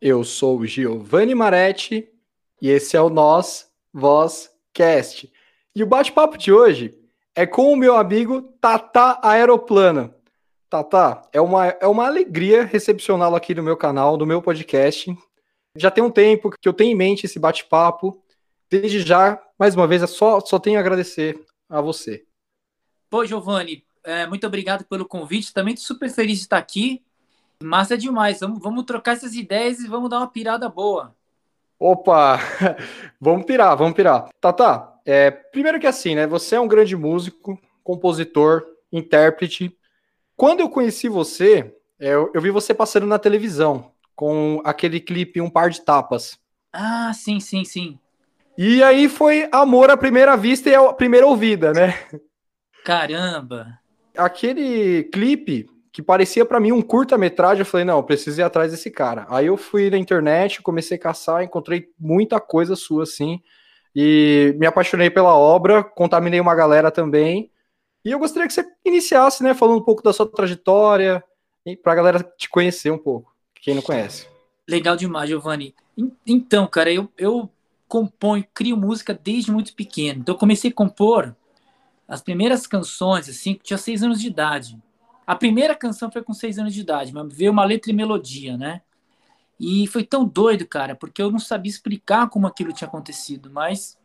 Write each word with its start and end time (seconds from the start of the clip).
Eu 0.00 0.22
sou 0.22 0.60
o 0.60 0.66
Giovanni 0.66 1.34
Maretti 1.34 2.08
e 2.62 2.70
esse 2.70 2.96
é 2.96 3.00
o 3.00 3.10
Nós 3.10 3.68
Voz 3.92 4.48
Cast. 4.72 5.28
E 5.74 5.82
o 5.82 5.86
bate-papo 5.86 6.38
de 6.38 6.52
hoje 6.52 6.96
é 7.34 7.44
com 7.44 7.72
o 7.72 7.76
meu 7.76 7.96
amigo 7.96 8.42
Tata 8.60 9.18
Aeroplana. 9.20 10.14
Tata, 10.70 11.22
é 11.32 11.40
uma, 11.40 11.66
é 11.66 11.86
uma 11.88 12.06
alegria 12.06 12.64
recepcioná-lo 12.64 13.34
aqui 13.34 13.56
no 13.56 13.62
meu 13.62 13.76
canal, 13.76 14.16
no 14.16 14.24
meu 14.24 14.40
podcast. 14.40 15.12
Já 15.74 15.90
tem 15.90 16.04
um 16.04 16.12
tempo 16.12 16.50
que 16.50 16.68
eu 16.68 16.72
tenho 16.72 16.92
em 16.92 16.96
mente 16.96 17.26
esse 17.26 17.40
bate-papo. 17.40 18.22
Desde 18.70 19.00
já, 19.00 19.42
mais 19.58 19.74
uma 19.74 19.88
vez, 19.88 20.00
é 20.04 20.06
só, 20.06 20.38
só 20.38 20.60
tenho 20.60 20.76
a 20.76 20.80
agradecer 20.80 21.44
a 21.68 21.80
você. 21.80 22.24
Pô, 23.10 23.24
Giovanni, 23.24 23.84
é, 24.04 24.28
muito 24.28 24.46
obrigado 24.46 24.84
pelo 24.84 25.04
convite. 25.04 25.52
Também 25.52 25.74
estou 25.74 25.96
super 25.96 26.08
feliz 26.08 26.36
de 26.36 26.44
estar 26.44 26.58
aqui. 26.58 27.02
Massa 27.62 27.98
demais. 27.98 28.40
Vamos, 28.40 28.60
vamos 28.60 28.84
trocar 28.84 29.12
essas 29.12 29.34
ideias 29.34 29.80
e 29.80 29.88
vamos 29.88 30.08
dar 30.08 30.18
uma 30.18 30.28
pirada 30.28 30.68
boa. 30.68 31.14
Opa! 31.78 32.38
vamos 33.20 33.46
pirar, 33.46 33.76
vamos 33.76 33.94
pirar. 33.94 34.28
Tata, 34.40 34.92
é, 35.04 35.30
primeiro 35.30 35.80
que 35.80 35.86
assim, 35.86 36.14
né? 36.14 36.26
Você 36.26 36.54
é 36.54 36.60
um 36.60 36.68
grande 36.68 36.96
músico, 36.96 37.60
compositor, 37.82 38.64
intérprete. 38.92 39.76
Quando 40.36 40.60
eu 40.60 40.68
conheci 40.68 41.08
você, 41.08 41.74
é, 41.98 42.14
eu, 42.14 42.30
eu 42.32 42.40
vi 42.40 42.50
você 42.50 42.72
passando 42.72 43.06
na 43.06 43.18
televisão 43.18 43.92
com 44.14 44.60
aquele 44.64 45.00
clipe 45.00 45.40
Um 45.40 45.50
Par 45.50 45.70
de 45.70 45.80
Tapas. 45.80 46.38
Ah, 46.72 47.12
sim, 47.14 47.40
sim, 47.40 47.64
sim. 47.64 47.98
E 48.56 48.82
aí 48.82 49.08
foi 49.08 49.48
amor 49.52 49.90
à 49.90 49.96
primeira 49.96 50.36
vista 50.36 50.68
e 50.68 50.74
à 50.74 50.92
primeira 50.92 51.26
ouvida, 51.26 51.72
né? 51.72 51.94
Caramba! 52.84 53.78
Aquele 54.16 55.04
clipe 55.04 55.66
que 55.92 56.02
parecia 56.02 56.44
para 56.44 56.60
mim 56.60 56.72
um 56.72 56.82
curta-metragem, 56.82 57.60
eu 57.60 57.66
falei, 57.66 57.84
não, 57.84 57.98
eu 57.98 58.02
preciso 58.02 58.40
ir 58.40 58.44
atrás 58.44 58.70
desse 58.70 58.90
cara. 58.90 59.26
Aí 59.28 59.46
eu 59.46 59.56
fui 59.56 59.90
na 59.90 59.98
internet, 59.98 60.62
comecei 60.62 60.96
a 60.96 61.00
caçar, 61.00 61.42
encontrei 61.42 61.88
muita 61.98 62.40
coisa 62.40 62.76
sua, 62.76 63.02
assim, 63.04 63.40
e 63.94 64.54
me 64.58 64.66
apaixonei 64.66 65.10
pela 65.10 65.34
obra, 65.34 65.82
contaminei 65.82 66.40
uma 66.40 66.54
galera 66.54 66.90
também, 66.90 67.50
e 68.04 68.10
eu 68.10 68.18
gostaria 68.18 68.46
que 68.46 68.54
você 68.54 68.64
iniciasse, 68.84 69.42
né, 69.42 69.54
falando 69.54 69.78
um 69.78 69.84
pouco 69.84 70.02
da 70.02 70.12
sua 70.12 70.30
trajetória, 70.30 71.22
para 71.82 71.92
a 71.92 71.96
galera 71.96 72.32
te 72.36 72.48
conhecer 72.48 72.90
um 72.90 72.98
pouco, 72.98 73.34
quem 73.60 73.74
não 73.74 73.82
conhece. 73.82 74.26
Legal 74.68 74.96
demais, 74.96 75.28
Giovanni. 75.28 75.74
Então, 76.26 76.66
cara, 76.66 76.92
eu, 76.92 77.10
eu 77.18 77.50
componho, 77.86 78.46
crio 78.54 78.76
música 78.76 79.12
desde 79.12 79.50
muito 79.50 79.74
pequeno. 79.74 80.20
Então, 80.20 80.34
eu 80.34 80.38
comecei 80.38 80.70
a 80.70 80.74
compor 80.74 81.34
as 82.06 82.22
primeiras 82.22 82.66
canções, 82.66 83.28
assim, 83.28 83.54
que 83.54 83.64
tinha 83.64 83.78
seis 83.78 84.02
anos 84.02 84.20
de 84.20 84.28
idade. 84.28 84.78
A 85.28 85.36
primeira 85.36 85.74
canção 85.74 86.10
foi 86.10 86.22
com 86.22 86.32
seis 86.32 86.58
anos 86.58 86.72
de 86.72 86.80
idade, 86.80 87.12
mas 87.12 87.30
veio 87.30 87.52
uma 87.52 87.62
letra 87.62 87.90
e 87.90 87.94
melodia, 87.94 88.56
né? 88.56 88.80
E 89.60 89.86
foi 89.86 90.02
tão 90.02 90.24
doido, 90.24 90.66
cara, 90.66 90.96
porque 90.96 91.20
eu 91.20 91.30
não 91.30 91.38
sabia 91.38 91.68
explicar 91.68 92.30
como 92.30 92.46
aquilo 92.46 92.72
tinha 92.72 92.88
acontecido, 92.88 93.50
mas 93.52 93.98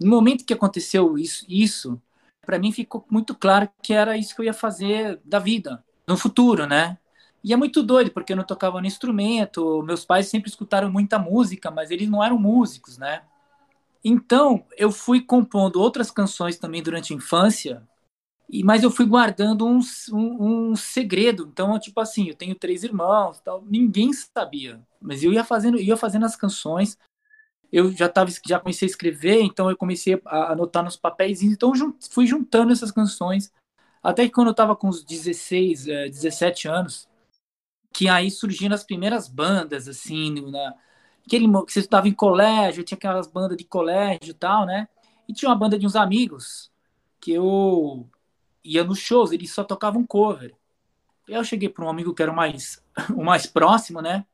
no 0.00 0.08
momento 0.08 0.44
que 0.44 0.54
aconteceu 0.54 1.18
isso, 1.18 1.44
isso 1.48 2.00
para 2.46 2.56
mim 2.56 2.70
ficou 2.70 3.04
muito 3.10 3.34
claro 3.34 3.68
que 3.82 3.92
era 3.92 4.16
isso 4.16 4.32
que 4.32 4.42
eu 4.42 4.44
ia 4.44 4.54
fazer 4.54 5.20
da 5.24 5.40
vida, 5.40 5.84
no 6.06 6.16
futuro, 6.16 6.64
né? 6.68 6.96
E 7.42 7.52
é 7.52 7.56
muito 7.56 7.82
doido, 7.82 8.12
porque 8.12 8.32
eu 8.32 8.36
não 8.36 8.44
tocava 8.44 8.80
no 8.80 8.86
instrumento, 8.86 9.82
meus 9.82 10.04
pais 10.04 10.28
sempre 10.28 10.50
escutaram 10.50 10.88
muita 10.88 11.18
música, 11.18 11.68
mas 11.72 11.90
eles 11.90 12.08
não 12.08 12.22
eram 12.22 12.38
músicos, 12.38 12.96
né? 12.96 13.22
Então, 14.04 14.64
eu 14.78 14.92
fui 14.92 15.20
compondo 15.20 15.80
outras 15.80 16.12
canções 16.12 16.56
também 16.58 16.80
durante 16.80 17.12
a 17.12 17.16
infância, 17.16 17.82
e, 18.52 18.64
mas 18.64 18.82
eu 18.82 18.90
fui 18.90 19.06
guardando 19.06 19.64
um, 19.64 19.78
um, 20.12 20.70
um, 20.70 20.76
segredo. 20.76 21.48
Então, 21.52 21.78
tipo 21.78 22.00
assim, 22.00 22.28
eu 22.28 22.34
tenho 22.34 22.54
três 22.56 22.82
irmãos, 22.82 23.40
tal, 23.40 23.64
ninguém 23.64 24.12
sabia. 24.12 24.80
Mas 25.00 25.22
eu 25.22 25.32
ia 25.32 25.44
fazendo, 25.44 25.78
ia 25.78 25.96
fazendo 25.96 26.26
as 26.26 26.34
canções. 26.34 26.98
Eu 27.72 27.92
já 27.92 28.08
tava, 28.08 28.30
já 28.44 28.58
comecei 28.58 28.86
a 28.86 28.90
escrever, 28.90 29.42
então 29.42 29.70
eu 29.70 29.76
comecei 29.76 30.20
a 30.24 30.52
anotar 30.52 30.82
nos 30.82 30.96
papéis. 30.96 31.42
Então, 31.42 31.72
fui 32.10 32.26
juntando 32.26 32.72
essas 32.72 32.90
canções. 32.90 33.52
Até 34.02 34.24
que 34.24 34.34
quando 34.34 34.48
eu 34.48 34.54
tava 34.54 34.74
com 34.74 34.88
uns 34.88 35.04
16, 35.04 35.84
17 35.84 36.66
é, 36.66 36.70
anos, 36.70 37.08
que 37.92 38.08
aí 38.08 38.30
surgiram 38.30 38.74
as 38.74 38.82
primeiras 38.82 39.28
bandas, 39.28 39.86
assim, 39.86 40.50
na, 40.50 40.74
aquele, 41.24 41.46
que 41.64 41.72
você 41.72 41.80
estava 41.80 42.08
em 42.08 42.12
colégio, 42.12 42.82
tinha 42.82 42.96
aquelas 42.96 43.28
bandas 43.28 43.56
de 43.56 43.64
colégio 43.64 44.30
e 44.30 44.34
tal, 44.34 44.66
né? 44.66 44.88
E 45.28 45.32
tinha 45.32 45.48
uma 45.48 45.56
banda 45.56 45.78
de 45.78 45.86
uns 45.86 45.94
amigos 45.94 46.70
que 47.20 47.32
eu 47.32 48.08
ia 48.64 48.84
nos 48.84 48.98
shows, 48.98 49.32
eles 49.32 49.52
só 49.52 49.64
tocavam 49.64 50.04
cover. 50.06 50.54
Eu 51.28 51.44
cheguei 51.44 51.68
para 51.68 51.84
um 51.84 51.88
amigo 51.88 52.14
que 52.14 52.22
era 52.22 52.32
o 52.32 52.36
mais, 52.36 52.82
o 53.14 53.24
mais 53.24 53.46
próximo, 53.46 54.00
né? 54.00 54.26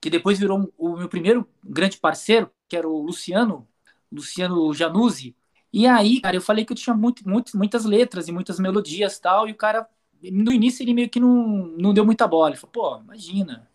Que 0.00 0.08
depois 0.08 0.38
virou 0.38 0.72
o 0.78 0.96
meu 0.96 1.08
primeiro 1.08 1.48
grande 1.62 1.98
parceiro, 1.98 2.50
que 2.68 2.76
era 2.76 2.88
o 2.88 3.02
Luciano, 3.02 3.66
Luciano 4.10 4.72
Januzzi. 4.72 5.34
E 5.72 5.86
aí, 5.86 6.20
cara, 6.20 6.36
eu 6.36 6.40
falei 6.40 6.64
que 6.64 6.72
eu 6.72 6.76
tinha 6.76 6.94
muito, 6.94 7.28
muito, 7.28 7.56
muitas 7.56 7.84
letras 7.84 8.28
e 8.28 8.32
muitas 8.32 8.58
melodias 8.58 9.18
tal, 9.18 9.48
e 9.48 9.52
o 9.52 9.56
cara, 9.56 9.86
no 10.22 10.52
início, 10.52 10.82
ele 10.82 10.94
meio 10.94 11.10
que 11.10 11.20
não, 11.20 11.66
não 11.78 11.92
deu 11.92 12.04
muita 12.04 12.26
bola. 12.26 12.50
Ele 12.50 12.56
falou, 12.56 12.72
pô, 12.72 13.02
imagina, 13.02 13.68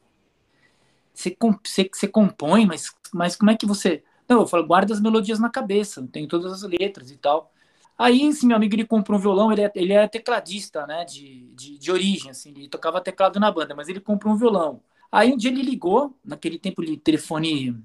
você, 1.13 1.35
você, 1.63 1.89
você 1.91 2.07
compõe, 2.07 2.65
mas, 2.65 2.93
mas 3.13 3.35
como 3.35 3.51
é 3.51 3.57
que 3.57 3.65
você... 3.65 4.03
Não, 4.27 4.41
eu 4.41 4.47
falo, 4.47 4.65
guarda 4.65 4.93
as 4.93 5.01
melodias 5.01 5.39
na 5.39 5.49
cabeça, 5.49 6.07
tem 6.11 6.27
todas 6.27 6.51
as 6.51 6.63
letras 6.63 7.11
e 7.11 7.17
tal. 7.17 7.52
Aí 7.97 8.23
esse 8.23 8.45
meu 8.45 8.57
amigo 8.57 8.75
ele 8.75 8.85
comprou 8.85 9.17
um 9.17 9.21
violão, 9.21 9.51
ele 9.51 9.61
é, 9.61 9.71
ele 9.75 9.93
é 9.93 10.07
tecladista, 10.07 10.85
né, 10.87 11.05
de, 11.05 11.47
de, 11.53 11.77
de, 11.77 11.91
origem, 11.91 12.31
assim, 12.31 12.49
ele 12.49 12.67
tocava 12.67 12.99
teclado 12.99 13.39
na 13.39 13.51
banda, 13.51 13.75
mas 13.75 13.87
ele 13.87 13.99
comprou 13.99 14.33
um 14.33 14.37
violão. 14.37 14.81
Aí 15.11 15.31
um 15.31 15.37
dia 15.37 15.51
ele 15.51 15.61
ligou, 15.61 16.17
naquele 16.25 16.57
tempo 16.57 16.81
ele 16.81 16.97
telefone, 16.97 17.77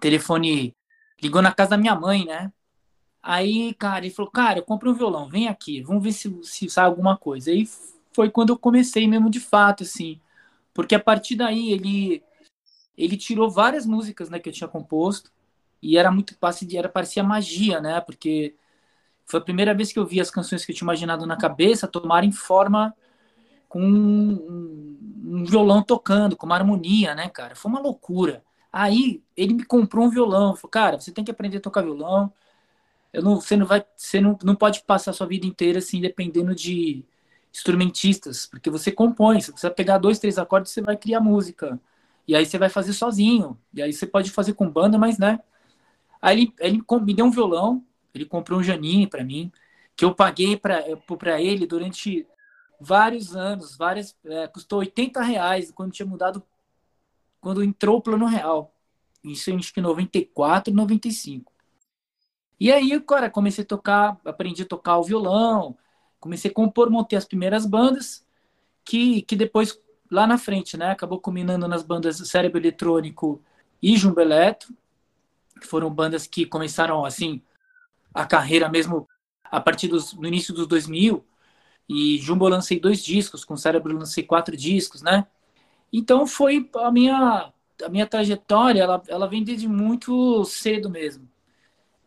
telefone, 0.00 0.74
ligou 1.22 1.42
na 1.42 1.52
casa 1.52 1.70
da 1.70 1.78
minha 1.78 1.94
mãe, 1.94 2.24
né? 2.24 2.52
Aí, 3.22 3.74
cara, 3.74 4.06
ele 4.06 4.14
falou, 4.14 4.30
cara, 4.30 4.60
eu 4.60 4.64
comprei 4.64 4.90
um 4.90 4.94
violão, 4.94 5.28
vem 5.28 5.48
aqui, 5.48 5.82
vamos 5.82 6.02
ver 6.02 6.12
se, 6.12 6.34
se 6.42 6.70
sai 6.70 6.86
alguma 6.86 7.16
coisa. 7.16 7.50
Aí 7.50 7.68
foi 8.12 8.30
quando 8.30 8.50
eu 8.50 8.58
comecei 8.58 9.06
mesmo 9.06 9.28
de 9.28 9.40
fato, 9.40 9.82
assim, 9.82 10.20
porque 10.72 10.94
a 10.94 11.00
partir 11.00 11.36
daí 11.36 11.72
ele, 11.72 12.22
ele 12.96 13.16
tirou 13.16 13.50
várias 13.50 13.84
músicas, 13.84 14.30
né, 14.30 14.38
que 14.38 14.48
eu 14.48 14.52
tinha 14.52 14.68
composto, 14.68 15.30
e 15.82 15.98
era 15.98 16.10
muito, 16.10 16.36
era, 16.74 16.88
parecia 16.88 17.22
magia, 17.22 17.80
né, 17.80 18.00
porque 18.00 18.54
foi 19.28 19.40
a 19.40 19.42
primeira 19.42 19.74
vez 19.74 19.92
que 19.92 19.98
eu 19.98 20.06
vi 20.06 20.20
as 20.20 20.30
canções 20.30 20.64
que 20.64 20.72
eu 20.72 20.76
tinha 20.76 20.86
imaginado 20.86 21.26
na 21.26 21.36
cabeça 21.36 21.86
tomarem 21.86 22.32
forma 22.32 22.94
com 23.68 23.80
um, 23.80 24.98
um, 25.24 25.44
violão 25.44 25.82
tocando, 25.82 26.34
com 26.36 26.46
uma 26.46 26.56
harmonia, 26.56 27.14
né, 27.14 27.28
cara? 27.28 27.54
Foi 27.54 27.70
uma 27.70 27.80
loucura. 27.80 28.42
Aí 28.72 29.22
ele 29.36 29.54
me 29.54 29.64
comprou 29.64 30.06
um 30.06 30.10
violão, 30.10 30.56
falou, 30.56 30.70
cara, 30.70 30.98
você 30.98 31.12
tem 31.12 31.22
que 31.24 31.30
aprender 31.30 31.58
a 31.58 31.60
tocar 31.60 31.82
violão. 31.82 32.32
Eu 33.12 33.22
não, 33.22 33.40
você 33.40 33.56
não 33.56 33.66
vai, 33.66 33.84
você 33.96 34.20
não, 34.20 34.38
não 34.42 34.56
pode 34.56 34.82
passar 34.84 35.10
a 35.10 35.14
sua 35.14 35.26
vida 35.26 35.46
inteira 35.46 35.78
assim 35.78 36.00
dependendo 36.00 36.54
de 36.54 37.04
instrumentistas, 37.52 38.46
porque 38.46 38.70
você 38.70 38.92
compõe, 38.92 39.40
você 39.40 39.70
pegar 39.70 39.98
dois, 39.98 40.18
três 40.18 40.38
acordes, 40.38 40.72
você 40.72 40.80
vai 40.80 40.96
criar 40.96 41.20
música. 41.20 41.78
E 42.26 42.34
aí 42.34 42.46
você 42.46 42.58
vai 42.58 42.68
fazer 42.70 42.92
sozinho. 42.94 43.58
E 43.74 43.82
aí 43.82 43.92
você 43.92 44.06
pode 44.06 44.30
fazer 44.30 44.54
com 44.54 44.70
banda, 44.70 44.98
mas 44.98 45.18
né? 45.18 45.40
Aí 46.20 46.36
ele, 46.36 46.54
ele 46.60 46.82
me 47.02 47.14
deu 47.14 47.26
um 47.26 47.30
violão, 47.30 47.84
ele 48.18 48.26
comprou 48.26 48.60
um 48.60 48.62
Janine 48.62 49.06
para 49.06 49.24
mim, 49.24 49.50
que 49.96 50.04
eu 50.04 50.14
paguei 50.14 50.56
para 50.56 51.40
ele 51.40 51.66
durante 51.66 52.26
vários 52.80 53.34
anos, 53.34 53.76
várias, 53.76 54.16
é, 54.24 54.46
custou 54.46 54.80
80 54.80 55.20
reais 55.22 55.70
quando 55.72 55.92
tinha 55.92 56.06
mudado, 56.06 56.42
quando 57.40 57.62
entrou 57.62 57.98
o 57.98 58.02
plano 58.02 58.26
real. 58.26 58.74
Isso 59.24 59.54
acho 59.54 59.74
que 59.74 59.80
94, 59.80 60.72
95. 60.72 61.52
E 62.60 62.72
aí, 62.72 63.00
cara, 63.00 63.30
comecei 63.30 63.64
a 63.64 63.66
tocar, 63.66 64.18
aprendi 64.24 64.62
a 64.62 64.66
tocar 64.66 64.98
o 64.98 65.04
violão, 65.04 65.76
comecei 66.20 66.50
a 66.50 66.54
compor, 66.54 66.90
montei 66.90 67.16
as 67.16 67.24
primeiras 67.24 67.66
bandas, 67.66 68.24
que, 68.84 69.22
que 69.22 69.36
depois, 69.36 69.80
lá 70.10 70.26
na 70.26 70.38
frente, 70.38 70.76
né, 70.76 70.90
acabou 70.90 71.20
combinando 71.20 71.68
nas 71.68 71.82
bandas 71.82 72.16
Cérebro 72.28 72.58
Eletrônico 72.58 73.42
e 73.82 73.96
Jumbo 73.96 74.20
Eletro, 74.20 74.74
que 75.60 75.66
foram 75.66 75.90
bandas 75.90 76.26
que 76.26 76.46
começaram, 76.46 77.04
assim, 77.04 77.42
a 78.14 78.26
carreira 78.26 78.68
mesmo 78.68 79.08
a 79.44 79.60
partir 79.60 79.88
dos, 79.88 80.12
do 80.14 80.26
início 80.26 80.54
dos 80.54 80.66
2000. 80.66 81.24
E 81.88 82.18
Jumbo 82.18 82.46
eu 82.46 82.50
lancei 82.50 82.78
dois 82.80 83.04
discos, 83.04 83.44
com 83.44 83.56
Cérebro 83.56 83.92
eu 83.92 83.98
lancei 83.98 84.22
quatro 84.24 84.56
discos, 84.56 85.02
né? 85.02 85.26
Então 85.92 86.26
foi 86.26 86.68
a 86.76 86.90
minha 86.92 87.52
a 87.84 87.88
minha 87.88 88.06
trajetória, 88.06 88.82
ela, 88.82 89.02
ela 89.08 89.28
vem 89.28 89.44
desde 89.44 89.68
muito 89.68 90.44
cedo 90.44 90.90
mesmo. 90.90 91.28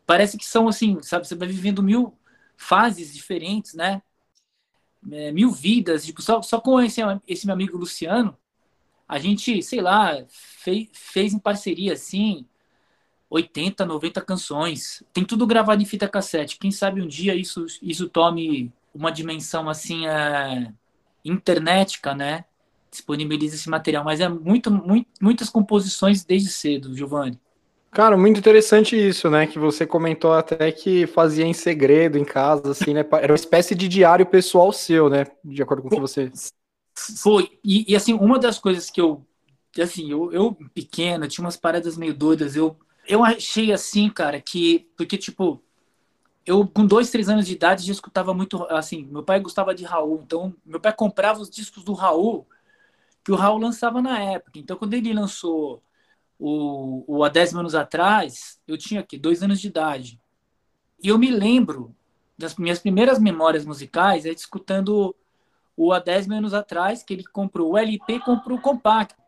Parece 0.06 0.38
que 0.38 0.46
são 0.46 0.68
assim, 0.68 1.02
sabe, 1.02 1.28
você 1.28 1.36
vai 1.36 1.48
vivendo 1.48 1.84
mil 1.84 2.18
fases 2.58 3.14
diferentes, 3.14 3.74
né? 3.74 4.02
É, 5.12 5.32
mil 5.32 5.52
vidas, 5.52 6.06
tipo, 6.06 6.22
só, 6.22 6.42
só 6.42 6.62
com 6.62 6.80
esse, 6.80 7.02
esse 7.28 7.46
meu 7.46 7.54
amigo 7.56 7.78
Luciano, 7.78 8.38
a 9.08 9.20
gente, 9.20 9.62
sei 9.64 9.82
lá, 9.82 10.14
fez, 10.30 10.90
fez 10.94 11.34
em 11.34 11.40
parceria, 11.40 11.94
assim, 11.94 12.48
80, 13.32 13.86
90 13.86 14.22
canções. 14.22 15.02
Tem 15.12 15.26
tudo 15.26 15.48
gravado 15.48 15.82
em 15.82 15.86
fita 15.86 16.08
cassete. 16.08 16.60
Quem 16.60 16.70
sabe 16.70 17.02
um 17.02 17.08
dia 17.08 17.34
isso, 17.34 17.66
isso 17.82 18.08
tome 18.08 18.72
uma 18.94 19.10
dimensão 19.10 19.70
assim 19.70 20.06
é, 20.06 20.72
internetica, 21.26 22.14
né? 22.14 22.46
disponibiliza 22.92 23.56
esse 23.56 23.70
material, 23.70 24.04
mas 24.04 24.20
é 24.20 24.28
muito, 24.28 24.70
muito 24.70 25.08
muitas 25.22 25.50
composições 25.50 26.26
desde 26.26 26.50
cedo, 26.50 26.94
Giovanni. 26.94 27.40
Cara, 27.90 28.18
muito 28.18 28.38
interessante 28.38 28.96
isso, 28.96 29.30
né? 29.30 29.48
Que 29.48 29.58
você 29.58 29.86
comentou 29.86 30.34
até 30.34 30.72
que 30.72 31.08
fazia 31.08 31.46
em 31.46 31.54
segredo 31.54 32.18
em 32.18 32.24
casa, 32.26 32.72
assim, 32.72 32.94
né? 32.94 33.06
Era 33.14 33.32
uma 33.32 33.36
espécie 33.36 33.74
de 33.76 33.88
diário 33.88 34.26
pessoal 34.26 34.72
seu, 34.72 35.10
né? 35.10 35.26
De 35.44 35.62
acordo 35.62 35.82
com 35.82 35.88
o 35.88 35.92
que 35.92 36.00
você. 36.00 36.32
Foi. 37.18 37.50
E, 37.64 37.92
e, 37.92 37.96
assim, 37.96 38.14
uma 38.14 38.40
das 38.40 38.60
coisas 38.60 38.90
que 38.90 39.02
eu. 39.02 39.26
Assim, 39.82 40.10
eu, 40.10 40.32
eu 40.32 40.58
pequena, 40.74 41.28
tinha 41.28 41.44
umas 41.44 41.58
paradas 41.58 41.98
meio 41.98 42.14
doidas. 42.14 42.56
Eu, 42.56 42.78
eu 43.12 43.26
achei 43.26 43.74
assim, 43.74 44.10
cara, 44.10 44.40
que. 44.40 44.88
Porque, 44.96 45.18
tipo, 45.18 45.62
eu 46.46 46.66
com 46.66 46.86
dois, 46.86 47.12
três 47.12 47.28
anos 47.28 47.46
de 47.46 47.54
idade 47.54 47.86
já 47.86 47.92
escutava 47.92 48.34
muito. 48.34 48.64
Assim, 48.70 49.06
meu 49.12 49.22
pai 49.22 49.42
gostava 49.42 49.76
de 49.76 49.84
Raul. 49.84 50.22
Então, 50.24 50.56
meu 50.66 50.80
pai 50.80 50.94
comprava 50.94 51.42
os 51.42 51.50
discos 51.50 51.84
do 51.84 51.92
Raul, 51.92 52.48
que 53.24 53.32
o 53.32 53.36
Raul 53.36 53.60
lançava 53.60 54.02
na 54.02 54.18
época. 54.18 54.58
Então, 54.58 54.78
quando 54.78 54.94
ele 54.94 55.14
lançou 55.14 55.84
o, 56.40 57.04
o 57.06 57.24
há 57.26 57.28
10 57.30 57.54
anos 57.56 57.76
atrás, 57.76 58.62
eu 58.66 58.78
tinha 58.78 59.02
aqui 59.02 59.18
dois 59.18 59.44
anos 59.44 59.60
de 59.60 59.68
idade. 59.68 60.18
E 61.04 61.10
eu 61.10 61.20
me 61.20 61.30
lembro 61.30 61.94
das 62.38 62.56
minhas 62.56 62.80
primeiras 62.80 63.20
memórias 63.20 63.66
musicais 63.66 64.26
é 64.26 64.30
escutando 64.30 65.14
o 65.76 65.92
há 65.92 66.00
10 66.00 66.32
anos 66.32 66.54
atrás, 66.54 67.04
que 67.04 67.14
ele 67.14 67.26
comprou 67.26 67.72
o 67.72 67.78
LP 67.78 68.22
comprou 68.22 68.58
o 68.58 68.62
compacto. 68.62 69.22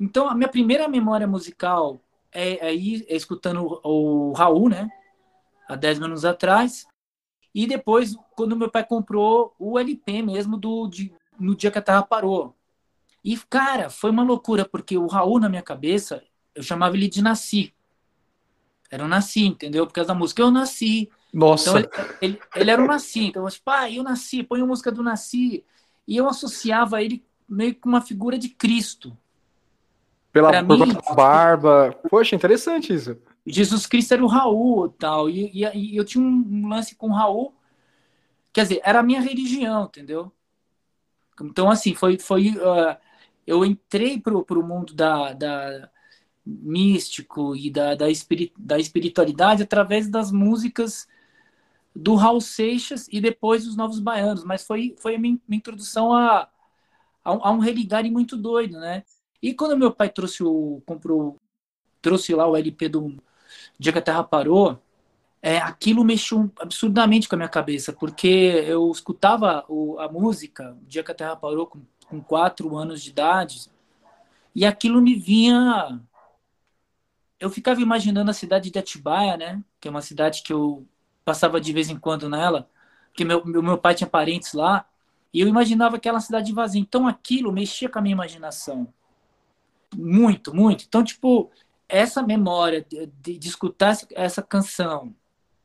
Então, 0.00 0.28
a 0.28 0.34
minha 0.34 0.48
primeira 0.48 0.88
memória 0.88 1.26
musical 1.28 2.00
é, 2.32 2.68
é, 2.68 2.74
é 2.74 3.16
escutando 3.16 3.80
o, 3.84 4.30
o 4.30 4.32
Raul, 4.32 4.68
né? 4.68 4.88
Há 5.68 5.76
10 5.76 6.02
anos 6.02 6.24
atrás. 6.24 6.86
E 7.54 7.66
depois, 7.66 8.16
quando 8.34 8.56
meu 8.56 8.70
pai 8.70 8.84
comprou 8.84 9.54
o 9.58 9.78
LP 9.78 10.22
mesmo 10.22 10.56
do 10.56 10.88
de, 10.88 11.14
no 11.38 11.54
dia 11.54 11.70
que 11.70 11.78
a 11.78 11.82
Terra 11.82 12.02
parou. 12.02 12.56
E, 13.24 13.36
cara, 13.36 13.88
foi 13.90 14.10
uma 14.10 14.24
loucura, 14.24 14.64
porque 14.64 14.96
o 14.96 15.06
Raul, 15.06 15.38
na 15.38 15.48
minha 15.48 15.62
cabeça, 15.62 16.22
eu 16.54 16.62
chamava 16.62 16.96
ele 16.96 17.08
de 17.08 17.22
Nasci. 17.22 17.72
Era 18.90 19.04
o 19.04 19.08
Nasci, 19.08 19.46
entendeu? 19.46 19.86
Por 19.86 19.92
causa 19.92 20.08
da 20.08 20.14
música. 20.14 20.42
Eu 20.42 20.50
nasci. 20.50 21.08
Nossa. 21.32 21.80
Então, 21.80 22.04
ele, 22.20 22.34
ele, 22.34 22.40
ele 22.56 22.70
era 22.70 22.82
o 22.82 22.86
Nasci. 22.86 23.26
Então, 23.26 23.44
eu 23.44 23.50
tipo, 23.50 23.64
pai, 23.64 23.98
eu 23.98 24.02
nasci, 24.02 24.42
põe 24.42 24.60
a 24.60 24.66
música 24.66 24.90
do 24.90 25.02
Nasci. 25.02 25.64
E 26.06 26.16
eu 26.16 26.28
associava 26.28 27.02
ele 27.02 27.24
meio 27.48 27.74
com 27.74 27.88
uma 27.88 28.00
figura 28.00 28.36
de 28.36 28.48
Cristo. 28.48 29.16
Pela 30.32 30.50
pra 30.50 30.62
mim, 30.62 30.96
barba. 31.14 31.94
Poxa, 32.08 32.34
interessante 32.34 32.94
isso. 32.94 33.18
Jesus 33.46 33.86
Cristo 33.86 34.14
era 34.14 34.24
o 34.24 34.28
Raul 34.28 34.88
tal. 34.88 35.28
E, 35.28 35.50
e, 35.52 35.64
e 35.74 35.96
eu 35.96 36.04
tinha 36.04 36.24
um, 36.24 36.44
um 36.50 36.68
lance 36.68 36.94
com 36.94 37.08
o 37.08 37.12
Raul. 37.12 37.54
Quer 38.52 38.62
dizer, 38.62 38.80
era 38.82 39.00
a 39.00 39.02
minha 39.02 39.20
religião, 39.20 39.84
entendeu? 39.84 40.32
Então, 41.40 41.70
assim, 41.70 41.94
foi. 41.94 42.18
foi 42.18 42.50
uh, 42.50 42.96
eu 43.46 43.64
entrei 43.64 44.20
pro, 44.20 44.44
pro 44.44 44.62
mundo 44.62 44.94
da, 44.94 45.32
da, 45.32 45.90
místico 46.44 47.54
e 47.56 47.70
da, 47.70 47.94
da, 47.94 48.10
espirit, 48.10 48.52
da 48.56 48.78
espiritualidade 48.78 49.62
através 49.62 50.08
das 50.08 50.30
músicas 50.32 51.06
do 51.94 52.14
Raul 52.14 52.40
Seixas 52.40 53.06
e 53.10 53.20
depois 53.20 53.64
dos 53.64 53.76
Novos 53.76 54.00
Baianos. 54.00 54.44
Mas 54.44 54.64
foi, 54.64 54.94
foi 54.98 55.16
a 55.16 55.18
minha, 55.18 55.38
minha 55.46 55.58
introdução 55.58 56.12
a, 56.12 56.48
a, 57.24 57.30
a 57.30 57.50
um 57.50 57.58
religare 57.58 58.10
muito 58.10 58.36
doido, 58.36 58.78
né? 58.78 59.04
E 59.42 59.54
quando 59.54 59.76
meu 59.76 59.92
pai 59.92 60.08
trouxe 60.08 60.42
o 60.42 60.82
comprou 60.86 61.36
trouxe 62.00 62.34
lá 62.34 62.46
o 62.48 62.56
LP 62.56 62.88
do 62.88 63.16
Dia 63.78 63.92
que 63.92 63.98
a 63.98 64.02
Terra 64.02 64.24
Parou, 64.24 64.80
é, 65.42 65.58
aquilo 65.58 66.04
mexeu 66.04 66.50
absurdamente 66.58 67.28
com 67.28 67.34
a 67.34 67.38
minha 67.38 67.48
cabeça, 67.48 67.92
porque 67.92 68.26
eu 68.66 68.90
escutava 68.90 69.64
o, 69.68 69.98
a 69.98 70.08
música 70.10 70.76
Dia 70.82 71.02
que 71.04 71.12
a 71.12 71.14
Terra 71.14 71.36
Parou 71.36 71.66
com, 71.66 71.82
com 72.08 72.20
quatro 72.20 72.76
anos 72.76 73.02
de 73.02 73.10
idade 73.10 73.70
e 74.54 74.64
aquilo 74.64 75.00
me 75.02 75.14
vinha 75.14 76.00
eu 77.42 77.50
ficava 77.50 77.80
imaginando 77.80 78.30
a 78.30 78.34
cidade 78.34 78.70
de 78.70 78.78
Atibaia, 78.78 79.36
né? 79.36 79.60
Que 79.80 79.88
é 79.88 79.90
uma 79.90 80.00
cidade 80.00 80.44
que 80.44 80.52
eu 80.52 80.86
passava 81.24 81.60
de 81.60 81.72
vez 81.72 81.90
em 81.90 81.98
quando 81.98 82.28
nela, 82.28 82.70
porque 83.08 83.24
meu, 83.24 83.44
meu, 83.44 83.60
meu 83.60 83.78
pai 83.78 83.96
tinha 83.96 84.08
parentes 84.08 84.52
lá, 84.52 84.86
e 85.34 85.40
eu 85.40 85.48
imaginava 85.48 85.96
aquela 85.96 86.20
cidade 86.20 86.52
vazia. 86.52 86.80
Então 86.80 87.06
aquilo 87.08 87.50
mexia 87.52 87.88
com 87.88 87.98
a 87.98 88.02
minha 88.02 88.12
imaginação. 88.12 88.92
Muito, 89.96 90.54
muito. 90.54 90.84
Então, 90.86 91.04
tipo, 91.04 91.50
essa 91.88 92.22
memória 92.22 92.86
de, 92.88 93.38
de, 93.38 93.48
escutar 93.48 93.96
essa 94.14 94.42
canção, 94.42 95.14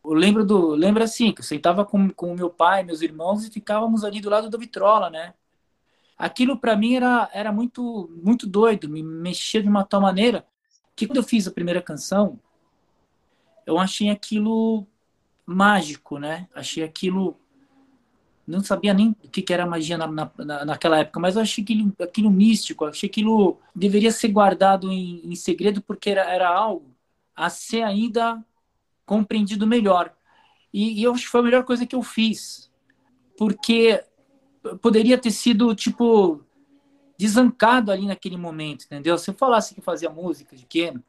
eu 0.03 0.13
lembro 0.13 0.45
do. 0.45 0.69
Lembro 0.69 1.03
assim, 1.03 1.31
que 1.31 1.41
eu 1.41 1.45
sentava 1.45 1.85
com, 1.85 2.09
com 2.09 2.35
meu 2.35 2.49
pai, 2.49 2.83
meus 2.83 3.01
irmãos, 3.01 3.45
e 3.45 3.51
ficávamos 3.51 4.03
ali 4.03 4.21
do 4.21 4.29
lado 4.29 4.49
da 4.49 4.57
vitrola, 4.57 5.09
né? 5.09 5.33
Aquilo 6.17 6.57
para 6.57 6.75
mim 6.75 6.95
era, 6.95 7.29
era 7.31 7.51
muito, 7.51 8.09
muito 8.23 8.47
doido, 8.47 8.89
me 8.89 9.03
mexia 9.03 9.61
de 9.61 9.69
uma 9.69 9.83
tal 9.83 10.01
maneira 10.01 10.45
que 10.95 11.05
quando 11.05 11.17
eu 11.17 11.23
fiz 11.23 11.47
a 11.47 11.51
primeira 11.51 11.81
canção, 11.81 12.39
eu 13.67 13.77
achei 13.77 14.09
aquilo 14.09 14.87
mágico, 15.45 16.17
né? 16.17 16.47
Achei 16.55 16.83
aquilo. 16.83 17.39
Não 18.47 18.63
sabia 18.63 18.93
nem 18.93 19.09
o 19.09 19.29
que 19.29 19.53
era 19.53 19.65
magia 19.65 19.97
na, 19.97 20.07
na, 20.07 20.65
naquela 20.65 20.99
época, 20.99 21.19
mas 21.19 21.35
eu 21.35 21.41
achei 21.41 21.63
aquilo, 21.63 21.93
aquilo 22.01 22.31
místico, 22.31 22.85
achei 22.85 23.09
aquilo 23.09 23.59
deveria 23.75 24.09
ser 24.09 24.29
guardado 24.29 24.89
em, 24.91 25.21
em 25.25 25.35
segredo 25.35 25.81
porque 25.81 26.11
era, 26.11 26.21
era 26.21 26.47
algo 26.47 26.95
a 27.35 27.49
ser 27.49 27.83
ainda 27.83 28.43
compreendido 29.05 29.67
melhor. 29.67 30.13
E, 30.73 30.99
e, 30.99 31.03
eu 31.03 31.13
acho 31.13 31.25
que 31.25 31.29
foi 31.29 31.41
a 31.41 31.43
melhor 31.43 31.63
coisa 31.63 31.85
que 31.85 31.95
eu 31.95 32.01
fiz, 32.01 32.71
porque 33.37 34.03
poderia 34.81 35.17
ter 35.17 35.31
sido 35.31 35.73
tipo 35.75 36.41
desancado 37.17 37.91
ali 37.91 38.05
naquele 38.05 38.37
momento, 38.37 38.85
entendeu? 38.85 39.17
Se 39.17 39.29
eu 39.29 39.33
falasse 39.33 39.75
que 39.75 39.81
fazia 39.81 40.09
música 40.09 40.55
de 40.55 40.63
pequeno, 40.63 41.03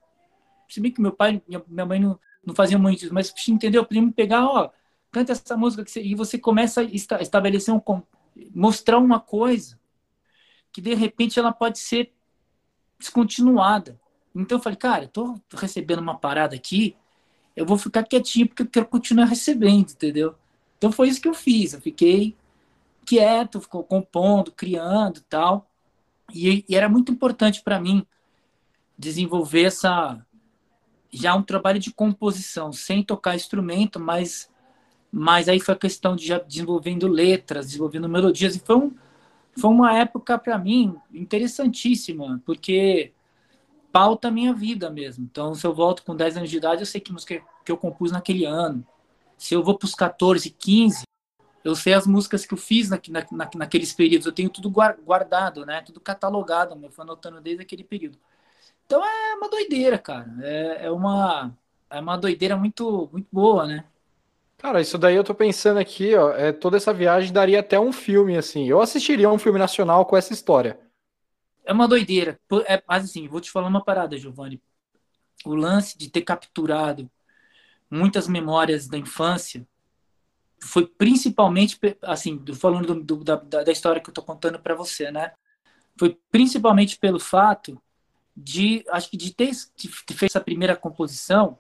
se 0.69 0.81
bem 0.81 0.93
que 0.93 1.00
meu 1.00 1.12
pai 1.12 1.43
e 1.49 1.58
minha 1.69 1.87
mãe 1.87 2.00
não, 2.00 2.19
não 2.44 2.55
faziam 2.55 2.81
muito 2.81 3.05
isso, 3.05 3.14
mas 3.14 3.32
entendeu? 3.49 3.85
Podia 3.85 4.02
me 4.02 4.12
pegar, 4.12 4.44
ó, 4.44 4.70
canta 5.10 5.32
essa 5.32 5.56
música 5.56 5.84
você, 5.84 6.02
e 6.02 6.14
você 6.14 6.38
começa 6.38 6.81
a 6.81 7.22
estabelecer 7.22 7.75
um 7.75 7.81
mostrar 8.55 8.99
uma 8.99 9.19
coisa 9.19 9.78
que 10.72 10.81
de 10.81 10.94
repente 10.94 11.38
ela 11.38 11.52
pode 11.52 11.78
ser 11.78 12.12
descontinuada. 12.99 13.99
Então 14.34 14.58
eu 14.58 14.62
falei, 14.62 14.76
cara, 14.76 15.05
eu 15.05 15.08
tô 15.08 15.40
recebendo 15.56 16.00
uma 16.00 16.16
parada 16.16 16.55
aqui, 16.55 16.96
eu 17.56 17.66
vou 17.66 17.76
ficar 17.76 18.05
quietinho 18.05 18.46
porque 18.46 18.62
eu 18.62 18.66
quero 18.66 18.87
continuar 18.87 19.25
recebendo, 19.25 19.90
entendeu? 19.90 20.34
Então 20.76 20.93
foi 20.93 21.08
isso 21.08 21.20
que 21.20 21.28
eu 21.28 21.34
fiz, 21.34 21.72
eu 21.72 21.81
fiquei 21.81 22.37
quieto, 23.04 23.61
ficou 23.61 23.83
compondo, 23.83 24.52
criando, 24.52 25.21
tal. 25.28 25.68
E, 26.33 26.64
e 26.68 26.76
era 26.76 26.88
muito 26.88 27.11
importante 27.11 27.62
para 27.62 27.80
mim 27.80 28.06
desenvolver 28.97 29.64
essa 29.64 30.25
já 31.11 31.35
um 31.35 31.42
trabalho 31.42 31.80
de 31.80 31.90
composição, 31.90 32.71
sem 32.71 33.02
tocar 33.02 33.35
instrumento, 33.35 33.99
mas 33.99 34.50
mas 35.12 35.49
aí 35.49 35.61
foi 35.61 35.75
a 35.75 35.79
questão 35.79 36.15
de 36.17 36.27
já 36.27 36.38
desenvolvendo 36.38 37.07
letras, 37.09 37.67
desenvolvendo 37.67 38.09
melodias 38.09 38.57
e 38.57 38.61
foi 38.61 38.77
um, 38.77 38.95
foi 39.59 39.71
uma 39.71 39.97
época 39.97 40.38
para 40.38 40.59
mim 40.59 40.97
interessantíssima, 41.12 42.41
porque 42.45 43.12
pauta 43.93 44.29
a 44.29 44.31
minha 44.31 44.53
vida 44.55 44.91
mesmo. 44.91 45.25
Então, 45.25 45.55
se 45.55 45.67
eu 45.67 45.75
volto 45.75 46.05
com 46.05 46.15
10 46.15 46.37
anos 46.37 46.50
de 46.50 46.57
idade, 46.57 46.83
eu 46.83 46.87
sei 46.87 47.00
que 47.00 47.12
música 47.12 47.43
que 47.65 47.73
eu 47.73 47.77
compus 47.77 48.12
naquele 48.12 48.45
ano. 48.45 48.87
Se 49.37 49.55
eu 49.55 49.62
vou 49.62 49.77
para 49.79 49.87
os 49.87 49.95
14, 49.95 50.50
15, 50.50 51.03
eu 51.65 51.75
sei 51.75 51.95
as 51.95 52.07
músicas 52.07 52.47
que 52.47 52.55
eu 52.55 52.59
fiz 52.59 52.88
na, 52.88 53.00
na, 53.11 53.50
naqueles 53.57 53.93
períodos, 53.93 54.27
eu 54.27 54.33
tenho 54.33 54.50
tudo 54.50 54.71
guardado, 54.71 55.67
né? 55.67 55.83
Tudo 55.83 56.00
catalogado, 56.00 56.79
eu 56.83 56.91
fui 56.91 57.03
anotando 57.03 57.41
desde 57.41 57.62
aquele 57.62 57.85
período. 57.85 58.19
Então 58.87 59.05
é 59.05 59.35
uma 59.35 59.50
doideira, 59.50 59.99
cara. 59.99 60.33
É, 60.43 60.87
é, 60.87 60.91
uma, 60.91 61.57
é 61.91 62.00
uma 62.00 62.17
doideira 62.17 62.57
muito, 62.57 63.09
muito 63.12 63.29
boa, 63.33 63.67
né? 63.67 63.85
Cara, 64.59 64.81
isso 64.81 64.99
daí 64.99 65.15
eu 65.15 65.23
tô 65.23 65.35
pensando 65.35 65.79
aqui, 65.79 66.17
ó, 66.17 66.33
é, 66.33 66.53
toda 66.53 66.77
essa 66.77 66.93
viagem 66.93 67.33
daria 67.33 67.61
até 67.61 67.79
um 67.79 67.93
filme, 67.93 68.37
assim. 68.37 68.69
Eu 68.69 68.81
assistiria 68.81 69.31
um 69.31 69.38
filme 69.38 69.59
nacional 69.59 70.05
com 70.05 70.17
essa 70.17 70.33
história. 70.33 70.79
É 71.65 71.73
uma 71.73 71.87
doideira. 71.87 72.41
É, 72.67 72.83
mas 72.87 73.05
assim, 73.05 73.29
vou 73.29 73.41
te 73.41 73.53
falar 73.53 73.69
uma 73.69 73.85
parada, 73.85 74.19
Giovanni. 74.19 74.61
O 75.45 75.55
lance 75.55 75.97
de 75.97 76.11
ter 76.11 76.23
capturado 76.23 77.09
muitas 77.88 78.27
memórias 78.27 78.88
da 78.88 78.99
infância 78.99 79.65
foi 80.61 80.88
principalmente, 80.88 81.79
assim, 82.03 82.43
falando 82.55 82.95
do, 82.95 83.17
do, 83.17 83.25
da, 83.25 83.37
da 83.37 83.73
história 83.73 84.03
que 84.03 84.11
eu 84.11 84.15
tô 84.15 84.23
contando 84.23 84.59
para 84.59 84.75
você, 84.75 85.12
né? 85.12 85.33
Foi 85.97 86.19
principalmente 86.33 86.99
pelo 86.99 87.21
fato 87.21 87.81
de, 88.37 88.85
acho 88.91 89.09
que 89.09 89.17
de 89.17 89.33
ter, 89.33 89.53
de 89.77 89.88
ter 90.05 90.15
feito 90.15 90.33
essa 90.33 90.41
primeira 90.41 90.75
composição 90.75 91.59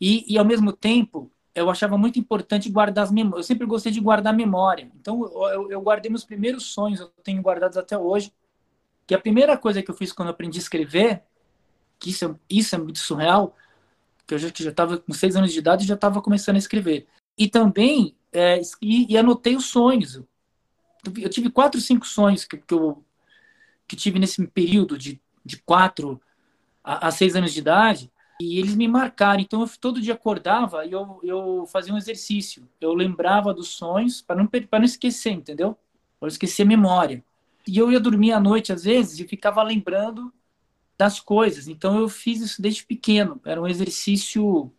e, 0.00 0.32
e, 0.32 0.38
ao 0.38 0.44
mesmo 0.44 0.72
tempo, 0.72 1.30
eu 1.54 1.70
achava 1.70 1.96
muito 1.96 2.18
importante 2.18 2.68
guardar 2.68 3.04
as 3.04 3.12
memórias. 3.12 3.38
Eu 3.38 3.54
sempre 3.54 3.66
gostei 3.66 3.92
de 3.92 4.00
guardar 4.00 4.34
memória. 4.34 4.90
Então, 5.00 5.22
eu, 5.22 5.70
eu 5.70 5.80
guardei 5.80 6.10
meus 6.10 6.24
primeiros 6.24 6.64
sonhos, 6.66 7.00
eu 7.00 7.08
tenho 7.22 7.40
guardados 7.40 7.76
até 7.76 7.96
hoje. 7.96 8.32
Que 9.06 9.14
a 9.14 9.20
primeira 9.20 9.56
coisa 9.56 9.82
que 9.82 9.90
eu 9.90 9.94
fiz 9.94 10.12
quando 10.12 10.28
eu 10.28 10.34
aprendi 10.34 10.58
a 10.58 10.62
escrever, 10.62 11.22
que 11.98 12.10
isso, 12.10 12.24
é, 12.24 12.34
isso 12.50 12.74
é 12.74 12.78
muito 12.78 12.98
surreal, 12.98 13.54
que 14.26 14.34
eu 14.34 14.38
já 14.38 14.48
estava 14.48 14.98
com 14.98 15.12
seis 15.12 15.36
anos 15.36 15.52
de 15.52 15.58
idade 15.58 15.84
e 15.84 15.86
já 15.86 15.94
estava 15.94 16.20
começando 16.20 16.56
a 16.56 16.58
escrever. 16.58 17.06
E 17.36 17.48
também, 17.48 18.16
é, 18.32 18.60
e, 18.80 19.12
e, 19.12 19.16
anotei 19.16 19.54
os 19.54 19.66
sonhos. 19.66 20.22
Eu 21.16 21.28
tive 21.28 21.50
quatro, 21.50 21.80
cinco 21.80 22.06
sonhos 22.06 22.44
que, 22.44 22.56
que, 22.56 22.74
eu, 22.74 23.04
que 23.86 23.94
tive 23.94 24.18
nesse 24.18 24.44
período 24.48 24.98
de, 24.98 25.20
de 25.44 25.58
quatro 25.58 26.20
a, 26.82 27.08
a 27.08 27.10
seis 27.10 27.36
anos 27.36 27.52
de 27.52 27.60
idade, 27.60 28.10
e 28.44 28.58
eles 28.58 28.74
me 28.74 28.86
marcaram. 28.86 29.40
Então, 29.40 29.62
eu 29.62 29.70
todo 29.80 30.00
dia 30.00 30.14
acordava 30.14 30.84
e 30.84 30.92
eu, 30.92 31.20
eu 31.22 31.66
fazia 31.66 31.94
um 31.94 31.98
exercício. 31.98 32.68
Eu 32.80 32.92
lembrava 32.94 33.54
dos 33.54 33.68
sonhos 33.68 34.20
para 34.20 34.36
não, 34.36 34.48
não 34.72 34.84
esquecer, 34.84 35.32
entendeu? 35.32 35.76
Para 36.20 36.28
esquecer 36.28 36.62
a 36.62 36.66
memória. 36.66 37.24
E 37.66 37.78
eu 37.78 37.90
ia 37.90 37.98
dormir 37.98 38.32
à 38.32 38.40
noite, 38.40 38.72
às 38.72 38.84
vezes, 38.84 39.18
e 39.18 39.26
ficava 39.26 39.62
lembrando 39.62 40.32
das 40.98 41.18
coisas. 41.18 41.68
Então, 41.68 41.98
eu 41.98 42.08
fiz 42.08 42.40
isso 42.40 42.60
desde 42.60 42.84
pequeno. 42.84 43.40
Era 43.44 43.60
um 43.60 43.66
exercício 43.66 44.70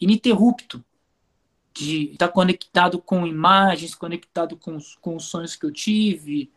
ininterrupto 0.00 0.84
de 1.74 2.10
estar 2.12 2.28
conectado 2.28 3.00
com 3.00 3.26
imagens, 3.26 3.94
conectado 3.94 4.56
com, 4.56 4.76
com 5.00 5.16
os 5.16 5.24
sonhos 5.24 5.56
que 5.56 5.64
eu 5.64 5.72
tive. 5.72 6.52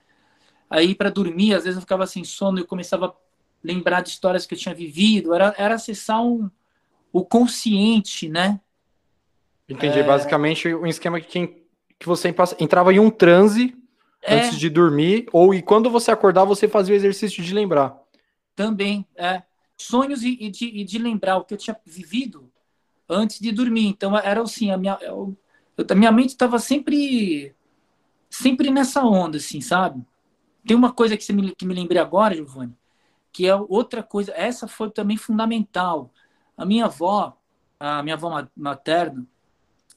Aí, 0.70 0.94
para 0.94 1.10
dormir, 1.10 1.54
às 1.54 1.64
vezes 1.64 1.78
eu 1.78 1.82
ficava 1.82 2.06
sem 2.06 2.24
sono 2.24 2.58
e 2.58 2.62
eu 2.62 2.68
começava 2.68 3.16
lembrar 3.66 4.02
de 4.02 4.10
histórias 4.10 4.46
que 4.46 4.54
eu 4.54 4.58
tinha 4.58 4.76
vivido. 4.76 5.34
Era, 5.34 5.54
era 5.58 5.76
acessar 5.76 6.24
um, 6.24 6.50
o 7.12 7.26
consciente, 7.26 8.30
né? 8.30 8.60
Entendi. 9.68 10.00
É... 10.00 10.04
Basicamente, 10.04 10.74
um 10.74 10.86
esquema 10.86 11.20
que, 11.20 11.28
quem, 11.28 11.48
que 12.00 12.06
você 12.06 12.34
entrava 12.60 12.94
em 12.94 13.00
um 13.00 13.10
transe 13.10 13.76
é... 14.22 14.36
antes 14.36 14.60
de 14.60 14.70
dormir, 14.70 15.28
ou 15.32 15.54
e 15.54 15.62
quando 15.62 15.90
você 15.90 16.12
acordar, 16.12 16.46
você 16.46 16.68
fazia 16.68 16.94
o 16.94 16.98
exercício 16.98 17.44
de 17.44 17.54
lembrar. 17.54 17.98
Também, 18.56 19.06
é. 19.16 19.44
Sonhos 19.78 20.24
e, 20.24 20.38
e, 20.40 20.50
de, 20.50 20.66
e 20.66 20.84
de 20.86 20.98
lembrar 20.98 21.38
o 21.38 21.44
que 21.44 21.54
eu 21.54 21.58
tinha 21.58 21.76
vivido 21.86 22.50
antes 23.10 23.40
de 23.40 23.52
dormir. 23.52 23.88
Então 23.88 24.18
era 24.18 24.42
assim, 24.42 24.72
a 24.72 24.78
minha, 24.78 24.98
eu, 25.02 25.36
a 25.90 25.96
minha 25.96 26.12
mente 26.12 26.30
estava 26.30 26.60
sempre 26.60 27.54
sempre 28.30 28.70
nessa 28.70 29.04
onda, 29.04 29.38
assim, 29.38 29.62
sabe? 29.62 30.02
Tem 30.66 30.76
uma 30.76 30.92
coisa 30.92 31.16
que, 31.16 31.24
você 31.24 31.32
me, 31.32 31.54
que 31.56 31.66
me 31.66 31.74
lembrei 31.74 32.02
agora, 32.02 32.36
Giovanni, 32.36 32.74
que 33.36 33.46
é 33.46 33.54
outra 33.54 34.02
coisa, 34.02 34.32
essa 34.34 34.66
foi 34.66 34.90
também 34.90 35.18
fundamental. 35.18 36.10
A 36.56 36.66
minha 36.66 36.86
avó, 36.86 37.38
a 37.78 38.02
minha 38.02 38.16
avó 38.16 38.48
materna, 38.56 39.28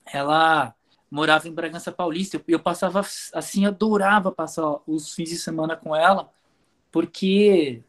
ela 0.04 0.74
morava 1.08 1.46
em 1.46 1.54
Bragança 1.54 1.92
Paulista. 1.92 2.36
Eu, 2.36 2.42
eu 2.48 2.58
passava 2.58 2.98
assim, 3.32 3.64
adorava 3.64 4.32
passar 4.32 4.80
os 4.88 5.14
fins 5.14 5.28
de 5.28 5.38
semana 5.38 5.76
com 5.76 5.94
ela, 5.94 6.32
porque 6.90 7.80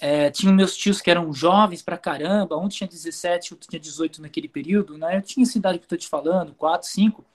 é, 0.00 0.30
tinha 0.30 0.50
meus 0.54 0.74
tios 0.74 1.02
que 1.02 1.10
eram 1.10 1.34
jovens 1.34 1.82
pra 1.82 1.98
caramba, 1.98 2.56
um 2.56 2.66
tinha 2.66 2.88
17, 2.88 3.52
outro 3.52 3.68
tinha 3.68 3.78
18 3.78 4.22
naquele 4.22 4.48
período, 4.48 4.96
né? 4.96 5.18
Eu 5.18 5.22
tinha 5.22 5.44
essa 5.44 5.58
idade 5.58 5.80
que 5.80 5.84
eu 5.84 5.88
tô 5.90 5.96
te 5.98 6.08
falando, 6.08 6.54
4, 6.54 6.88
5. 6.88 7.26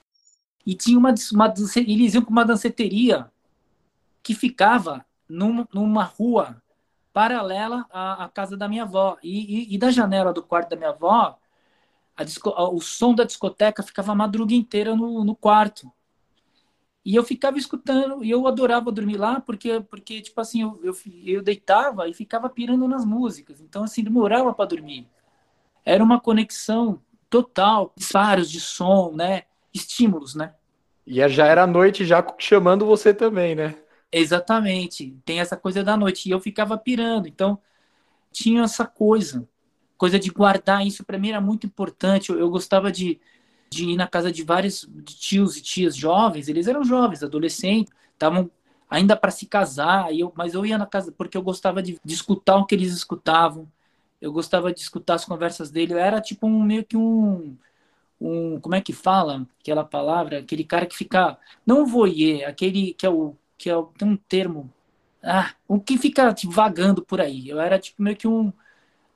E 0.66 0.74
tinha 0.74 0.98
uma, 0.98 1.14
uma 1.32 1.54
eles 1.76 2.16
iam 2.16 2.26
com 2.26 2.32
uma 2.32 2.46
danceteria 2.46 3.32
que 4.24 4.34
ficava 4.34 5.06
numa, 5.30 5.68
numa 5.72 6.04
rua 6.04 6.63
paralela 7.14 7.86
à, 7.92 8.26
à, 8.26 8.30
casa 8.30 8.58
da 8.58 8.68
minha 8.68 8.84
avó. 8.84 9.18
E, 9.24 9.72
e, 9.72 9.76
e, 9.76 9.78
da 9.78 9.92
janela 9.92 10.34
do 10.34 10.42
quarto 10.42 10.72
da 10.72 10.76
minha 10.76 10.90
avó, 10.90 11.38
disco, 12.26 12.50
o 12.50 12.82
som 12.82 13.14
da 13.14 13.24
discoteca 13.24 13.84
ficava 13.84 14.12
a 14.12 14.16
madruga 14.16 14.54
inteira 14.54 14.96
no, 14.96 15.24
no 15.24 15.36
quarto. 15.36 15.92
E 17.06 17.16
eu 17.16 17.24
ficava 17.24 17.58
escutando, 17.58 18.24
e 18.24 18.32
eu 18.32 18.48
adorava 18.48 18.92
dormir 18.92 19.18
lá, 19.18 19.42
porque, 19.42 19.82
porque 19.82 20.22
tipo 20.22 20.40
assim, 20.40 20.62
eu, 20.62 20.80
eu, 20.84 20.98
eu 21.26 21.44
deitava 21.44 22.08
e 22.08 22.14
ficava 22.14 22.50
pirando 22.50 22.88
nas 22.88 23.06
músicas. 23.06 23.62
Então, 23.62 23.84
assim, 23.84 24.04
demorava 24.04 24.54
para 24.54 24.66
dormir. 24.66 25.08
Era 25.86 26.04
uma 26.04 26.20
conexão 26.20 27.02
total, 27.30 27.92
disparos 27.96 28.50
de 28.50 28.60
som, 28.60 29.12
né? 29.14 29.44
Estímulos, 29.74 30.34
né? 30.34 30.54
E 31.06 31.28
já 31.28 31.46
era 31.46 31.68
noite, 31.68 32.06
já 32.06 32.26
chamando 32.40 32.86
você 32.86 33.14
também, 33.14 33.54
né? 33.54 33.76
Exatamente. 34.14 35.18
Tem 35.26 35.40
essa 35.40 35.58
coisa 35.58 35.84
da 35.84 35.98
noite. 35.98 36.30
E 36.30 36.32
eu 36.32 36.40
ficava 36.40 36.78
pirando. 36.78 37.28
Então, 37.28 37.60
tinha 38.32 38.64
essa 38.64 38.86
coisa. 38.86 39.48
Coisa 39.98 40.20
de 40.20 40.30
guardar 40.30 40.86
isso, 40.86 41.04
para 41.04 41.18
mim 41.18 41.30
era 41.30 41.42
muito 41.42 41.68
importante. 41.68 42.30
Eu, 42.30 42.40
eu 42.40 42.50
gostava 42.50 42.92
de 42.92 43.20
de 43.74 43.86
ir 43.90 43.98
na 43.98 44.08
casa 44.08 44.32
de 44.32 44.44
vários 44.44 44.88
tios 45.04 45.58
e 45.58 45.62
tias 45.62 45.96
jovens, 45.96 46.48
eles 46.48 46.68
eram 46.68 46.84
jovens, 46.84 47.24
adolescentes, 47.24 47.94
estavam 48.14 48.50
ainda 48.90 49.16
para 49.18 49.32
se 49.32 49.48
casar, 49.48 50.14
eu, 50.16 50.32
mas 50.36 50.54
eu 50.54 50.66
ia 50.66 50.78
na 50.78 50.86
casa 50.86 51.12
porque 51.12 51.36
eu 51.36 51.42
gostava 51.42 51.82
de, 51.82 52.00
de, 52.06 52.14
escutar 52.14 52.58
o 52.58 52.66
que 52.66 52.76
eles 52.76 52.94
escutavam, 52.94 53.68
eu 54.22 54.32
gostava 54.32 54.72
de 54.72 54.80
escutar 54.80 55.16
as 55.16 55.26
conversas 55.26 55.72
dele, 55.72 55.94
eu 55.94 55.98
era 55.98 56.22
tipo 56.22 56.46
um 56.48 56.62
meio 56.62 56.86
que 56.86 56.96
um, 56.96 57.58
um 58.22 58.60
como 58.60 58.76
é 58.76 58.82
que 58.82 58.94
fala 58.94 59.48
aquela 59.60 59.84
palavra, 59.84 60.40
aquele 60.40 60.64
cara 60.64 60.86
que 60.86 60.96
fica, 60.96 61.38
não 61.66 61.86
voyeur, 61.86 62.48
aquele 62.48 62.94
que 62.94 63.06
é 63.06 63.10
o, 63.10 63.36
que 63.64 63.70
é 63.70 63.74
tem 63.98 64.08
um 64.08 64.18
termo, 64.18 64.72
ah, 65.24 65.54
o 65.68 65.80
que 65.80 65.98
fica 65.98 66.34
tipo, 66.34 66.52
vagando 66.52 67.04
por 67.04 67.22
aí, 67.22 67.48
eu 67.50 67.60
era 67.60 67.80
tipo 67.80 68.02
meio 68.02 68.18
que 68.18 68.28
um, 68.28 68.52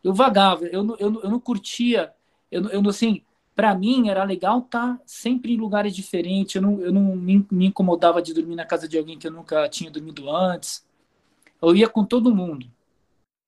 eu 0.03 0.13
vagava, 0.13 0.65
eu, 0.67 0.95
eu, 0.99 1.21
eu 1.23 1.29
não 1.29 1.39
curtia, 1.39 2.13
eu, 2.51 2.67
eu 2.69 2.89
assim, 2.89 3.23
para 3.57 3.75
mim 3.75 4.07
era 4.07 4.23
legal 4.23 4.59
estar 4.59 4.97
tá 4.97 5.01
sempre 5.05 5.53
em 5.53 5.57
lugares 5.57 5.95
diferentes. 5.95 6.55
Eu 6.55 6.61
não, 6.61 6.79
eu 6.79 6.93
não 6.93 7.15
me, 7.15 7.45
me, 7.51 7.65
incomodava 7.65 8.21
de 8.21 8.31
dormir 8.31 8.55
na 8.55 8.65
casa 8.65 8.87
de 8.87 8.97
alguém 8.97 9.17
que 9.17 9.27
eu 9.27 9.31
nunca 9.31 9.67
tinha 9.67 9.89
dormido 9.89 10.29
antes. 10.29 10.85
Eu 11.61 11.75
ia 11.75 11.89
com 11.89 12.05
todo 12.05 12.35
mundo. 12.35 12.67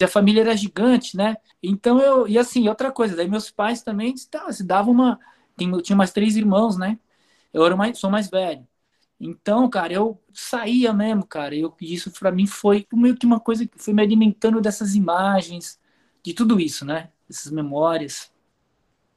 A 0.01 0.07
família 0.07 0.41
era 0.41 0.57
gigante, 0.57 1.15
né? 1.15 1.37
Então 1.61 1.99
eu. 2.01 2.27
E 2.27 2.39
assim, 2.39 2.67
outra 2.69 2.91
coisa, 2.91 3.15
daí 3.15 3.27
meus 3.29 3.51
pais 3.51 3.83
também 3.83 4.15
tá, 4.31 4.51
se 4.51 4.63
davam 4.65 4.93
uma. 4.93 5.19
Tem, 5.55 5.69
eu 5.69 5.81
tinha 5.81 5.95
mais 5.95 6.11
três 6.11 6.35
irmãos, 6.35 6.77
né? 6.77 6.97
Eu 7.53 7.65
era 7.65 7.75
mais, 7.75 7.99
sou 7.99 8.09
mais 8.09 8.29
velho. 8.29 8.67
Então, 9.19 9.69
cara, 9.69 9.91
eu 9.91 10.17
saía 10.33 10.93
mesmo, 10.93 11.25
cara. 11.25 11.53
Eu, 11.53 11.73
isso 11.81 12.11
para 12.11 12.31
mim 12.31 12.47
foi 12.47 12.87
meio 12.93 13.17
que 13.17 13.25
uma 13.25 13.39
coisa 13.39 13.65
que 13.67 13.77
foi 13.77 13.93
me 13.93 14.01
alimentando 14.01 14.61
dessas 14.61 14.95
imagens, 14.95 15.77
de 16.23 16.33
tudo 16.33 16.59
isso, 16.59 16.85
né? 16.85 17.09
Essas 17.29 17.51
memórias. 17.51 18.31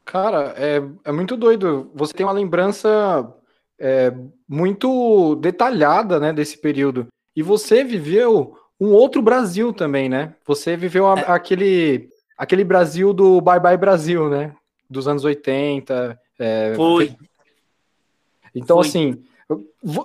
Cara, 0.04 0.54
é, 0.56 0.82
é 1.04 1.12
muito 1.12 1.36
doido. 1.36 1.90
Você 1.94 2.12
tem 2.12 2.26
uma 2.26 2.32
lembrança 2.32 3.32
é, 3.78 4.12
muito 4.48 5.36
detalhada, 5.36 6.18
né, 6.18 6.32
desse 6.32 6.58
período. 6.58 7.06
E 7.34 7.42
você 7.42 7.84
viveu 7.84 8.58
um 8.80 8.92
outro 8.92 9.22
Brasil 9.22 9.72
também, 9.72 10.08
né? 10.08 10.34
Você 10.44 10.76
viveu 10.76 11.06
a, 11.06 11.18
é. 11.18 11.30
aquele, 11.30 12.08
aquele 12.36 12.64
Brasil 12.64 13.12
do 13.12 13.40
Bye 13.40 13.60
Bye 13.60 13.76
Brasil, 13.76 14.28
né? 14.28 14.54
Dos 14.90 15.06
anos 15.06 15.24
80. 15.24 16.18
É, 16.38 16.74
Foi. 16.74 17.14
Então, 18.54 18.78
Foi. 18.78 18.86
assim, 18.86 19.24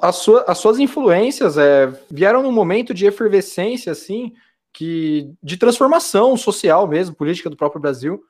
a 0.02 0.12
sua, 0.12 0.42
as 0.48 0.58
suas 0.58 0.80
influências 0.80 1.58
é, 1.58 1.88
vieram 2.10 2.42
num 2.44 2.52
momento 2.52 2.94
de 2.94 3.06
efervescência, 3.06 3.92
assim, 3.92 4.34
que 4.74 5.32
de 5.42 5.58
transformação 5.58 6.36
social 6.38 6.88
mesmo, 6.88 7.16
política 7.16 7.50
do 7.50 7.58
próprio 7.58 7.82
Brasil, 7.82 8.24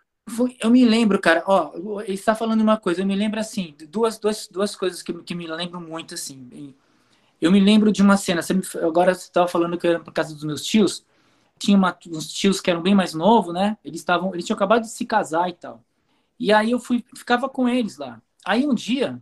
eu 0.59 0.69
me 0.69 0.83
lembro, 0.83 1.19
cara, 1.19 1.41
ó, 1.47 1.71
ele 2.01 2.13
está 2.13 2.35
falando 2.35 2.59
uma 2.61 2.77
coisa, 2.77 3.01
eu 3.01 3.05
me 3.05 3.15
lembro 3.15 3.39
assim, 3.39 3.73
duas, 3.89 4.19
duas, 4.19 4.47
duas 4.47 4.75
coisas 4.75 5.01
que, 5.01 5.13
que 5.23 5.33
me 5.33 5.47
lembro 5.47 5.79
muito, 5.79 6.13
assim. 6.13 6.75
Eu 7.39 7.51
me 7.51 7.59
lembro 7.59 7.91
de 7.91 8.01
uma 8.01 8.17
cena, 8.17 8.41
você 8.41 8.53
me, 8.53 8.61
agora 8.81 9.13
você 9.13 9.21
estava 9.21 9.47
falando 9.47 9.77
que 9.77 9.87
era 9.87 9.99
por 9.99 10.11
casa 10.11 10.33
dos 10.33 10.43
meus 10.43 10.63
tios, 10.65 11.05
tinha 11.57 11.77
uma, 11.77 11.97
uns 12.09 12.31
tios 12.31 12.59
que 12.59 12.69
eram 12.69 12.81
bem 12.81 12.93
mais 12.93 13.13
novos, 13.13 13.53
né? 13.53 13.77
Eles 13.85 14.01
estavam, 14.01 14.33
eles 14.33 14.45
tinham 14.45 14.57
acabado 14.57 14.81
de 14.81 14.89
se 14.89 15.05
casar 15.05 15.49
e 15.49 15.53
tal. 15.53 15.81
E 16.39 16.51
aí 16.51 16.71
eu 16.71 16.79
fui, 16.79 17.03
ficava 17.15 17.47
com 17.47 17.67
eles 17.67 17.97
lá. 17.97 18.21
Aí 18.45 18.67
um 18.67 18.75
dia, 18.75 19.21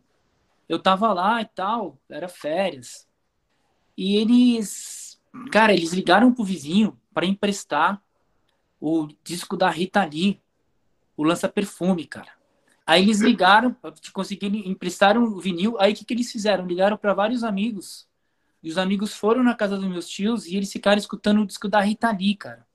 eu 0.67 0.79
tava 0.79 1.11
lá 1.13 1.41
e 1.41 1.45
tal, 1.45 1.99
era 2.09 2.27
férias. 2.27 3.07
E 3.97 4.15
eles, 4.17 5.21
cara, 5.51 5.73
eles 5.73 5.93
ligaram 5.93 6.33
pro 6.33 6.43
vizinho 6.43 6.99
para 7.13 7.25
emprestar 7.25 8.01
o 8.79 9.07
disco 9.23 9.55
da 9.55 9.69
Rita 9.69 10.03
Lee 10.03 10.41
o 11.17 11.23
lança-perfume, 11.23 12.05
cara. 12.05 12.31
Aí 12.85 13.01
eles 13.01 13.19
ligaram, 13.19 13.75
conseguiram 14.13 14.55
emprestar 14.55 15.17
o 15.17 15.39
vinil. 15.39 15.79
Aí 15.79 15.93
o 15.93 15.95
que, 15.95 16.05
que 16.05 16.13
eles 16.13 16.31
fizeram? 16.31 16.67
Ligaram 16.67 16.97
para 16.97 17.13
vários 17.13 17.43
amigos. 17.43 18.07
E 18.61 18.69
os 18.69 18.77
amigos 18.77 19.13
foram 19.13 19.43
na 19.43 19.55
casa 19.55 19.77
dos 19.77 19.87
meus 19.87 20.07
tios 20.07 20.45
e 20.45 20.55
eles 20.55 20.71
ficaram 20.71 20.97
escutando 20.97 21.41
o 21.41 21.45
disco 21.45 21.67
da 21.67 21.79
Rita 21.79 22.11
Lee, 22.11 22.35
cara. 22.35 22.65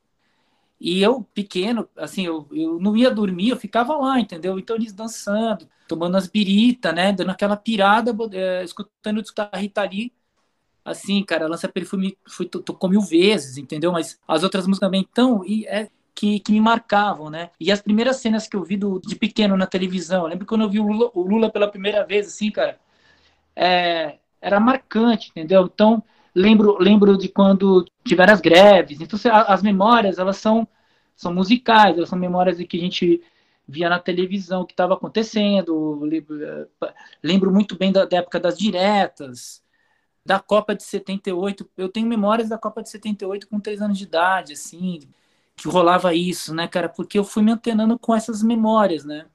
E 0.80 1.02
eu, 1.02 1.22
pequeno, 1.34 1.88
assim, 1.96 2.24
eu, 2.26 2.48
eu 2.52 2.80
não 2.80 2.96
ia 2.96 3.10
dormir, 3.10 3.50
eu 3.50 3.56
ficava 3.56 3.96
lá, 3.96 4.18
entendeu? 4.18 4.58
Então 4.58 4.76
eles 4.76 4.92
dançando, 4.94 5.68
tomando 5.86 6.16
as 6.16 6.26
biritas, 6.26 6.94
né? 6.94 7.12
Dando 7.12 7.30
aquela 7.30 7.56
pirada, 7.56 8.16
é, 8.32 8.64
escutando 8.64 9.18
o 9.18 9.58
Rita 9.58 9.82
Lee. 9.84 10.12
Assim, 10.84 11.22
cara, 11.24 11.46
lança 11.46 11.68
perfume, 11.68 12.16
fui, 12.26 12.46
tocou 12.46 12.88
mil 12.90 13.02
vezes, 13.02 13.58
entendeu? 13.58 13.92
Mas 13.92 14.18
as 14.26 14.42
outras 14.42 14.66
músicas 14.66 14.88
também. 14.88 15.06
Então, 15.10 15.44
e 15.44 15.66
é, 15.66 15.90
que, 16.14 16.40
que 16.40 16.52
me 16.52 16.60
marcavam, 16.60 17.30
né? 17.30 17.50
E 17.60 17.70
as 17.72 17.82
primeiras 17.82 18.16
cenas 18.16 18.48
que 18.48 18.56
eu 18.56 18.64
vi 18.64 18.76
do, 18.76 19.00
de 19.00 19.16
pequeno 19.16 19.56
na 19.56 19.66
televisão, 19.66 20.26
lembro 20.26 20.46
quando 20.46 20.62
eu 20.62 20.70
vi 20.70 20.80
o 20.80 20.86
Lula, 20.86 21.10
o 21.14 21.22
Lula 21.22 21.50
pela 21.50 21.68
primeira 21.70 22.04
vez, 22.06 22.26
assim, 22.28 22.50
cara, 22.50 22.78
é, 23.56 24.18
era 24.40 24.60
marcante, 24.60 25.30
entendeu? 25.30 25.64
Então, 25.72 26.02
lembro, 26.34 26.76
lembro 26.78 27.16
de 27.16 27.28
quando 27.28 27.84
tiveram 28.04 28.32
as 28.32 28.40
greves. 28.40 29.00
Então, 29.00 29.18
as 29.46 29.62
memórias, 29.62 30.18
elas 30.18 30.36
são, 30.36 30.66
são 31.16 31.32
musicais, 31.32 31.96
elas 31.96 32.08
são 32.08 32.18
memórias 32.18 32.58
de 32.58 32.66
que 32.66 32.76
a 32.76 32.80
gente 32.80 33.22
via 33.66 33.88
na 33.88 33.98
televisão 33.98 34.62
o 34.62 34.66
que 34.66 34.72
estava 34.72 34.94
acontecendo. 34.94 36.00
Lembro, 36.00 36.68
lembro, 37.22 37.52
muito 37.52 37.76
bem 37.76 37.92
da, 37.92 38.04
da, 38.04 38.18
época 38.18 38.40
das 38.40 38.58
diretas, 38.58 39.62
da 40.24 40.40
Copa 40.40 40.74
de 40.74 40.82
78. 40.82 41.68
Eu 41.76 41.88
tenho 41.88 42.06
memórias 42.06 42.48
da 42.48 42.58
Copa 42.58 42.82
de 42.82 42.90
78 42.90 43.48
com 43.48 43.60
três 43.60 43.80
anos 43.80 43.98
de 43.98 44.04
idade, 44.04 44.52
assim, 44.54 45.00
que 45.56 45.68
rolava 45.68 46.14
isso, 46.14 46.54
né, 46.54 46.66
cara? 46.66 46.88
Porque 46.88 47.18
eu 47.18 47.24
fui 47.24 47.42
me 47.42 47.52
antenando 47.52 47.98
com 47.98 48.14
essas 48.14 48.42
memórias, 48.42 49.04
né? 49.04 49.26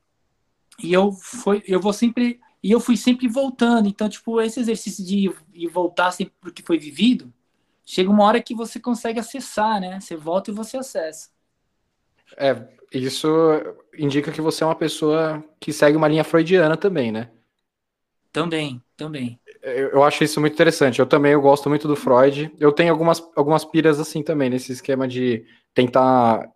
E 0.81 0.91
eu, 0.91 1.11
foi, 1.11 1.63
eu 1.67 1.79
vou 1.79 1.93
sempre. 1.93 2.39
E 2.65 2.71
eu 2.71 2.79
fui 2.79 2.97
sempre 2.97 3.27
voltando. 3.27 3.87
Então, 3.87 4.09
tipo, 4.09 4.41
esse 4.41 4.59
exercício 4.59 5.05
de 5.05 5.31
ir 5.53 5.67
voltar 5.67 6.09
sempre 6.09 6.33
pro 6.41 6.51
que 6.51 6.63
foi 6.63 6.79
vivido, 6.79 7.31
chega 7.85 8.09
uma 8.09 8.23
hora 8.23 8.41
que 8.41 8.55
você 8.55 8.79
consegue 8.79 9.19
acessar, 9.19 9.79
né? 9.79 9.99
Você 9.99 10.15
volta 10.15 10.49
e 10.49 10.53
você 10.53 10.75
acessa. 10.75 11.29
É, 12.35 12.67
isso 12.91 13.29
indica 13.95 14.31
que 14.31 14.41
você 14.41 14.63
é 14.63 14.65
uma 14.65 14.73
pessoa 14.73 15.45
que 15.59 15.71
segue 15.71 15.95
uma 15.95 16.07
linha 16.07 16.23
freudiana 16.23 16.75
também, 16.75 17.11
né? 17.11 17.29
Também, 18.31 18.81
também. 18.97 19.39
Eu, 19.61 19.89
eu 19.89 20.03
acho 20.03 20.23
isso 20.23 20.41
muito 20.41 20.53
interessante. 20.53 20.97
Eu 20.97 21.05
também 21.05 21.33
eu 21.33 21.41
gosto 21.41 21.69
muito 21.69 21.87
do 21.87 21.95
Freud. 21.95 22.51
Eu 22.59 22.71
tenho 22.71 22.91
algumas, 22.91 23.21
algumas 23.35 23.63
piras 23.63 23.99
assim 23.99 24.23
também, 24.23 24.49
nesse 24.49 24.71
esquema 24.71 25.07
de 25.07 25.45
tentar 25.71 26.51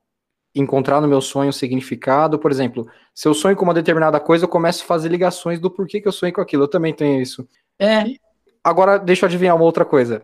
encontrar 0.54 1.00
no 1.02 1.08
meu 1.08 1.22
sonho 1.22 1.50
um 1.50 1.54
significado. 1.54 2.40
Por 2.40 2.52
exemplo, 2.52 2.90
se 3.14 3.28
eu 3.28 3.34
sonho 3.34 3.56
com 3.56 3.64
uma 3.64 3.74
determinada 3.74 4.20
coisa, 4.20 4.46
eu 4.46 4.50
começo 4.50 4.84
a 4.84 4.88
fazer 4.88 5.10
ligações 5.10 5.60
do 5.60 5.70
porquê 5.70 6.02
que 6.02 6.08
eu 6.08 6.12
sonho 6.12 6.34
com 6.34 6.42
aquilo. 6.42 6.64
Eu 6.64 6.68
também 6.68 6.94
tenho 6.94 7.22
isso. 7.22 7.48
É. 7.78 8.08
E 8.08 8.20
agora, 8.64 8.98
deixa 8.98 9.26
eu 9.26 9.28
adivinhar 9.28 9.56
uma 9.56 9.66
outra 9.66 9.86
coisa. 9.86 10.24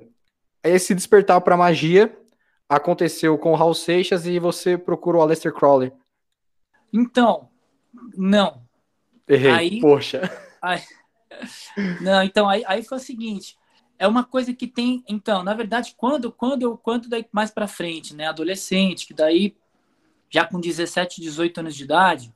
Esse 0.63 0.96
despertar 0.96 1.39
para 1.41 1.58
magia 1.58 2.15
aconteceu 2.67 3.38
com 3.38 3.51
o 3.51 3.55
Raul 3.55 3.74
Seixas 3.74 4.25
e 4.25 4.39
você 4.39 4.77
procurou 4.77 5.22
o 5.22 5.24
Aleister 5.24 5.53
Crowley. 5.53 5.94
Então, 6.91 7.50
não. 8.17 8.63
Errei. 9.27 9.51
Aí, 9.51 9.79
Poxa. 9.79 10.29
Aí, 10.62 10.82
não, 12.01 12.24
então 12.24 12.50
aí, 12.50 12.63
aí 12.65 12.84
foi 12.84 12.98
o 12.98 13.01
seguinte, 13.01 13.58
é 13.98 14.08
uma 14.08 14.24
coisa 14.24 14.53
que 14.53 14.67
tem, 14.67 15.03
então, 15.08 15.44
na 15.44 15.53
verdade, 15.53 15.94
quando 15.98 16.32
quando 16.32 16.63
eu 16.63 16.77
quando 16.77 17.08
daí 17.08 17.25
mais 17.32 17.51
para 17.51 17.67
frente, 17.67 18.15
né, 18.15 18.27
adolescente, 18.27 19.05
que 19.05 19.13
daí 19.13 19.55
já 20.36 20.46
com 20.46 20.60
17, 20.60 21.22
18 21.22 21.62
anos 21.62 21.74
de 21.74 21.86
idade, 21.86 22.36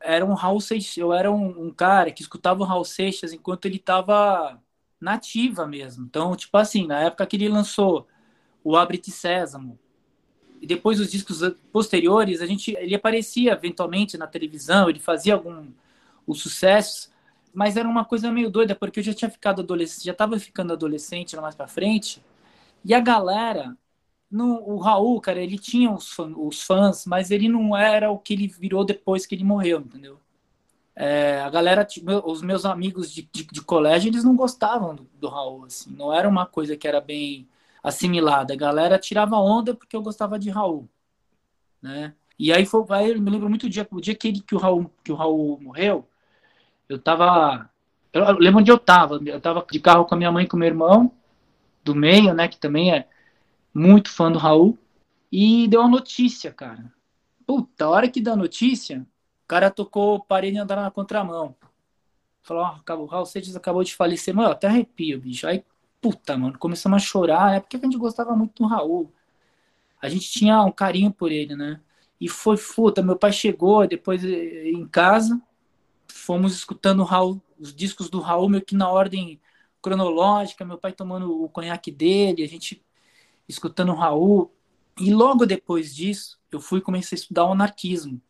era 0.00 0.26
um 0.26 0.34
Raul 0.34 0.60
Seixas, 0.60 0.96
eu 0.96 1.12
era 1.12 1.30
um, 1.30 1.66
um 1.66 1.70
cara 1.70 2.10
que 2.10 2.22
escutava 2.22 2.60
o 2.60 2.66
Raul 2.66 2.84
Seixas 2.84 3.32
enquanto 3.32 3.66
ele 3.66 3.76
estava 3.76 4.60
nativa 5.00 5.64
mesmo. 5.64 6.06
Então, 6.06 6.34
tipo 6.34 6.56
assim, 6.58 6.88
na 6.88 7.02
época 7.02 7.24
que 7.24 7.36
ele 7.36 7.48
lançou 7.48 8.08
o 8.64 8.76
Abre-te 8.76 9.12
Sésamo, 9.12 9.78
e 10.60 10.66
depois 10.66 10.98
os 10.98 11.08
discos 11.08 11.40
posteriores, 11.70 12.40
a 12.40 12.46
gente 12.46 12.72
ele 12.76 12.96
aparecia 12.96 13.52
eventualmente 13.52 14.18
na 14.18 14.26
televisão, 14.26 14.90
ele 14.90 14.98
fazia 14.98 15.34
algum 15.34 15.68
os 16.26 16.40
sucessos, 16.42 17.12
mas 17.54 17.76
era 17.76 17.88
uma 17.88 18.04
coisa 18.04 18.32
meio 18.32 18.50
doida, 18.50 18.74
porque 18.74 18.98
eu 18.98 19.04
já 19.04 19.14
tinha 19.14 19.30
ficado 19.30 19.62
adolescente, 19.62 20.04
já 20.04 20.10
estava 20.10 20.36
ficando 20.40 20.72
adolescente 20.72 21.36
lá 21.36 21.42
mais 21.42 21.54
para 21.54 21.68
frente, 21.68 22.20
e 22.84 22.92
a 22.92 22.98
galera, 22.98 23.76
no, 24.34 24.68
o 24.68 24.78
Raul, 24.78 25.20
cara, 25.20 25.40
ele 25.40 25.56
tinha 25.56 25.92
os, 25.92 26.10
fã, 26.10 26.32
os, 26.36 26.60
fãs, 26.60 27.06
mas 27.06 27.30
ele 27.30 27.48
não 27.48 27.76
era 27.76 28.10
o 28.10 28.18
que 28.18 28.32
ele 28.32 28.48
virou 28.48 28.84
depois 28.84 29.24
que 29.24 29.34
ele 29.36 29.44
morreu, 29.44 29.78
entendeu? 29.78 30.18
É, 30.96 31.40
a 31.40 31.48
galera, 31.48 31.86
os 32.24 32.42
meus 32.42 32.64
amigos 32.64 33.12
de, 33.12 33.28
de, 33.32 33.44
de, 33.44 33.62
colégio, 33.62 34.08
eles 34.08 34.24
não 34.24 34.34
gostavam 34.34 34.96
do, 34.96 35.08
do 35.20 35.28
Raul, 35.28 35.66
assim, 35.66 35.94
não 35.94 36.12
era 36.12 36.28
uma 36.28 36.46
coisa 36.46 36.76
que 36.76 36.88
era 36.88 37.00
bem 37.00 37.48
assimilada. 37.80 38.54
A 38.54 38.56
galera 38.56 38.98
tirava 38.98 39.36
onda 39.36 39.72
porque 39.72 39.94
eu 39.94 40.02
gostava 40.02 40.36
de 40.36 40.50
Raul, 40.50 40.88
né? 41.80 42.12
E 42.36 42.52
aí 42.52 42.66
foi, 42.66 42.84
aí 42.90 43.12
eu 43.12 43.20
me 43.20 43.30
lembro 43.30 43.48
muito 43.48 43.66
do 43.68 43.70
dia, 43.70 43.86
o 43.88 44.00
dia 44.00 44.16
que, 44.16 44.26
ele, 44.26 44.40
que 44.40 44.56
o 44.56 44.58
Raul, 44.58 44.90
que 45.04 45.12
o 45.12 45.14
Raul 45.14 45.60
morreu, 45.60 46.08
eu 46.88 46.98
tava. 46.98 47.70
Eu 48.12 48.36
lembro 48.38 48.60
onde 48.60 48.70
eu 48.72 48.78
tava. 48.78 49.20
Eu 49.24 49.40
tava 49.40 49.64
de 49.70 49.78
carro 49.78 50.04
com 50.04 50.14
a 50.16 50.18
minha 50.18 50.32
mãe 50.32 50.44
e 50.44 50.48
com 50.48 50.56
o 50.56 50.60
meu 50.60 50.68
irmão, 50.68 51.12
do 51.84 51.94
meio, 51.94 52.34
né? 52.34 52.48
Que 52.48 52.58
também 52.58 52.92
é 52.92 53.06
muito 53.74 54.10
fã 54.10 54.30
do 54.30 54.38
Raul. 54.38 54.78
E 55.30 55.66
deu 55.68 55.82
a 55.82 55.88
notícia, 55.88 56.52
cara. 56.52 56.92
Puta, 57.46 57.84
a 57.84 57.88
hora 57.90 58.08
que 58.08 58.20
dá 58.20 58.32
a 58.32 58.36
notícia, 58.36 59.06
o 59.44 59.48
cara 59.48 59.70
tocou 59.70 60.24
parede 60.24 60.56
andar 60.56 60.76
na 60.76 60.90
contramão. 60.90 61.56
Falou, 62.40 62.62
ó, 62.62 62.78
oh, 62.88 63.02
o 63.02 63.06
Raul 63.06 63.26
Seixas 63.26 63.56
acabou 63.56 63.82
de 63.82 63.94
falecer. 63.94 64.34
Mano, 64.34 64.50
até 64.50 64.68
arrepio, 64.68 65.20
bicho. 65.20 65.46
Aí, 65.46 65.64
puta, 66.00 66.36
mano, 66.36 66.58
começamos 66.58 67.02
a 67.02 67.04
chorar, 67.04 67.50
né? 67.50 67.60
Porque 67.60 67.76
a 67.76 67.80
gente 67.80 67.96
gostava 67.96 68.36
muito 68.36 68.62
do 68.62 68.68
Raul. 68.68 69.12
A 70.00 70.08
gente 70.08 70.30
tinha 70.30 70.62
um 70.62 70.70
carinho 70.70 71.10
por 71.10 71.32
ele, 71.32 71.56
né? 71.56 71.80
E 72.20 72.28
foi, 72.28 72.56
puta, 72.56 73.02
meu 73.02 73.16
pai 73.16 73.32
chegou 73.32 73.86
depois 73.86 74.24
eh, 74.24 74.70
em 74.70 74.86
casa, 74.86 75.40
fomos 76.06 76.54
escutando 76.54 77.00
o 77.00 77.04
Raul, 77.04 77.42
os 77.58 77.74
discos 77.74 78.08
do 78.08 78.20
Raul 78.20 78.48
meio 78.48 78.64
que 78.64 78.74
na 78.76 78.88
ordem 78.90 79.40
cronológica, 79.82 80.64
meu 80.64 80.78
pai 80.78 80.92
tomando 80.92 81.42
o 81.42 81.48
conhaque 81.48 81.90
dele, 81.90 82.42
a 82.42 82.48
gente 82.48 82.82
escutando 83.48 83.92
o 83.92 83.94
Raul. 83.94 84.52
E 84.98 85.12
logo 85.12 85.44
depois 85.46 85.94
disso, 85.94 86.38
eu 86.50 86.60
fui 86.60 86.80
comecei 86.80 87.16
a 87.16 87.20
estudar 87.20 87.44
o 87.46 87.52
anarquismo. 87.52 88.20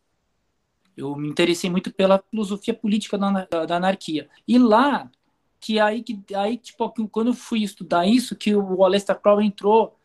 Eu 0.97 1.15
me 1.15 1.27
interessei 1.27 1.69
muito 1.69 1.93
pela 1.93 2.23
filosofia 2.29 2.73
política 2.73 3.17
da, 3.17 3.65
da 3.65 3.75
anarquia. 3.75 4.29
E 4.47 4.57
lá, 4.57 5.11
que 5.59 5.79
aí, 5.79 6.01
que 6.01 6.23
aí 6.35 6.57
tipo, 6.57 6.89
quando 7.09 7.27
eu 7.27 7.33
fui 7.33 7.63
estudar 7.63 8.05
isso, 8.07 8.35
que 8.35 8.55
o 8.55 8.83
Alesta 8.83 9.13
Crowley 9.13 9.47
entrou, 9.47 9.97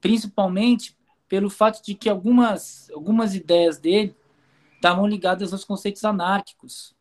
principalmente 0.00 0.96
pelo 1.28 1.50
fato 1.50 1.82
de 1.84 1.94
que 1.94 2.08
algumas, 2.08 2.90
algumas 2.90 3.34
ideias 3.34 3.78
dele 3.78 4.14
estavam 4.74 5.06
ligadas 5.06 5.52
aos 5.52 5.64
conceitos 5.64 6.04
anárquicos. 6.04 6.96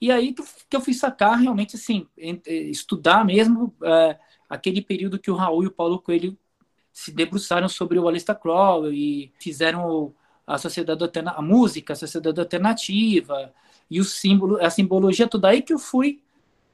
E 0.00 0.10
aí 0.10 0.34
que 0.68 0.76
eu 0.76 0.80
fui 0.80 0.94
sacar 0.94 1.38
realmente, 1.38 1.76
assim, 1.76 2.06
estudar 2.44 3.24
mesmo 3.24 3.74
é, 3.82 4.18
aquele 4.48 4.82
período 4.82 5.18
que 5.18 5.30
o 5.30 5.34
Raul 5.34 5.64
e 5.64 5.66
o 5.66 5.72
Paulo 5.72 6.00
Coelho 6.00 6.36
se 6.96 7.12
debruçaram 7.12 7.68
sobre 7.68 7.98
o 7.98 8.08
Alistair 8.08 8.38
Crowley 8.38 8.94
e 8.96 9.32
fizeram 9.38 10.14
a 10.46 10.56
sociedade 10.56 11.04
a 11.26 11.42
música, 11.42 11.92
a 11.92 11.96
sociedade 11.96 12.40
alternativa 12.40 13.52
e 13.90 14.00
o 14.00 14.04
símbolo, 14.04 14.58
a 14.64 14.70
simbologia 14.70 15.28
toda 15.28 15.48
aí 15.48 15.60
que 15.60 15.74
eu 15.74 15.78
fui 15.78 16.22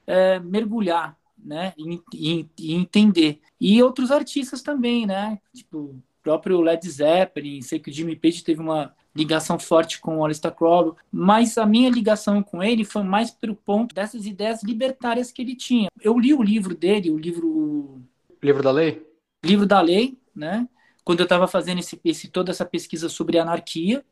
é, 0.07 0.39
mergulhar, 0.39 1.17
né, 1.37 1.73
e, 1.77 2.01
e, 2.13 2.45
e, 2.57 2.73
entender. 2.73 3.41
E 3.59 3.83
outros 3.83 4.11
artistas 4.11 4.61
também, 4.61 5.05
né, 5.05 5.39
tipo 5.53 5.77
o 5.77 6.01
próprio 6.23 6.61
Led 6.61 6.89
Zeppelin, 6.89 7.61
sei 7.61 7.77
que 7.77 7.89
o 7.89 7.93
Jimmy 7.93 8.15
Page 8.15 8.45
teve 8.45 8.61
uma 8.61 8.95
ligação 9.13 9.59
forte 9.59 9.99
com 9.99 10.19
o 10.19 10.25
Alistair 10.25 10.55
Crowley, 10.55 10.93
mas 11.11 11.57
a 11.57 11.65
minha 11.65 11.89
ligação 11.89 12.41
com 12.41 12.63
ele 12.63 12.85
foi 12.85 13.03
mais 13.03 13.29
pelo 13.29 13.57
ponto 13.57 13.93
dessas 13.93 14.25
ideias 14.25 14.63
libertárias 14.63 15.33
que 15.33 15.41
ele 15.41 15.53
tinha. 15.53 15.89
Eu 16.01 16.17
li 16.17 16.33
o 16.33 16.41
livro 16.41 16.73
dele, 16.73 17.11
o 17.11 17.17
livro... 17.17 18.01
Livro 18.41 18.63
da 18.63 18.71
Lei? 18.71 19.12
Livro 19.43 19.65
da 19.65 19.81
Lei, 19.81 20.17
né? 20.35 20.67
Quando 21.03 21.19
eu 21.19 21.25
estava 21.25 21.47
fazendo 21.47 21.79
esse, 21.79 21.99
esse, 22.03 22.27
toda 22.29 22.51
essa 22.51 22.65
pesquisa 22.65 23.09
sobre 23.09 23.37
anarquia, 23.37 24.05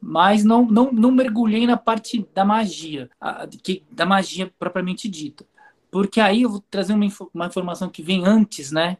mas 0.00 0.44
não, 0.44 0.64
não, 0.64 0.92
não 0.92 1.10
mergulhei 1.10 1.66
na 1.66 1.76
parte 1.76 2.26
da 2.34 2.44
magia, 2.44 3.10
a, 3.20 3.46
que, 3.46 3.82
da 3.90 4.04
magia 4.04 4.52
propriamente 4.58 5.08
dita. 5.08 5.46
Porque 5.90 6.20
aí 6.20 6.42
eu 6.42 6.50
vou 6.50 6.60
trazer 6.70 6.92
uma, 6.92 7.06
uma 7.32 7.46
informação 7.46 7.88
que 7.88 8.02
vem 8.02 8.24
antes, 8.26 8.70
né? 8.70 8.98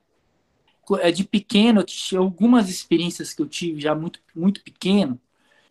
É 1.00 1.12
de 1.12 1.22
pequeno, 1.22 1.84
algumas 2.16 2.70
experiências 2.70 3.34
que 3.34 3.42
eu 3.42 3.46
tive 3.46 3.80
já 3.80 3.94
muito, 3.94 4.20
muito 4.34 4.62
pequeno, 4.62 5.20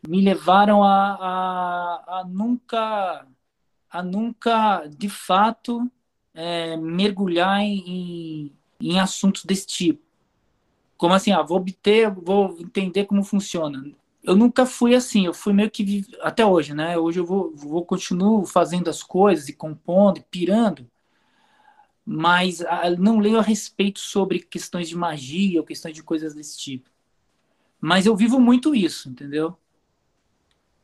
me 0.08 0.22
levaram 0.22 0.84
a, 0.84 1.16
a, 1.16 2.20
a 2.20 2.26
nunca, 2.28 3.26
a 3.90 4.04
nunca, 4.04 4.86
de 4.86 5.10
fato, 5.10 5.92
é, 6.36 6.78
mergulhar 6.78 7.62
em, 7.62 8.56
em 8.80 9.00
assuntos 9.00 9.46
desse 9.46 9.68
tipo. 9.68 10.02
Como 10.98 11.14
assim, 11.14 11.32
ah, 11.32 11.42
vou 11.42 11.58
obter, 11.58 12.12
vou 12.12 12.58
entender 12.60 13.06
como 13.06 13.24
funciona. 13.24 13.92
Eu 14.24 14.36
nunca 14.36 14.66
fui 14.66 14.96
assim, 14.96 15.26
eu 15.26 15.34
fui 15.34 15.54
meio 15.54 15.70
que 15.70 16.06
até 16.22 16.46
hoje, 16.46 16.74
né? 16.74 16.98
Hoje 16.98 17.20
eu 17.20 17.26
vou, 17.26 17.56
vou 17.56 17.86
continuo 17.86 18.46
fazendo 18.46 18.90
as 18.90 19.04
coisas 19.04 19.48
e 19.48 19.54
compondo, 19.54 20.18
e 20.18 20.24
pirando, 20.24 20.90
mas 22.06 22.62
ah, 22.62 22.90
não 22.92 23.20
leio 23.20 23.38
a 23.38 23.42
respeito 23.42 24.00
sobre 24.00 24.40
questões 24.40 24.90
de 24.90 24.96
magia 24.96 25.60
ou 25.60 25.66
questões 25.66 25.94
de 25.94 26.02
coisas 26.02 26.34
desse 26.34 26.58
tipo. 26.58 26.90
Mas 27.80 28.06
eu 28.06 28.16
vivo 28.16 28.40
muito 28.40 28.74
isso, 28.74 29.10
entendeu? 29.10 29.56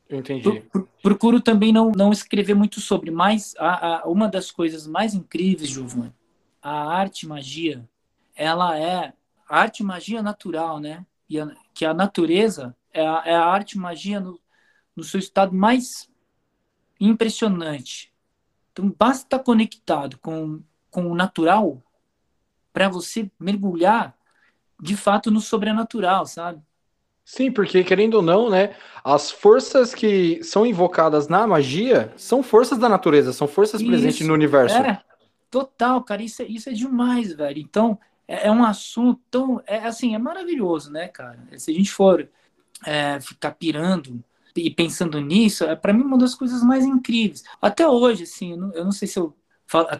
Entendi. 0.08 0.62
Procuro 1.02 1.40
também 1.40 1.72
não, 1.72 1.90
não 1.90 2.12
escrever 2.12 2.54
muito 2.54 2.80
sobre, 2.80 3.10
mas 3.10 3.54
a, 3.58 4.02
a, 4.02 4.08
uma 4.08 4.28
das 4.28 4.50
coisas 4.50 4.86
mais 4.86 5.14
incríveis, 5.14 5.70
Giovanni, 5.70 6.12
a 6.64 6.88
arte 6.90 7.28
magia, 7.28 7.86
ela 8.34 8.78
é 8.78 9.12
a 9.46 9.60
arte 9.60 9.84
magia 9.84 10.22
natural, 10.22 10.80
né? 10.80 11.04
E 11.28 11.38
a, 11.38 11.54
que 11.74 11.84
a 11.84 11.92
natureza 11.92 12.74
é 12.90 13.06
a, 13.06 13.22
é 13.26 13.34
a 13.34 13.44
arte 13.44 13.76
magia 13.78 14.18
no, 14.18 14.40
no 14.96 15.04
seu 15.04 15.20
estado 15.20 15.54
mais 15.54 16.08
impressionante. 16.98 18.10
Então, 18.72 18.92
basta 18.98 19.26
estar 19.26 19.38
conectado 19.40 20.18
com, 20.18 20.62
com 20.90 21.12
o 21.12 21.14
natural 21.14 21.82
para 22.72 22.88
você 22.88 23.30
mergulhar 23.38 24.16
de 24.80 24.96
fato 24.96 25.30
no 25.30 25.40
sobrenatural, 25.40 26.24
sabe? 26.24 26.62
Sim, 27.24 27.52
porque 27.52 27.84
querendo 27.84 28.14
ou 28.14 28.22
não, 28.22 28.50
né, 28.50 28.74
as 29.02 29.30
forças 29.30 29.94
que 29.94 30.42
são 30.42 30.66
invocadas 30.66 31.28
na 31.28 31.46
magia 31.46 32.12
são 32.16 32.42
forças 32.42 32.78
da 32.78 32.88
natureza, 32.88 33.32
são 33.32 33.46
forças 33.46 33.80
Isso, 33.80 33.90
presentes 33.90 34.26
no 34.26 34.34
universo. 34.34 34.76
É. 34.76 35.02
Total, 35.54 36.02
cara, 36.02 36.20
isso 36.20 36.42
é, 36.42 36.46
isso 36.46 36.68
é 36.68 36.72
demais, 36.72 37.32
velho. 37.32 37.60
Então, 37.60 37.96
é, 38.26 38.48
é 38.48 38.50
um 38.50 38.64
assunto 38.64 39.20
tão. 39.30 39.62
É, 39.68 39.76
assim, 39.86 40.12
é 40.12 40.18
maravilhoso, 40.18 40.90
né, 40.90 41.06
cara? 41.06 41.38
Se 41.56 41.70
a 41.70 41.74
gente 41.74 41.92
for 41.92 42.28
é, 42.84 43.20
ficar 43.20 43.52
pirando 43.52 44.20
e 44.56 44.68
pensando 44.68 45.20
nisso, 45.20 45.62
é 45.62 45.76
para 45.76 45.92
mim 45.92 46.02
uma 46.02 46.18
das 46.18 46.34
coisas 46.34 46.60
mais 46.64 46.84
incríveis. 46.84 47.44
Até 47.62 47.86
hoje, 47.86 48.24
assim, 48.24 48.50
eu 48.50 48.56
não, 48.56 48.72
eu 48.74 48.84
não 48.84 48.90
sei 48.90 49.06
se 49.06 49.16
eu. 49.16 49.32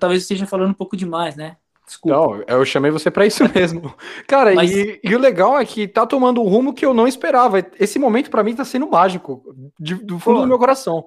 Talvez 0.00 0.22
eu 0.22 0.24
esteja 0.24 0.44
falando 0.44 0.70
um 0.70 0.74
pouco 0.74 0.96
demais, 0.96 1.36
né? 1.36 1.56
Desculpa. 1.86 2.16
Não, 2.16 2.42
eu 2.48 2.64
chamei 2.64 2.90
você 2.90 3.08
para 3.08 3.24
isso 3.24 3.44
mesmo. 3.54 3.94
Cara, 4.26 4.56
Mas... 4.56 4.72
e, 4.72 4.98
e, 5.04 5.14
o 5.14 5.20
legal 5.20 5.56
é 5.56 5.64
que 5.64 5.86
tá 5.86 6.04
tomando 6.04 6.42
um 6.42 6.48
rumo 6.48 6.74
que 6.74 6.84
eu 6.84 6.92
não 6.92 7.06
esperava. 7.06 7.64
Esse 7.78 7.96
momento 7.96 8.28
para 8.28 8.42
mim 8.42 8.56
tá 8.56 8.64
sendo 8.64 8.90
mágico, 8.90 9.70
de, 9.78 9.94
do 9.94 10.18
fundo 10.18 10.38
Pô. 10.38 10.42
do 10.42 10.48
meu 10.48 10.58
coração. 10.58 11.06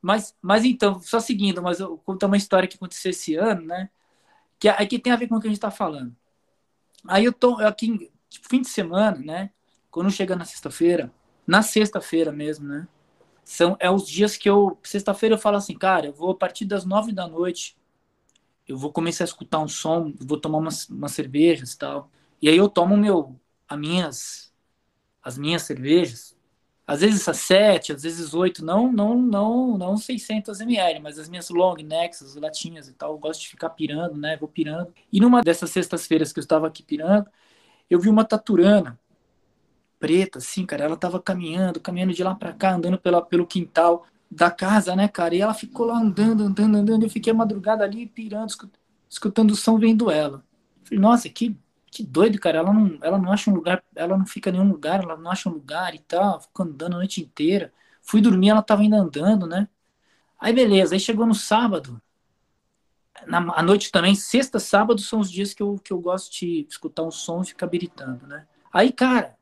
Mas, 0.00 0.36
mas 0.40 0.64
então, 0.64 1.00
só 1.02 1.20
seguindo, 1.20 1.62
mas 1.62 1.80
eu 1.80 1.98
contar 1.98 2.26
uma 2.26 2.36
história 2.36 2.68
que 2.68 2.76
aconteceu 2.76 3.10
esse 3.10 3.34
ano, 3.34 3.62
né? 3.62 3.90
Que 4.58 4.68
aqui 4.68 4.98
tem 4.98 5.12
a 5.12 5.16
ver 5.16 5.28
com 5.28 5.36
o 5.36 5.40
que 5.40 5.46
a 5.46 5.50
gente 5.50 5.60
tá 5.60 5.70
falando. 5.70 6.14
Aí 7.06 7.24
eu 7.24 7.32
tô 7.32 7.54
aqui, 7.60 8.10
tipo, 8.28 8.48
fim 8.48 8.60
de 8.60 8.68
semana, 8.68 9.18
né? 9.18 9.50
Quando 9.90 10.10
chega 10.10 10.36
na 10.36 10.44
sexta-feira, 10.44 11.12
na 11.46 11.62
sexta-feira 11.62 12.32
mesmo, 12.32 12.68
né? 12.68 12.86
São 13.44 13.76
é 13.80 13.90
os 13.90 14.06
dias 14.06 14.36
que 14.36 14.48
eu, 14.48 14.78
sexta-feira 14.82 15.34
eu 15.34 15.38
falo 15.38 15.56
assim, 15.56 15.76
cara, 15.76 16.06
eu 16.06 16.12
vou 16.12 16.30
a 16.30 16.34
partir 16.34 16.64
das 16.66 16.84
nove 16.84 17.12
da 17.12 17.26
noite 17.26 17.78
eu 18.68 18.76
vou 18.76 18.92
começar 18.92 19.24
a 19.24 19.26
escutar 19.26 19.58
um 19.58 19.66
som, 19.66 20.12
vou 20.20 20.38
tomar 20.38 20.58
umas, 20.58 20.88
umas 20.90 21.12
cervejas 21.12 21.72
e 21.72 21.78
tal. 21.78 22.10
E 22.40 22.48
aí 22.48 22.56
eu 22.56 22.68
tomo 22.68 22.96
meu, 22.96 23.40
as 23.66 23.78
minhas, 23.78 24.54
as 25.22 25.38
minhas 25.38 25.62
cervejas, 25.62 26.36
às 26.88 27.02
vezes 27.02 27.28
a 27.28 27.34
sete, 27.34 27.92
às 27.92 28.02
vezes 28.02 28.32
oito, 28.32 28.64
não, 28.64 28.90
não, 28.90 29.14
não, 29.20 29.76
não 29.76 29.98
600 29.98 30.58
ml, 30.62 31.00
mas 31.00 31.18
as 31.18 31.28
minhas 31.28 31.50
long 31.50 31.76
necks, 31.76 32.22
as 32.22 32.34
latinhas 32.34 32.88
e 32.88 32.94
tal, 32.94 33.12
eu 33.12 33.18
gosto 33.18 33.42
de 33.42 33.48
ficar 33.50 33.68
pirando, 33.68 34.16
né? 34.16 34.38
Vou 34.38 34.48
pirando. 34.48 34.90
E 35.12 35.20
numa 35.20 35.42
dessas 35.42 35.68
sextas-feiras 35.68 36.32
que 36.32 36.38
eu 36.38 36.42
estava 36.42 36.66
aqui 36.66 36.82
pirando, 36.82 37.26
eu 37.90 38.00
vi 38.00 38.08
uma 38.08 38.24
taturana 38.24 38.98
preta, 40.00 40.38
assim, 40.38 40.64
cara, 40.64 40.84
ela 40.84 40.96
tava 40.96 41.20
caminhando, 41.20 41.78
caminhando 41.78 42.14
de 42.14 42.24
lá 42.24 42.34
para 42.34 42.54
cá, 42.54 42.74
andando 42.76 42.96
pela, 42.98 43.20
pelo 43.20 43.46
quintal 43.46 44.06
da 44.30 44.50
casa, 44.50 44.96
né, 44.96 45.08
cara? 45.08 45.34
E 45.34 45.42
ela 45.42 45.52
ficou 45.52 45.84
lá 45.84 45.98
andando, 45.98 46.44
andando, 46.44 46.74
andando. 46.74 47.02
Eu 47.02 47.10
fiquei 47.10 47.34
a 47.34 47.36
madrugada 47.36 47.84
ali 47.84 48.06
pirando, 48.06 48.50
escutando 49.10 49.50
o 49.50 49.56
som 49.56 49.78
vendo 49.78 50.10
ela. 50.10 50.42
Falei, 50.84 51.00
nossa, 51.00 51.28
que, 51.28 51.54
que 51.90 52.02
doido, 52.02 52.38
cara. 52.38 52.58
Ela 52.58 52.72
não, 52.72 52.98
ela 53.02 53.18
não 53.18 53.32
acha 53.32 53.50
um 53.50 53.54
lugar, 53.54 53.82
ela 53.94 54.16
não 54.16 54.26
fica 54.26 54.50
em 54.50 54.54
nenhum 54.54 54.68
lugar, 54.70 55.02
ela 55.02 55.16
não 55.16 55.30
acha 55.30 55.48
um 55.48 55.52
lugar 55.52 55.94
e 55.94 55.98
tal. 56.00 56.40
Ficou 56.40 56.66
andando 56.66 56.94
a 56.94 56.98
noite 56.98 57.20
inteira. 57.20 57.72
Fui 58.02 58.20
dormir, 58.20 58.50
ela 58.50 58.62
tava 58.62 58.82
ainda 58.82 58.96
andando, 58.98 59.46
né? 59.46 59.68
Aí 60.40 60.52
beleza, 60.52 60.94
aí 60.94 61.00
chegou 61.00 61.26
no 61.26 61.34
sábado. 61.34 62.00
Na, 63.26 63.38
à 63.54 63.62
noite 63.62 63.90
também, 63.90 64.14
sexta, 64.14 64.60
sábado 64.60 65.00
são 65.00 65.20
os 65.20 65.30
dias 65.30 65.52
que 65.52 65.62
eu, 65.62 65.78
que 65.82 65.92
eu 65.92 66.00
gosto 66.00 66.32
de 66.32 66.66
escutar 66.68 67.02
um 67.02 67.10
som 67.10 67.42
e 67.42 67.46
ficar 67.46 67.66
biritando, 67.66 68.26
né? 68.26 68.46
Aí, 68.72 68.92
cara, 68.92 69.36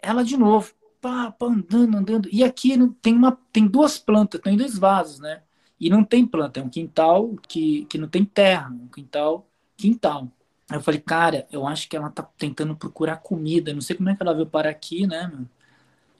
ela 0.00 0.22
de 0.24 0.36
novo 0.36 0.72
pá, 1.00 1.30
pá, 1.32 1.46
andando, 1.46 1.96
andando. 1.96 2.28
E 2.32 2.44
aqui 2.44 2.76
tem, 3.02 3.14
uma, 3.14 3.38
tem 3.52 3.66
duas 3.66 3.98
plantas, 3.98 4.40
tem 4.40 4.56
dois 4.56 4.78
vasos, 4.78 5.18
né? 5.20 5.42
E 5.78 5.88
não 5.88 6.04
tem 6.04 6.26
planta, 6.26 6.60
é 6.60 6.62
um 6.62 6.68
quintal 6.68 7.36
que, 7.48 7.86
que 7.86 7.98
não 7.98 8.08
tem 8.08 8.24
terra, 8.24 8.68
um 8.70 8.88
quintal, 8.88 9.48
quintal. 9.76 10.30
Eu 10.72 10.80
falei, 10.80 11.00
cara, 11.00 11.46
eu 11.50 11.66
acho 11.66 11.88
que 11.88 11.96
ela 11.96 12.10
tá 12.10 12.22
tentando 12.38 12.76
procurar 12.76 13.16
comida, 13.16 13.72
não 13.74 13.80
sei 13.80 13.96
como 13.96 14.08
é 14.08 14.16
que 14.16 14.22
ela 14.22 14.34
veio 14.34 14.46
parar 14.46 14.70
aqui, 14.70 15.06
né, 15.06 15.30
meu? 15.32 15.46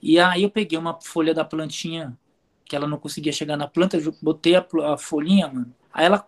E 0.02 0.18
aí 0.18 0.42
eu 0.42 0.50
peguei 0.50 0.78
uma 0.78 0.98
folha 1.00 1.34
da 1.34 1.44
plantinha, 1.44 2.16
que 2.64 2.74
ela 2.74 2.86
não 2.86 2.98
conseguia 2.98 3.32
chegar 3.32 3.56
na 3.56 3.68
planta, 3.68 3.96
eu 3.96 4.14
botei 4.22 4.56
a, 4.56 4.66
a 4.92 4.98
folhinha, 4.98 5.48
mano. 5.48 5.74
Aí 5.92 6.06
ela, 6.06 6.26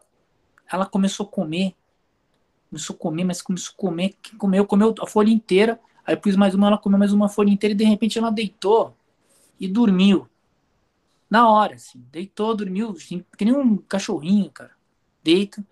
ela 0.71 0.87
começou 0.87 1.27
a 1.27 1.29
comer, 1.29 1.75
começou 2.71 2.95
a 2.97 2.99
comer, 2.99 3.25
mas 3.25 3.43
começou 3.43 3.75
a 3.77 3.81
comer, 3.81 4.17
comeu, 4.39 4.67
comeu 4.67 4.95
a 5.01 5.07
folha 5.07 5.31
inteira, 5.31 5.81
Aí 6.05 6.17
pus 6.17 6.37
mais 6.37 6.55
uma, 6.55 6.67
ela 6.67 6.79
comeu 6.79 6.99
mais 6.99 7.13
uma 7.13 7.29
folha 7.29 7.51
inteira 7.51 7.75
e 7.75 7.77
de 7.77 7.85
repente 7.85 8.19
ela 8.19 8.31
deitou 8.31 8.97
e 9.59 9.69
dormiu. 9.69 10.29
Na 11.31 11.49
hora, 11.49 11.77
assim. 11.77 12.05
Deitou, 12.11 12.55
dormiu, 12.55 12.91
assim, 12.91 13.25
que 13.39 13.45
nem 13.45 13.55
um 13.55 13.77
cachorrinho, 13.77 14.51
cara. 14.51 14.73
Deita. 15.23 15.65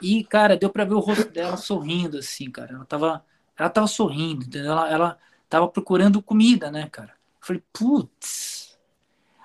E, 0.00 0.24
cara, 0.24 0.56
deu 0.56 0.70
pra 0.70 0.84
ver 0.84 0.94
o 0.94 1.00
rosto 1.00 1.30
dela 1.30 1.56
sorrindo, 1.56 2.18
assim, 2.18 2.50
cara. 2.50 2.74
Ela 2.74 2.84
tava, 2.84 3.24
ela 3.56 3.70
tava 3.70 3.86
sorrindo, 3.86 4.44
entendeu? 4.44 4.72
Ela, 4.72 4.90
ela 4.90 5.18
tava 5.48 5.68
procurando 5.68 6.22
comida, 6.22 6.70
né, 6.70 6.88
cara? 6.90 7.10
Eu 7.10 7.46
falei, 7.46 7.62
putz. 7.72 8.78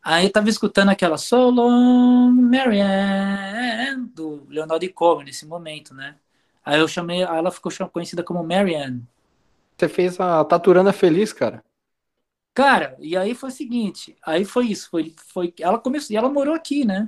Aí 0.03 0.25
eu 0.25 0.31
tava 0.31 0.49
escutando 0.49 0.89
aquela 0.89 1.17
Solo 1.17 2.31
Marianne 2.31 4.07
do 4.13 4.45
Leonardo 4.47 4.79
DiCaprio 4.79 5.25
nesse 5.25 5.45
momento, 5.45 5.93
né? 5.93 6.15
Aí 6.63 6.79
eu 6.79 6.87
chamei, 6.87 7.23
aí 7.23 7.37
ela 7.37 7.51
ficou 7.51 7.71
conhecida 7.89 8.23
como 8.23 8.43
Marianne. 8.43 9.03
Você 9.77 9.89
fez 9.89 10.19
a 10.19 10.43
Taturana 10.45 10.93
feliz, 10.93 11.33
cara. 11.33 11.63
Cara, 12.53 12.95
e 12.99 13.15
aí 13.15 13.35
foi 13.35 13.49
o 13.49 13.51
seguinte, 13.51 14.17
aí 14.25 14.43
foi 14.43 14.67
isso, 14.67 14.89
foi, 14.89 15.13
foi 15.27 15.53
ela 15.59 15.77
começou, 15.77 16.13
e 16.13 16.17
ela 16.17 16.27
morou 16.27 16.55
aqui, 16.55 16.83
né? 16.83 17.07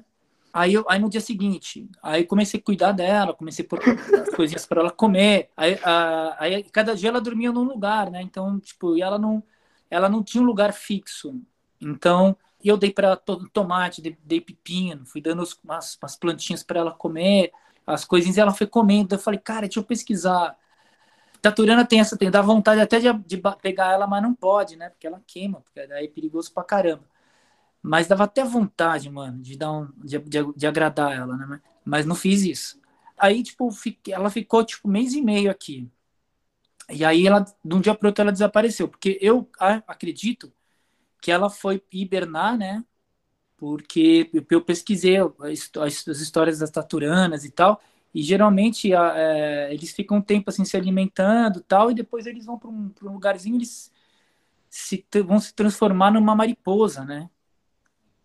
Aí, 0.52 0.74
eu, 0.74 0.86
aí 0.90 1.00
no 1.00 1.10
dia 1.10 1.22
seguinte, 1.22 1.88
aí 2.02 2.26
comecei 2.26 2.60
a 2.60 2.64
cuidar 2.64 2.92
dela, 2.92 3.34
comecei 3.34 3.64
a 3.64 3.68
pôr 3.68 3.80
as 4.20 4.30
coisinhas 4.36 4.66
para 4.66 4.82
ela 4.82 4.92
comer. 4.92 5.50
Aí, 5.56 5.80
a, 5.84 6.36
aí 6.40 6.64
cada 6.72 6.96
dia 6.96 7.10
ela 7.10 7.22
dormia 7.22 7.52
num 7.52 7.64
lugar, 7.64 8.10
né? 8.10 8.22
Então, 8.22 8.60
tipo, 8.60 8.98
e 8.98 9.02
ela 9.02 9.20
não, 9.20 9.44
ela 9.90 10.10
não 10.10 10.24
tinha 10.24 10.42
um 10.42 10.46
lugar 10.46 10.74
fixo. 10.74 11.40
Então, 11.80 12.36
eu 12.64 12.78
dei 12.78 12.92
para 12.92 13.16
tomate, 13.54 14.02
dei, 14.02 14.18
dei, 14.24 14.42
pepino, 14.42 15.06
fui 15.06 15.22
dando 15.22 15.44
umas, 15.64 15.98
umas 16.02 16.16
plantinhas 16.16 16.64
para 16.64 16.80
ela 16.80 16.92
comer, 16.92 17.52
as 17.86 18.04
coisinhas 18.04 18.38
e 18.38 18.42
ela 18.42 18.54
foi 18.54 18.68
comendo. 18.68 19.16
Eu 19.16 19.20
falei, 19.20 19.40
cara, 19.40 19.62
deixa 19.62 19.80
eu 19.80 19.84
pesquisar 19.84 20.58
Taturana 21.42 21.86
tem 21.86 22.00
essa, 22.00 22.18
tem, 22.18 22.30
dá 22.30 22.42
vontade 22.42 22.82
até 22.82 23.00
de, 23.00 23.12
de, 23.26 23.42
pegar 23.62 23.94
ela, 23.94 24.06
mas 24.06 24.22
não 24.22 24.34
pode, 24.34 24.76
né? 24.76 24.90
Porque 24.90 25.08
ela 25.08 25.22
queima, 25.26 25.62
porque 25.62 25.88
daí 25.88 26.06
é 26.06 26.08
perigoso 26.08 26.54
pra 26.54 26.64
caramba. 26.64 27.04
Mas 27.82 28.08
dava 28.08 28.26
até 28.26 28.44
vontade, 28.44 29.10
mano, 29.10 29.42
de 29.42 29.58
dar 29.58 29.72
um, 29.72 29.90
de, 29.98 30.20
de, 30.20 30.54
de 30.56 30.68
agradar 30.68 31.14
ela, 31.14 31.38
né? 31.38 31.62
Mas 31.86 32.06
não 32.06 32.16
fiz 32.16 32.44
isso. 32.44 32.80
Aí, 33.18 33.44
tipo, 33.44 33.72
fiquei, 33.72 34.14
ela 34.14 34.30
ficou, 34.30 34.64
tipo, 34.64 34.88
mês 34.88 35.14
e 35.14 35.22
meio 35.22 35.50
aqui. 35.52 35.90
E 36.90 37.06
aí, 37.06 37.28
ela, 37.28 37.46
de 37.64 37.76
um 37.76 37.82
dia 37.82 37.96
pro 37.96 38.08
outro, 38.10 38.22
ela 38.24 38.32
desapareceu. 38.32 38.88
Porque 38.88 39.18
eu 39.22 39.50
acredito 39.88 40.52
que 41.22 41.32
ela 41.32 41.50
foi 41.50 41.84
hibernar, 41.92 42.58
né? 42.58 42.84
Porque 43.58 44.32
eu 44.50 44.62
pesquisei 44.62 45.18
as 45.18 46.20
histórias 46.20 46.60
das 46.60 46.72
taturanas 46.72 47.46
e 47.46 47.52
tal. 47.52 47.82
E 48.14 48.24
geralmente 48.24 48.94
é, 48.94 49.74
eles 49.74 49.92
ficam 49.94 50.18
um 50.18 50.22
tempo 50.22 50.50
assim 50.50 50.66
se 50.66 50.76
alimentando 50.78 51.62
tal, 51.62 51.92
e 51.92 51.94
depois 51.96 52.26
eles 52.26 52.46
vão 52.46 52.58
para 52.58 52.70
um, 52.70 52.92
um, 53.04 53.14
lugarzinho, 53.14 53.58
eles 53.58 53.92
se, 54.70 55.06
vão 55.26 55.40
se 55.40 55.54
transformar 55.54 56.12
numa 56.12 56.36
mariposa, 56.36 57.06
né? 57.06 57.30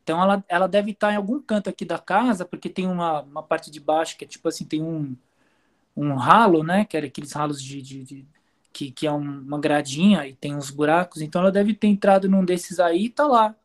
Então 0.05 0.23
ela, 0.23 0.45
ela 0.49 0.69
deve 0.69 0.93
estar 0.93 1.13
em 1.13 1.17
algum 1.17 1.41
canto 1.41 1.71
aqui 1.71 1.85
da 1.85 1.99
casa, 1.99 2.45
porque 2.45 2.69
tem 2.69 2.87
uma, 2.87 3.23
uma 3.23 3.43
parte 3.43 3.71
de 3.71 3.81
baixo 3.81 4.17
que 4.19 4.25
é 4.25 4.29
tipo 4.29 4.47
assim, 4.47 4.67
tem 4.67 4.83
um, 4.83 5.17
um 5.97 6.15
ralo, 6.15 6.63
né? 6.63 6.85
Que 6.85 6.97
era 6.97 7.07
aqueles 7.07 7.33
ralos 7.33 7.61
de, 7.63 7.81
de, 7.83 8.05
de 8.05 8.27
que, 8.73 8.91
que 8.91 9.07
é 9.07 9.11
uma 9.13 9.59
gradinha 9.59 10.27
e 10.27 10.35
tem 10.35 10.55
uns 10.55 10.71
buracos. 10.71 11.23
Então 11.23 11.41
ela 11.41 11.51
deve 11.51 11.75
ter 11.75 11.87
entrado 11.89 12.29
num 12.29 12.45
desses 12.45 12.79
aí 12.79 13.07
e 13.07 13.11
tá 13.11 13.27
lá. 13.27 13.57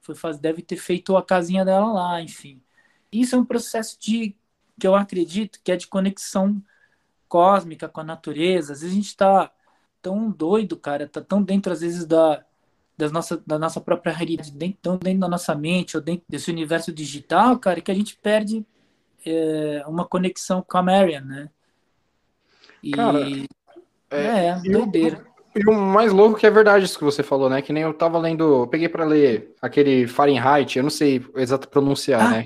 Foi 0.00 0.14
deve 0.38 0.62
ter 0.62 0.76
feito 0.76 1.16
a 1.16 1.22
casinha 1.22 1.64
dela 1.66 1.92
lá, 1.92 2.22
enfim. 2.22 2.62
Isso 3.12 3.36
é 3.36 3.38
um 3.38 3.44
processo 3.44 3.98
de 4.00 4.34
que 4.80 4.86
eu 4.86 4.94
acredito 4.94 5.60
que 5.62 5.70
é 5.70 5.76
de 5.76 5.86
conexão 5.86 6.62
cósmica 7.28 7.88
com 7.88 8.00
a 8.00 8.04
natureza. 8.04 8.72
Às 8.72 8.80
vezes 8.80 8.94
a 8.94 8.96
gente 8.96 9.08
está 9.08 9.52
tão 10.00 10.30
doido, 10.30 10.78
cara, 10.78 11.06
tá 11.06 11.20
tão 11.20 11.42
dentro 11.42 11.72
às 11.72 11.82
vezes 11.82 12.06
da 12.06 12.42
das 12.98 13.12
nossa, 13.12 13.40
da 13.46 13.58
nossa 13.58 13.80
própria 13.80 14.12
realidade, 14.12 14.50
dentro, 14.50 14.78
tão 14.82 14.96
dentro 14.96 15.20
da 15.20 15.28
nossa 15.28 15.54
mente, 15.54 15.96
ou 15.96 16.02
dentro 16.02 16.24
desse 16.28 16.50
universo 16.50 16.92
digital, 16.92 17.56
cara, 17.56 17.80
que 17.80 17.92
a 17.92 17.94
gente 17.94 18.18
perde 18.20 18.66
é, 19.24 19.84
uma 19.86 20.04
conexão 20.04 20.64
com 20.66 20.76
a 20.76 20.82
Marian, 20.82 21.20
né? 21.20 21.48
E 22.82 22.90
cara, 22.90 23.20
é, 24.10 24.46
é 24.48 24.60
doideira. 24.60 25.24
E 25.54 25.68
o 25.70 25.72
mais 25.72 26.12
louco 26.12 26.38
que 26.38 26.46
é 26.46 26.50
verdade 26.50 26.84
isso 26.84 26.98
que 26.98 27.04
você 27.04 27.22
falou, 27.22 27.48
né? 27.48 27.62
Que 27.62 27.72
nem 27.72 27.84
eu 27.84 27.94
tava 27.94 28.18
lendo, 28.18 28.62
eu 28.62 28.66
peguei 28.66 28.88
para 28.88 29.04
ler 29.04 29.54
aquele 29.62 30.08
Fahrenheit, 30.08 30.76
eu 30.76 30.82
não 30.82 30.90
sei 30.90 31.24
exato 31.36 31.68
pronunciar, 31.68 32.20
ah, 32.20 32.30
né? 32.30 32.44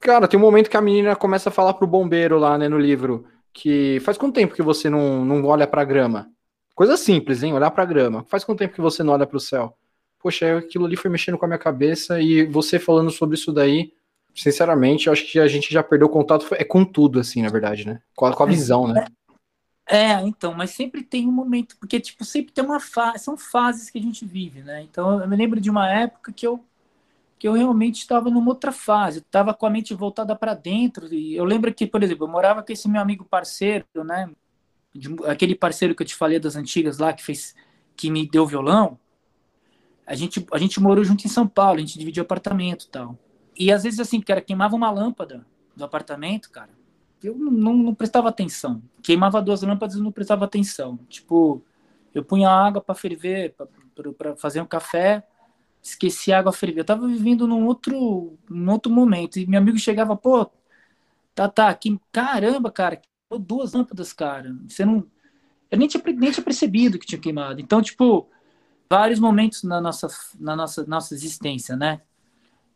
Cara, 0.00 0.26
tem 0.26 0.38
um 0.38 0.42
momento 0.42 0.68
que 0.68 0.76
a 0.76 0.82
menina 0.82 1.14
começa 1.14 1.48
a 1.48 1.52
falar 1.52 1.74
pro 1.74 1.86
bombeiro 1.86 2.38
lá, 2.38 2.58
né, 2.58 2.68
no 2.68 2.78
livro, 2.78 3.24
que 3.52 4.00
faz 4.00 4.18
quanto 4.18 4.34
tempo 4.34 4.54
que 4.54 4.62
você 4.62 4.90
não, 4.90 5.24
não 5.24 5.44
olha 5.44 5.66
pra 5.66 5.84
grama? 5.84 6.28
Coisa 6.76 6.94
simples, 6.98 7.42
hein? 7.42 7.54
Olhar 7.54 7.70
pra 7.70 7.86
grama. 7.86 8.22
Faz 8.28 8.44
quanto 8.44 8.58
tempo 8.58 8.74
que 8.74 8.82
você 8.82 9.02
não 9.02 9.14
olha 9.14 9.26
pro 9.26 9.40
céu? 9.40 9.74
Poxa, 10.20 10.58
aquilo 10.58 10.84
ali 10.84 10.94
foi 10.94 11.10
mexendo 11.10 11.38
com 11.38 11.46
a 11.46 11.48
minha 11.48 11.58
cabeça 11.58 12.20
e 12.20 12.44
você 12.44 12.78
falando 12.78 13.10
sobre 13.10 13.34
isso 13.34 13.50
daí, 13.50 13.94
sinceramente, 14.34 15.06
eu 15.06 15.12
acho 15.14 15.26
que 15.26 15.40
a 15.40 15.48
gente 15.48 15.72
já 15.72 15.82
perdeu 15.82 16.06
contato 16.06 16.46
é 16.52 16.64
com 16.64 16.84
tudo, 16.84 17.18
assim, 17.18 17.40
na 17.40 17.48
verdade, 17.48 17.86
né? 17.86 18.02
Com 18.14 18.26
a, 18.26 18.36
com 18.36 18.42
a 18.42 18.46
visão, 18.46 18.86
né? 18.86 19.06
É, 19.88 20.20
então, 20.20 20.52
mas 20.52 20.72
sempre 20.72 21.02
tem 21.02 21.26
um 21.26 21.32
momento, 21.32 21.78
porque, 21.78 21.98
tipo, 21.98 22.24
sempre 22.26 22.52
tem 22.52 22.62
uma 22.62 22.78
fase, 22.78 23.24
são 23.24 23.38
fases 23.38 23.88
que 23.88 23.98
a 23.98 24.02
gente 24.02 24.26
vive, 24.26 24.60
né? 24.60 24.82
Então, 24.82 25.22
eu 25.22 25.26
me 25.26 25.36
lembro 25.36 25.58
de 25.58 25.70
uma 25.70 25.90
época 25.90 26.30
que 26.30 26.46
eu 26.46 26.62
que 27.38 27.46
eu 27.46 27.52
realmente 27.52 27.98
estava 27.98 28.30
numa 28.30 28.48
outra 28.48 28.72
fase, 28.72 29.18
estava 29.18 29.52
com 29.52 29.66
a 29.66 29.70
mente 29.70 29.92
voltada 29.92 30.34
para 30.34 30.54
dentro. 30.54 31.12
E 31.12 31.36
eu 31.36 31.44
lembro 31.44 31.72
que, 31.72 31.86
por 31.86 32.02
exemplo, 32.02 32.26
eu 32.26 32.30
morava 32.30 32.62
com 32.62 32.72
esse 32.72 32.88
meu 32.88 33.00
amigo 33.00 33.26
parceiro, 33.26 33.84
né? 33.94 34.30
De, 34.96 35.14
aquele 35.26 35.54
parceiro 35.54 35.94
que 35.94 36.02
eu 36.02 36.06
te 36.06 36.14
falei 36.14 36.38
das 36.38 36.56
antigas 36.56 36.98
lá, 36.98 37.12
que 37.12 37.22
fez, 37.22 37.54
que 37.96 38.10
me 38.10 38.28
deu 38.28 38.46
violão. 38.46 38.98
A 40.06 40.14
gente, 40.14 40.46
a 40.52 40.58
gente 40.58 40.80
morou 40.80 41.04
junto 41.04 41.24
em 41.26 41.30
São 41.30 41.46
Paulo, 41.46 41.78
a 41.78 41.80
gente 41.80 41.98
dividiu 41.98 42.22
apartamento 42.22 42.84
e 42.84 42.88
tal. 42.88 43.18
E 43.58 43.72
às 43.72 43.82
vezes, 43.82 43.98
assim, 44.00 44.20
cara, 44.20 44.40
queimava 44.40 44.76
uma 44.76 44.90
lâmpada 44.90 45.44
do 45.74 45.84
apartamento, 45.84 46.50
cara. 46.50 46.70
Eu 47.22 47.34
não, 47.36 47.74
não 47.74 47.94
prestava 47.94 48.28
atenção. 48.28 48.82
Queimava 49.02 49.42
duas 49.42 49.62
lâmpadas 49.62 49.96
e 49.96 50.00
não 50.00 50.12
prestava 50.12 50.44
atenção. 50.44 50.98
Tipo, 51.08 51.62
eu 52.14 52.24
punha 52.24 52.48
água 52.50 52.80
para 52.80 52.94
ferver, 52.94 53.54
para 54.16 54.36
fazer 54.36 54.60
um 54.60 54.66
café 54.66 55.24
esqueci 55.88 56.32
a 56.32 56.38
água 56.40 56.52
ferver. 56.52 56.80
Eu 56.80 56.84
tava 56.84 57.06
vivendo 57.06 57.46
num 57.46 57.64
outro, 57.66 58.36
num 58.50 58.72
outro 58.72 58.90
momento. 58.92 59.38
E 59.38 59.46
meu 59.46 59.60
amigo 59.60 59.78
chegava, 59.78 60.16
pô, 60.16 60.50
tá, 61.34 61.48
tá, 61.48 61.72
que 61.74 61.98
caramba, 62.12 62.70
cara, 62.70 63.00
duas 63.30 63.72
lâmpadas, 63.72 64.12
cara. 64.12 64.56
Você 64.68 64.84
não. 64.84 65.06
Eu 65.70 65.78
nem 65.78 65.88
tinha, 65.88 66.02
nem 66.04 66.30
tinha 66.30 66.44
percebido 66.44 66.98
que 66.98 67.06
tinha 67.06 67.20
queimado. 67.20 67.60
Então, 67.60 67.82
tipo, 67.82 68.28
vários 68.88 69.18
momentos 69.18 69.62
na 69.64 69.80
nossa, 69.80 70.08
na 70.38 70.54
nossa, 70.54 70.84
nossa 70.86 71.14
existência, 71.14 71.76
né? 71.76 72.00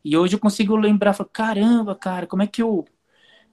E 0.04 0.16
hoje 0.16 0.34
eu 0.34 0.40
consigo 0.40 0.74
lembrar, 0.76 1.12
falar, 1.12 1.28
caramba, 1.32 1.94
cara, 1.94 2.26
como 2.26 2.42
é 2.42 2.46
que 2.46 2.62
eu 2.62 2.84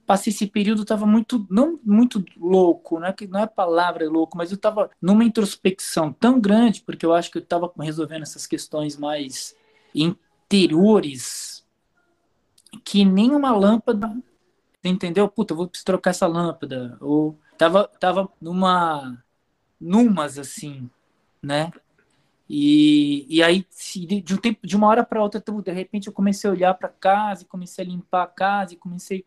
passei 0.06 0.32
esse 0.32 0.46
período, 0.46 0.86
tava 0.86 1.04
muito, 1.04 1.46
não 1.50 1.78
muito 1.84 2.24
louco, 2.36 2.98
né? 2.98 3.12
Que 3.12 3.26
não 3.26 3.40
é 3.40 3.46
palavra 3.46 4.08
louco, 4.08 4.36
mas 4.36 4.50
eu 4.50 4.56
tava 4.56 4.90
numa 5.00 5.22
introspecção 5.22 6.12
tão 6.12 6.40
grande, 6.40 6.80
porque 6.80 7.04
eu 7.04 7.12
acho 7.12 7.30
que 7.30 7.38
eu 7.38 7.44
tava 7.44 7.70
resolvendo 7.78 8.22
essas 8.22 8.46
questões 8.46 8.96
mais 8.96 9.54
interiores, 9.94 11.64
que 12.82 13.04
nem 13.04 13.30
uma 13.32 13.54
lâmpada, 13.54 14.16
entendeu? 14.88 15.28
Puta, 15.28 15.54
vou 15.54 15.66
trocar 15.84 16.10
essa 16.10 16.26
lâmpada. 16.26 16.96
Ou 17.00 17.38
tava, 17.56 17.88
tava 18.00 18.28
numa, 18.40 19.22
numas 19.80 20.38
assim, 20.38 20.88
né? 21.42 21.70
E, 22.48 23.26
e 23.28 23.42
aí, 23.42 23.66
de, 24.24 24.34
um 24.34 24.38
tempo, 24.38 24.66
de 24.66 24.74
uma 24.74 24.86
hora 24.86 25.04
para 25.04 25.22
outra, 25.22 25.42
de 25.62 25.72
repente 25.72 26.06
eu 26.06 26.12
comecei 26.12 26.48
a 26.48 26.52
olhar 26.52 26.74
para 26.74 26.88
casa, 26.88 27.44
comecei 27.44 27.84
a 27.84 27.88
limpar 27.88 28.22
a 28.22 28.26
casa, 28.26 28.74
comecei 28.76 29.24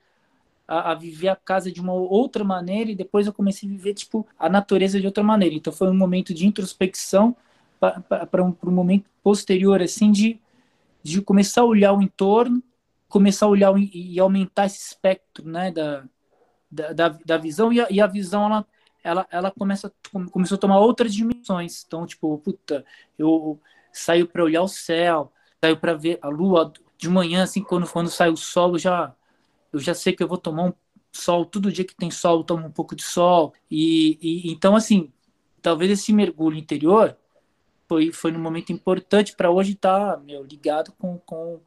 a, 0.67 0.91
a, 0.91 0.95
viver 0.95 1.28
a 1.28 1.36
casa 1.36 1.71
de 1.71 1.80
uma 1.80 1.93
outra 1.93 2.43
maneira 2.43 2.89
e 2.89 2.95
depois 2.95 3.28
eu 3.28 3.34
comecei 3.34 3.69
a 3.69 3.71
viver 3.71 3.93
tipo 3.93 4.26
a 4.39 4.50
natureza 4.50 5.00
de 5.00 5.06
outra 5.06 5.24
maneira. 5.24 5.54
Então 5.54 5.71
foi 5.71 5.88
um 5.89 5.93
momento 5.93 6.34
de 6.34 6.47
introspecção 6.47 7.36
para 7.80 8.43
um, 8.43 8.56
um 8.63 8.71
momento 8.71 9.06
posterior 9.24 9.82
assim 9.82 10.12
de, 10.12 10.39
de 11.04 11.21
começar 11.21 11.62
a 11.62 11.65
olhar 11.65 11.93
o 11.93 12.02
entorno, 12.02 12.63
começar 13.12 13.45
a 13.45 13.50
olhar 13.50 13.74
e, 13.78 14.19
aumentar 14.19 14.65
esse 14.65 14.80
espectro, 14.80 15.47
né, 15.47 15.71
da, 15.71 16.04
da, 16.71 17.10
da, 17.10 17.38
visão 17.38 17.71
e 17.71 17.82
a, 17.82 17.88
e 17.89 18.02
a 18.02 18.08
visão 18.08 18.45
ela 18.45 18.65
ela, 19.04 19.28
ela 19.32 19.52
começa, 19.52 19.91
começou 20.32 20.56
a 20.56 20.60
tomar 20.60 20.80
outras 20.80 21.13
dimensões. 21.13 21.84
Então, 21.86 22.06
tipo, 22.06 22.38
puta, 22.38 22.86
eu 23.17 23.60
saio 23.91 24.28
para 24.28 24.43
olhar 24.43 24.62
o 24.62 24.67
céu, 24.67 25.32
saio 25.60 25.78
para 25.78 25.93
ver 25.93 26.19
a 26.21 26.30
lua 26.30 26.71
de 26.97 27.10
manhã, 27.10 27.43
assim, 27.43 27.63
quando, 27.63 27.89
quando 27.89 28.10
sai 28.10 28.30
o 28.30 28.38
sol, 28.38 28.74
eu 28.74 28.80
já 28.80 29.15
eu 29.74 29.80
já 29.80 29.93
sei 29.93 30.13
que 30.13 30.21
eu 30.21 30.28
vou 30.28 30.38
tomar 30.38 30.65
um 30.65 30.74
sol, 31.12 31.45
todo 31.45 31.71
dia 31.71 31.86
que 31.86 31.95
tem 31.95 32.12
sol, 32.12 32.39
eu 32.39 32.43
tomo 32.43 32.67
um 32.67 32.71
pouco 32.71 32.95
de 32.95 33.04
sol. 33.04 33.54
E, 33.69 34.19
e 34.21 34.52
então, 34.52 34.76
assim, 34.76 35.12
talvez 35.62 35.91
esse 35.91 36.13
mergulho 36.13 36.58
interior 36.58 37.17
foi, 37.88 38.12
foi 38.12 38.32
um 38.32 38.39
momento 38.39 38.71
importante 38.71 39.36
para 39.36 39.52
hoje 39.52 39.74
estar 39.74 40.17
tá, 40.17 40.17
meu, 40.17 40.43
ligado 40.43 40.91
com, 40.93 41.17
com, 41.19 41.62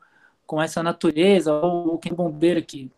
com 0.47 0.61
essa 0.61 0.83
natureza, 0.83 1.53
ou 1.53 1.99
quem 1.99 2.13
é 2.13 2.15
bombeiro 2.15 2.61
aqui. 2.61 2.91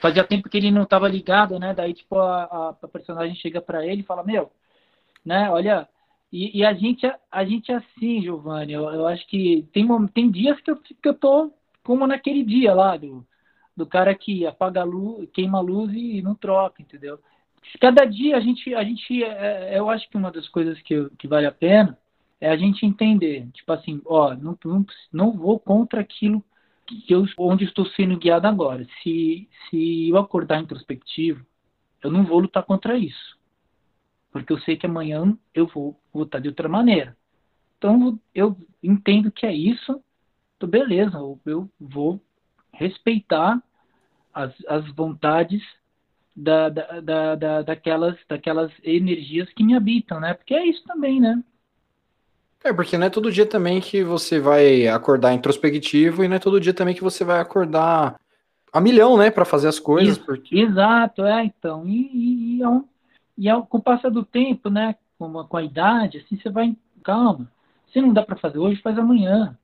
Fazia 0.00 0.24
tempo 0.24 0.48
que 0.48 0.56
ele 0.56 0.70
não 0.70 0.82
estava 0.82 1.08
ligado, 1.08 1.58
né? 1.58 1.72
Daí, 1.72 1.94
tipo, 1.94 2.18
a, 2.18 2.76
a 2.82 2.88
personagem 2.88 3.36
chega 3.36 3.60
para 3.60 3.86
ele 3.86 4.02
e 4.02 4.04
fala: 4.04 4.24
Meu, 4.24 4.50
né? 5.24 5.50
Olha, 5.50 5.88
e, 6.32 6.58
e, 6.58 6.64
a 6.64 6.74
gente 6.74 7.06
a 7.30 7.44
gente 7.44 7.70
é 7.72 7.76
assim, 7.76 8.22
Giovanni. 8.22 8.72
Eu, 8.72 8.84
eu 8.90 9.06
acho 9.06 9.26
que 9.26 9.66
tem, 9.72 9.86
tem 10.08 10.30
dias 10.30 10.60
que 10.60 10.70
eu, 10.70 10.76
que 10.76 10.96
eu 11.04 11.14
tô 11.14 11.52
como 11.84 12.06
naquele 12.06 12.42
dia 12.44 12.74
lá 12.74 12.96
do, 12.96 13.26
do 13.76 13.86
cara 13.86 14.14
que 14.14 14.46
apaga 14.46 14.80
a 14.80 14.84
luz, 14.84 15.28
queima 15.32 15.58
a 15.58 15.60
luz 15.60 15.92
e 15.94 16.20
não 16.20 16.34
troca, 16.34 16.82
entendeu? 16.82 17.18
Cada 17.80 18.04
dia 18.04 18.36
a 18.36 18.40
gente, 18.40 18.74
a 18.74 18.84
gente, 18.84 19.22
é, 19.22 19.74
é, 19.74 19.78
eu 19.78 19.88
acho 19.90 20.08
que 20.08 20.16
uma 20.16 20.30
das 20.30 20.48
coisas 20.48 20.80
que, 20.82 21.08
que 21.18 21.28
vale 21.28 21.46
a 21.46 21.52
pena 21.52 21.98
é 22.40 22.50
a 22.50 22.56
gente 22.56 22.84
entender, 22.84 23.48
tipo 23.52 23.72
assim, 23.72 24.00
ó, 24.04 24.34
não, 24.34 24.58
não, 24.64 24.86
não 25.12 25.32
vou 25.32 25.58
contra 25.58 26.00
aquilo 26.00 26.44
que 26.86 27.12
eu, 27.12 27.24
onde 27.38 27.64
estou 27.64 27.86
sendo 27.86 28.18
guiado 28.18 28.46
agora. 28.46 28.86
Se, 29.02 29.48
se 29.68 30.08
eu 30.08 30.16
acordar 30.18 30.60
introspectivo, 30.60 31.44
eu 32.02 32.10
não 32.10 32.24
vou 32.24 32.40
lutar 32.40 32.62
contra 32.62 32.96
isso, 32.96 33.38
porque 34.30 34.52
eu 34.52 34.60
sei 34.60 34.76
que 34.76 34.86
amanhã 34.86 35.36
eu 35.54 35.66
vou 35.66 35.98
lutar 36.14 36.40
de 36.40 36.48
outra 36.48 36.68
maneira. 36.68 37.16
Então 37.78 38.18
eu 38.34 38.56
entendo 38.82 39.30
que 39.30 39.46
é 39.46 39.52
isso, 39.52 40.02
então 40.56 40.68
beleza, 40.68 41.16
eu, 41.16 41.40
eu 41.44 41.70
vou 41.80 42.20
respeitar 42.72 43.62
as, 44.32 44.52
as 44.68 44.86
vontades 44.94 45.62
da, 46.34 46.68
da, 46.68 47.00
da, 47.00 47.34
da, 47.34 47.62
daquelas, 47.62 48.16
daquelas 48.28 48.70
energias 48.82 49.50
que 49.54 49.64
me 49.64 49.74
habitam, 49.74 50.20
né? 50.20 50.34
Porque 50.34 50.54
é 50.54 50.66
isso 50.66 50.84
também, 50.84 51.18
né? 51.18 51.42
É, 52.66 52.72
porque 52.72 52.98
não 52.98 53.06
é 53.06 53.10
todo 53.10 53.30
dia 53.30 53.46
também 53.46 53.80
que 53.80 54.02
você 54.02 54.40
vai 54.40 54.88
acordar 54.88 55.32
introspectivo 55.32 56.24
e 56.24 56.28
não 56.28 56.34
é 56.34 56.40
todo 56.40 56.60
dia 56.60 56.74
também 56.74 56.96
que 56.96 57.02
você 57.02 57.24
vai 57.24 57.38
acordar 57.38 58.16
a 58.72 58.80
milhão, 58.80 59.16
né, 59.16 59.30
para 59.30 59.44
fazer 59.44 59.68
as 59.68 59.78
coisas. 59.78 60.16
Isso, 60.16 60.26
porque... 60.26 60.58
Exato, 60.58 61.24
é, 61.24 61.44
então. 61.44 61.86
E, 61.86 62.10
e, 62.12 62.56
e, 62.56 62.62
é 62.62 62.68
um, 62.68 62.84
e 63.38 63.48
é, 63.48 63.62
com 63.68 63.78
o 63.78 63.82
passar 63.82 64.10
do 64.10 64.24
tempo, 64.24 64.68
né, 64.68 64.96
com 65.16 65.38
a, 65.38 65.44
com 65.44 65.56
a 65.56 65.62
idade, 65.62 66.18
assim, 66.18 66.36
você 66.36 66.50
vai, 66.50 66.76
calma. 67.04 67.48
Se 67.92 68.00
não 68.00 68.12
dá 68.12 68.22
para 68.22 68.34
fazer 68.34 68.58
hoje, 68.58 68.82
faz 68.82 68.98
amanhã. 68.98 69.56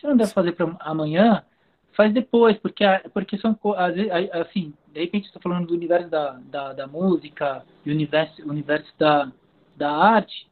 Se 0.00 0.06
não 0.06 0.16
dá 0.16 0.24
para 0.24 0.32
fazer 0.32 0.52
para 0.52 0.74
amanhã, 0.80 1.42
faz 1.92 2.14
depois, 2.14 2.56
porque, 2.56 2.82
porque 3.12 3.36
são 3.36 3.58
assim, 4.40 4.72
de 4.94 5.00
repente 5.00 5.26
estou 5.26 5.42
falando 5.42 5.66
do 5.66 5.74
universo 5.74 6.08
da, 6.08 6.40
da, 6.50 6.72
da 6.72 6.86
música 6.86 7.62
e 7.84 7.90
universo, 7.90 8.40
universo 8.48 8.90
da, 8.98 9.30
da 9.76 9.90
arte, 9.90 10.48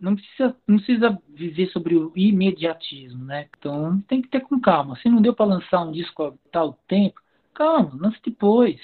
não 0.00 0.14
precisa, 0.14 0.56
não 0.66 0.76
precisa 0.76 1.18
viver 1.28 1.68
sobre 1.68 1.96
o 1.96 2.12
imediatismo, 2.14 3.24
né? 3.24 3.46
Então 3.58 4.02
tem 4.08 4.22
que 4.22 4.28
ter 4.28 4.40
com 4.40 4.60
calma. 4.60 4.96
Se 4.96 5.08
não 5.08 5.20
deu 5.20 5.34
para 5.34 5.46
lançar 5.46 5.82
um 5.82 5.92
disco 5.92 6.22
a 6.24 6.32
tal 6.52 6.78
tempo, 6.86 7.20
calma, 7.54 7.92
lance 7.94 8.18
depois. 8.24 8.80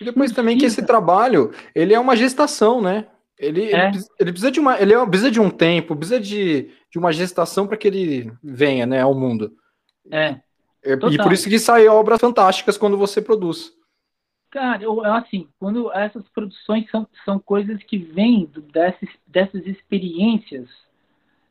E 0.00 0.04
depois 0.04 0.32
também 0.32 0.56
que 0.56 0.64
esse 0.64 0.84
trabalho, 0.84 1.52
ele 1.74 1.92
é 1.92 2.00
uma 2.00 2.16
gestação, 2.16 2.80
né? 2.80 3.06
Ele, 3.38 3.72
é. 3.72 3.88
ele, 3.88 3.98
ele, 4.18 4.32
precisa 4.32 4.50
de 4.50 4.60
uma, 4.60 4.80
ele 4.80 4.92
é, 4.92 5.06
precisa 5.06 5.30
de 5.30 5.40
um 5.40 5.50
tempo, 5.50 5.96
precisa 5.96 6.20
de, 6.20 6.70
de 6.90 6.98
uma 6.98 7.12
gestação 7.12 7.66
para 7.66 7.76
que 7.76 7.88
ele 7.88 8.32
venha, 8.42 8.84
né, 8.84 9.00
ao 9.00 9.14
mundo. 9.14 9.52
É. 10.10 10.40
É, 10.82 10.92
e 10.92 11.18
por 11.18 11.32
isso 11.32 11.48
que 11.48 11.58
saem 11.58 11.88
obras 11.88 12.20
fantásticas 12.20 12.76
quando 12.78 12.96
você 12.96 13.20
produz. 13.20 13.72
Cara, 14.50 14.82
eu, 14.82 15.04
assim, 15.04 15.48
quando 15.58 15.92
essas 15.92 16.28
produções 16.30 16.90
são, 16.90 17.06
são 17.24 17.38
coisas 17.38 17.80
que 17.84 17.98
vêm 17.98 18.46
dessas, 18.72 19.08
dessas 19.26 19.64
experiências 19.64 20.68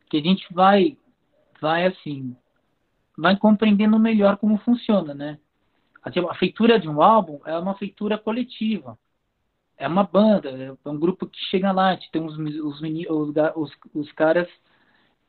que 0.10 0.18
a 0.18 0.22
gente 0.22 0.52
vai, 0.54 0.98
vai 1.62 1.86
assim, 1.86 2.36
vai 3.18 3.38
compreendendo 3.38 3.98
melhor 3.98 4.38
como 4.38 4.58
funciona, 4.60 5.14
né? 5.14 5.40
Assim, 6.04 6.20
a 6.20 6.34
feitura 6.36 6.80
de 6.80 6.90
um 6.90 7.02
álbum 7.02 7.40
é 7.46 7.58
uma 7.58 7.76
feitura 7.76 8.18
coletiva. 8.18 8.98
É 9.78 9.88
uma 9.88 10.04
banda, 10.04 10.50
é 10.50 10.90
um 10.90 11.00
grupo 11.00 11.26
que 11.26 11.40
chega 11.46 11.72
lá, 11.72 11.98
tem 12.12 12.22
os, 12.22 12.38
os, 12.38 12.82
os, 13.56 13.72
os 13.94 14.12
caras 14.12 14.50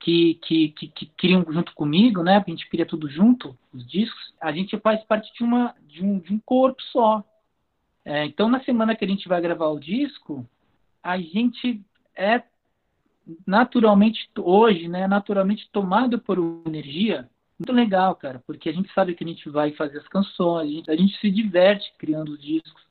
que, 0.01 0.35
que, 0.43 0.71
que, 0.71 0.89
que 0.89 1.07
criam 1.17 1.45
junto 1.49 1.73
comigo, 1.75 2.23
né? 2.25 2.43
A 2.45 2.51
gente 2.51 2.69
cria 2.69 2.87
tudo 2.87 3.09
junto, 3.09 3.57
os 3.73 3.87
discos. 3.87 4.35
A 4.41 4.51
gente 4.51 4.77
faz 4.81 5.05
parte 5.05 5.33
de, 5.35 5.45
uma, 5.45 5.75
de, 5.87 6.05
um, 6.05 6.19
de 6.19 6.35
um 6.35 6.41
corpo 6.41 6.83
só. 6.91 7.25
É, 8.05 8.25
então, 8.25 8.49
na 8.49 8.63
semana 8.65 8.97
que 8.97 9.05
a 9.05 9.09
gente 9.09 9.29
vai 9.29 9.41
gravar 9.41 9.69
o 9.69 9.79
disco, 9.79 10.47
a 11.03 11.19
gente 11.19 11.83
é 12.17 12.43
naturalmente, 13.47 14.29
hoje, 14.39 14.89
né? 14.89 15.07
Naturalmente 15.07 15.69
tomado 15.71 16.19
por 16.19 16.39
uma 16.39 16.63
energia 16.67 17.29
muito 17.59 17.73
legal, 17.73 18.15
cara, 18.15 18.43
porque 18.47 18.71
a 18.71 18.73
gente 18.73 18.93
sabe 18.95 19.15
que 19.15 19.23
a 19.23 19.27
gente 19.27 19.49
vai 19.51 19.73
fazer 19.73 19.99
as 19.99 20.09
canções, 20.09 20.67
a 20.67 20.73
gente, 20.73 20.91
a 20.91 20.97
gente 20.97 21.19
se 21.19 21.31
diverte 21.31 21.93
criando 21.99 22.31
os 22.33 22.41
discos, 22.41 22.83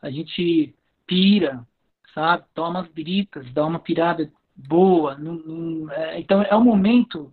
a 0.00 0.08
gente 0.08 0.72
pira, 1.04 1.66
sabe? 2.14 2.44
Toma 2.54 2.80
as 2.80 2.88
britas, 2.88 3.52
dá 3.52 3.66
uma 3.66 3.80
pirada 3.80 4.30
boa. 4.54 5.18
é, 5.92 6.20
então 6.20 6.42
é 6.42 6.56
um 6.56 6.64
momento 6.64 7.32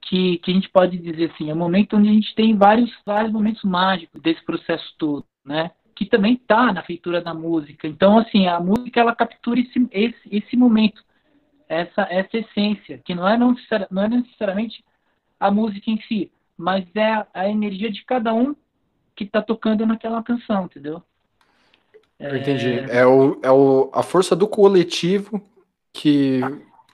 que, 0.00 0.38
que 0.38 0.50
a 0.50 0.54
gente 0.54 0.70
pode 0.70 0.96
dizer 0.96 1.30
assim, 1.30 1.50
é 1.50 1.54
um 1.54 1.58
momento 1.58 1.96
onde 1.96 2.08
a 2.08 2.12
gente 2.12 2.34
tem 2.34 2.56
vários, 2.56 2.90
vários 3.04 3.32
momentos 3.32 3.62
mágicos 3.62 4.20
desse 4.22 4.42
processo 4.44 4.94
todo, 4.96 5.26
né? 5.44 5.70
Que 5.98 6.06
também 6.06 6.34
está 6.34 6.72
na 6.72 6.84
feitura 6.84 7.20
da 7.20 7.34
música. 7.34 7.88
Então, 7.88 8.18
assim, 8.18 8.46
a 8.46 8.60
música 8.60 9.00
ela 9.00 9.16
captura 9.16 9.58
esse, 9.58 9.88
esse, 9.90 10.20
esse 10.30 10.56
momento, 10.56 11.02
essa, 11.68 12.02
essa 12.02 12.38
essência, 12.38 12.98
que 13.04 13.16
não 13.16 13.26
é, 13.26 13.36
não, 13.36 13.52
não 13.90 14.02
é 14.04 14.08
necessariamente 14.08 14.84
a 15.40 15.50
música 15.50 15.90
em 15.90 16.00
si, 16.02 16.30
mas 16.56 16.84
é 16.94 17.26
a 17.34 17.48
energia 17.48 17.90
de 17.90 18.04
cada 18.04 18.32
um 18.32 18.54
que 19.16 19.24
está 19.24 19.42
tocando 19.42 19.84
naquela 19.84 20.22
canção, 20.22 20.66
entendeu? 20.66 21.02
Eu 22.18 22.36
entendi. 22.36 22.78
É, 22.90 23.04
o, 23.04 23.40
é 23.42 23.50
o, 23.50 23.90
a 23.92 24.02
força 24.02 24.36
do 24.36 24.46
coletivo 24.46 25.42
que 25.92 26.40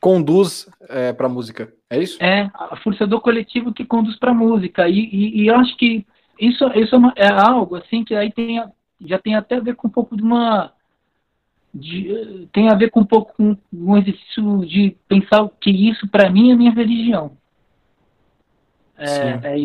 conduz 0.00 0.68
é, 0.88 1.12
para 1.12 1.26
a 1.26 1.30
música. 1.30 1.72
É 1.88 1.98
isso? 1.98 2.22
É, 2.22 2.50
a 2.54 2.76
força 2.76 3.06
do 3.06 3.20
coletivo 3.20 3.72
que 3.72 3.84
conduz 3.84 4.18
para 4.18 4.30
a 4.30 4.34
música. 4.34 4.88
E, 4.88 4.98
e, 4.98 5.42
e, 5.42 5.46
eu 5.46 5.56
acho 5.56 5.76
que 5.76 6.06
isso, 6.38 6.66
isso 6.74 6.94
é, 6.94 6.98
uma, 6.98 7.12
é, 7.16 7.26
algo 7.26 7.76
assim 7.76 8.04
que 8.04 8.14
aí 8.14 8.30
tem, 8.32 8.62
já 9.00 9.18
tem 9.18 9.34
até 9.34 9.56
a 9.56 9.60
ver 9.60 9.74
com 9.74 9.88
um 9.88 9.90
pouco 9.90 10.16
de 10.16 10.22
uma. 10.22 10.72
De, 11.72 12.48
tem 12.52 12.68
a 12.68 12.74
ver 12.74 12.90
com 12.90 13.00
um 13.00 13.06
pouco 13.06 13.34
com 13.36 13.56
um 13.72 13.96
exercício 13.96 14.64
de 14.66 14.96
pensar 15.08 15.48
que 15.60 15.70
isso 15.70 16.06
para 16.08 16.30
mim 16.30 16.52
é 16.52 16.56
minha 16.56 16.72
religião. 16.72 17.36
É, 18.96 19.40
é, 19.42 19.64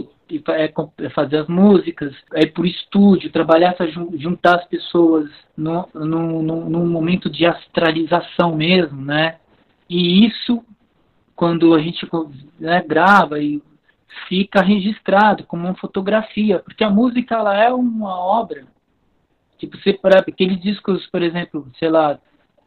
é, 0.64 0.74
é, 0.98 1.10
fazer 1.10 1.38
as 1.38 1.48
músicas, 1.48 2.16
é 2.34 2.42
ir 2.42 2.54
por 2.54 2.66
estúdio, 2.66 3.32
trabalhar, 3.32 3.76
juntar 4.16 4.56
as 4.56 4.66
pessoas 4.66 5.30
no, 5.56 5.88
no, 5.94 6.42
no, 6.42 6.70
num 6.70 6.88
momento 6.88 7.30
de 7.30 7.46
astralização 7.46 8.56
mesmo, 8.56 9.00
né? 9.02 9.38
E 9.88 10.26
isso, 10.26 10.64
quando 11.36 11.74
a 11.76 11.80
gente 11.80 12.08
né, 12.60 12.84
grava 12.88 13.40
e 13.40 13.62
fica 14.28 14.62
registrado 14.62 15.44
como 15.44 15.66
uma 15.66 15.76
fotografia, 15.76 16.60
porque 16.60 16.84
a 16.84 16.90
música 16.90 17.36
ela 17.36 17.56
é 17.56 17.72
uma 17.72 18.18
obra. 18.20 18.66
Tipo, 19.60 19.78
você 19.78 19.94
para 19.94 20.22
aqueles 20.22 20.60
discos, 20.62 21.06
por 21.08 21.22
exemplo, 21.22 21.68
sei 21.78 21.90
lá, 21.90 22.18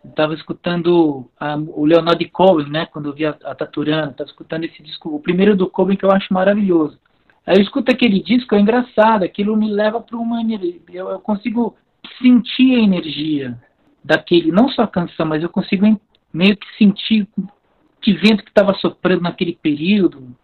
estava 0.05 0.35
escutando 0.35 1.29
a, 1.41 1.57
o 1.57 1.87
Leonardo 1.87 2.29
Cohen, 2.31 2.69
né, 2.69 2.87
quando 2.87 3.07
eu 3.07 3.15
vi 3.15 3.25
a, 3.25 3.33
Taturana, 3.33 4.11
estava 4.11 4.29
escutando 4.29 4.65
esse 4.65 4.83
disco, 4.83 5.09
o 5.09 5.21
primeiro 5.21 5.57
do 5.57 5.71
Cohen 5.71 5.97
que 5.97 6.05
eu 6.05 6.13
acho 6.13 6.33
maravilhoso. 6.33 6.99
Aí 7.47 7.57
eu 7.57 7.63
escuto 7.63 7.91
aquele 7.91 8.23
disco, 8.23 8.55
é 8.55 8.61
engraçado, 8.61 9.25
aquilo 9.25 9.57
me 9.57 9.71
leva 9.71 10.01
para 10.01 10.17
uma 10.19 10.41
eu, 10.93 11.09
eu 11.09 11.21
consigo 11.21 11.75
sentir 12.21 12.77
a 12.77 12.83
energia 12.83 13.59
daquele, 14.05 14.53
não 14.53 14.69
só 14.69 14.83
a 14.83 14.89
canção, 14.89 15.27
mas 15.27 15.43
eu 15.43 15.49
consigo 15.49 15.99
meio 16.33 16.57
que 16.57 16.67
sentir 16.77 17.27
que 18.01 18.13
vento 18.13 18.45
que 18.45 18.51
estava 18.51 18.75
soprando 18.75 19.23
naquele 19.23 19.55
período, 19.55 20.37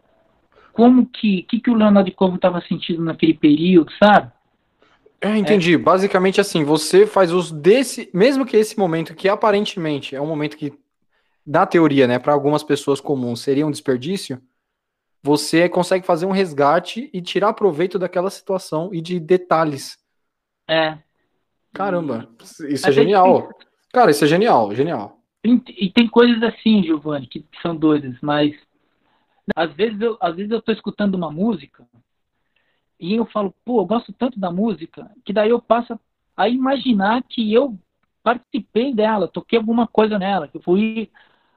como 0.72 1.06
que, 1.06 1.42
que, 1.42 1.60
que 1.60 1.70
o 1.70 1.74
Leonardo 1.74 2.10
Cohen 2.12 2.36
estava 2.36 2.60
sentindo 2.62 3.02
naquele 3.02 3.34
período, 3.34 3.92
sabe? 4.02 4.30
É, 5.20 5.36
entendi. 5.36 5.74
É. 5.74 5.78
Basicamente 5.78 6.40
assim, 6.40 6.64
você 6.64 7.06
faz 7.06 7.32
uso 7.32 7.54
desse, 7.54 8.10
mesmo 8.14 8.46
que 8.46 8.56
esse 8.56 8.78
momento 8.78 9.14
que 9.14 9.28
aparentemente 9.28 10.14
é 10.14 10.20
um 10.20 10.26
momento 10.26 10.56
que, 10.56 10.72
na 11.46 11.66
teoria, 11.66 12.06
né, 12.06 12.18
para 12.18 12.32
algumas 12.32 12.62
pessoas 12.62 13.00
comuns 13.00 13.40
seria 13.40 13.66
um 13.66 13.70
desperdício, 13.70 14.40
você 15.22 15.68
consegue 15.68 16.06
fazer 16.06 16.26
um 16.26 16.30
resgate 16.30 17.10
e 17.12 17.20
tirar 17.20 17.52
proveito 17.52 17.98
daquela 17.98 18.30
situação 18.30 18.90
e 18.92 19.00
de 19.00 19.18
detalhes. 19.18 19.98
É. 20.68 20.98
Caramba, 21.72 22.28
isso 22.68 22.88
é 22.88 22.92
genial. 22.92 23.50
Cara, 23.92 24.10
isso 24.10 24.24
é 24.24 24.28
genial, 24.28 24.74
genial. 24.74 25.18
E 25.44 25.90
tem 25.90 26.08
coisas 26.08 26.42
assim, 26.42 26.82
Giovanni, 26.82 27.26
que 27.26 27.46
são 27.62 27.74
doidas, 27.74 28.16
mas 28.20 28.54
às 29.56 29.72
vezes 29.72 30.00
eu, 30.00 30.16
às 30.20 30.36
vezes 30.36 30.50
eu 30.50 30.60
tô 30.60 30.72
escutando 30.72 31.14
uma 31.14 31.30
música 31.30 31.86
e 32.98 33.14
eu 33.14 33.26
falo, 33.26 33.54
pô, 33.64 33.80
eu 33.80 33.86
gosto 33.86 34.12
tanto 34.12 34.38
da 34.38 34.50
música, 34.50 35.10
que 35.24 35.32
daí 35.32 35.50
eu 35.50 35.60
passo 35.60 35.98
a 36.36 36.48
imaginar 36.48 37.22
que 37.22 37.52
eu 37.52 37.78
participei 38.22 38.94
dela, 38.94 39.28
toquei 39.28 39.58
alguma 39.58 39.86
coisa 39.86 40.18
nela, 40.18 40.48
que 40.48 40.56
eu 40.56 40.62
fui 40.62 41.10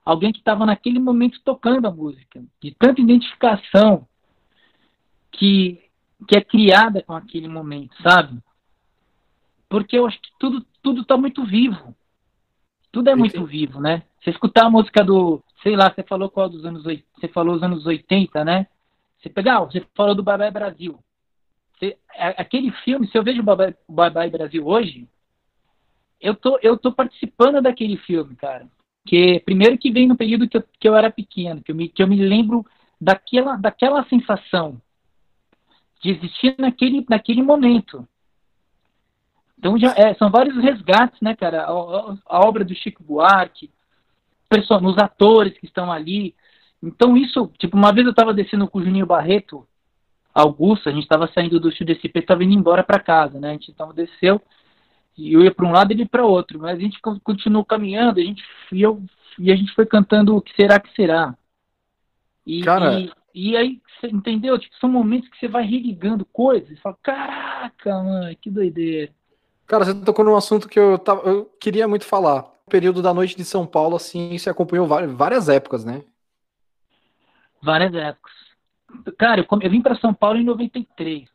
alguém 0.06 0.32
que 0.32 0.39
estava 0.39 0.65
naquele 0.65 0.99
momento 0.99 1.41
tocando 1.43 1.88
a 1.88 1.91
música, 1.91 2.43
de 2.62 2.71
tanta 2.75 3.01
identificação 3.01 4.08
que, 5.32 5.82
que 6.27 6.38
é 6.38 6.41
criada 6.41 7.01
com 7.04 7.13
aquele 7.13 7.47
momento, 7.47 7.95
sabe? 8.01 8.39
Porque 9.69 9.97
eu 9.97 10.06
acho 10.06 10.19
que 10.21 10.30
tudo 10.39 10.65
tudo 10.82 11.01
está 11.01 11.15
muito 11.15 11.45
vivo. 11.45 11.95
Tudo 12.91 13.10
é 13.10 13.15
muito 13.15 13.45
vivo, 13.45 13.80
né? 13.80 14.04
Você 14.21 14.32
escutar 14.32 14.65
a 14.65 14.69
música 14.69 15.04
do, 15.04 15.41
sei 15.63 15.75
lá, 15.75 15.91
você 15.91 16.04
falou 16.04 16.30
qual 16.30 16.49
dos 16.49 16.65
anos 16.65 16.84
você 16.84 17.27
falou 17.30 17.56
os 17.56 17.63
anos 17.63 17.86
80, 17.86 18.43
né? 18.43 18.67
Você 19.17 19.30
pegar, 19.30 19.60
você 19.62 19.86
falou 19.95 20.13
do 20.13 20.23
Babé 20.23 20.51
Brasil. 20.51 20.99
Aquele 22.38 22.72
filme, 22.84 23.08
se 23.08 23.17
eu 23.17 23.24
vejo 23.24 23.41
o 23.41 23.56
Bye 23.56 24.10
Bye 24.12 24.30
Brasil 24.30 24.65
hoje, 24.65 25.08
eu 26.20 26.36
tô, 26.36 26.60
eu 26.62 26.78
tô 26.78 26.91
participando 26.91 27.62
daquele 27.62 27.98
filme, 27.98 28.36
cara. 28.36 28.67
Que 29.06 29.39
primeiro 29.39 29.78
que 29.78 29.91
vem 29.91 30.08
no 30.08 30.15
período 30.15 30.48
que 30.48 30.58
eu, 30.58 30.63
que 30.80 30.88
eu 30.88 30.96
era 30.96 31.10
pequeno, 31.10 31.62
que 31.63 31.72
eu 31.72 31.76
me, 31.76 31.89
que 31.89 32.04
eu 32.04 32.08
me 32.08 32.17
lembro 32.17 32.65
daquela, 33.00 33.56
daquela 33.56 34.06
sensação 34.06 34.80
de 36.02 36.12
existir 36.12 36.56
naquele, 36.60 37.06
naquele 37.10 37.41
momento. 37.41 38.08
Então 39.58 39.78
já 39.78 39.94
é, 39.96 40.13
são 40.15 40.30
vários 40.30 40.56
resgates, 40.58 41.20
né, 41.22 41.36
cara? 41.36 41.63
A, 41.63 41.70
a, 41.70 42.17
a 42.28 42.48
obra 42.48 42.63
do 42.63 42.76
Chico 42.76 43.04
Buarque, 43.04 43.72
os 44.52 44.98
atores 44.98 45.58
que 45.58 45.65
estão 45.65 45.91
ali. 45.91 46.36
Então 46.82 47.15
isso, 47.15 47.52
tipo, 47.58 47.78
uma 47.78 47.94
vez 47.94 48.06
eu 48.06 48.12
estava 48.12 48.34
descendo 48.34 48.67
com 48.67 48.80
o 48.80 48.84
Juninho 48.84 49.06
Barreto 49.06 49.67
Augusto, 50.34 50.89
a 50.89 50.91
gente 50.91 51.04
estava 51.04 51.30
saindo 51.34 51.60
do 51.60 51.70
estúdio 51.70 51.96
DCP, 51.96 52.20
estava 52.20 52.44
indo 52.44 52.54
embora 52.54 52.84
para 52.84 53.00
casa, 53.00 53.39
né? 53.39 53.50
A 53.50 53.54
gente 53.54 53.72
então 53.72 53.94
desceu 53.94 54.41
e 55.17 55.34
eu 55.34 55.44
ia 55.44 55.54
para 55.54 55.65
um 55.65 55.72
lado 55.72 55.91
e 55.91 55.96
ele 55.96 56.06
para 56.06 56.26
outro, 56.26 56.60
mas 56.60 56.78
a 56.78 56.82
gente 56.82 57.00
continuou 57.02 57.65
caminhando, 57.65 58.20
a 58.20 58.24
gente 58.24 58.44
e, 58.72 58.82
eu, 58.82 59.04
e 59.38 59.52
a 59.52 59.56
gente 59.56 59.74
foi 59.74 59.86
cantando 59.86 60.36
o 60.36 60.41
que 60.41 60.56
será 60.56 60.80
que 60.80 60.94
será. 60.96 61.36
E, 62.46 62.62
Cara... 62.62 63.00
e, 63.00 63.12
e 63.34 63.58
aí, 63.58 63.82
entendeu? 64.04 64.58
Tipo, 64.58 64.76
são 64.78 64.89
momentos 64.89 65.30
que 65.30 65.38
você 65.38 65.48
vai 65.48 65.63
religando 65.63 66.26
coisas 66.26 66.72
e 66.72 66.82
fala, 66.82 66.98
caraca, 67.04 68.04
mano, 68.04 68.36
que 68.38 68.50
doideira. 68.50 69.12
Cara, 69.67 69.86
você 69.86 69.94
tocou 70.04 70.26
num 70.26 70.36
assunto 70.36 70.67
que 70.67 70.80
eu, 70.80 70.98
tava, 70.98 71.22
eu 71.30 71.46
queria 71.60 71.88
muito 71.88 72.06
falar. 72.06 72.44
O 72.65 72.70
período 72.70 73.02
da 73.02 73.13
noite 73.13 73.36
de 73.36 73.46
São 73.46 73.65
Paulo, 73.65 73.96
assim, 73.96 74.38
você 74.38 74.50
acompanhou 74.50 74.88
várias 74.88 75.50
épocas, 75.50 75.86
né? 75.86 76.04
Várias 77.62 77.94
épocas. 77.94 78.40
Cara, 79.17 79.41
eu, 79.41 79.60
eu 79.62 79.69
vim 79.69 79.82
para 79.82 79.95
São 79.95 80.13
Paulo 80.13 80.39
em 80.39 80.43
93. 80.43 81.30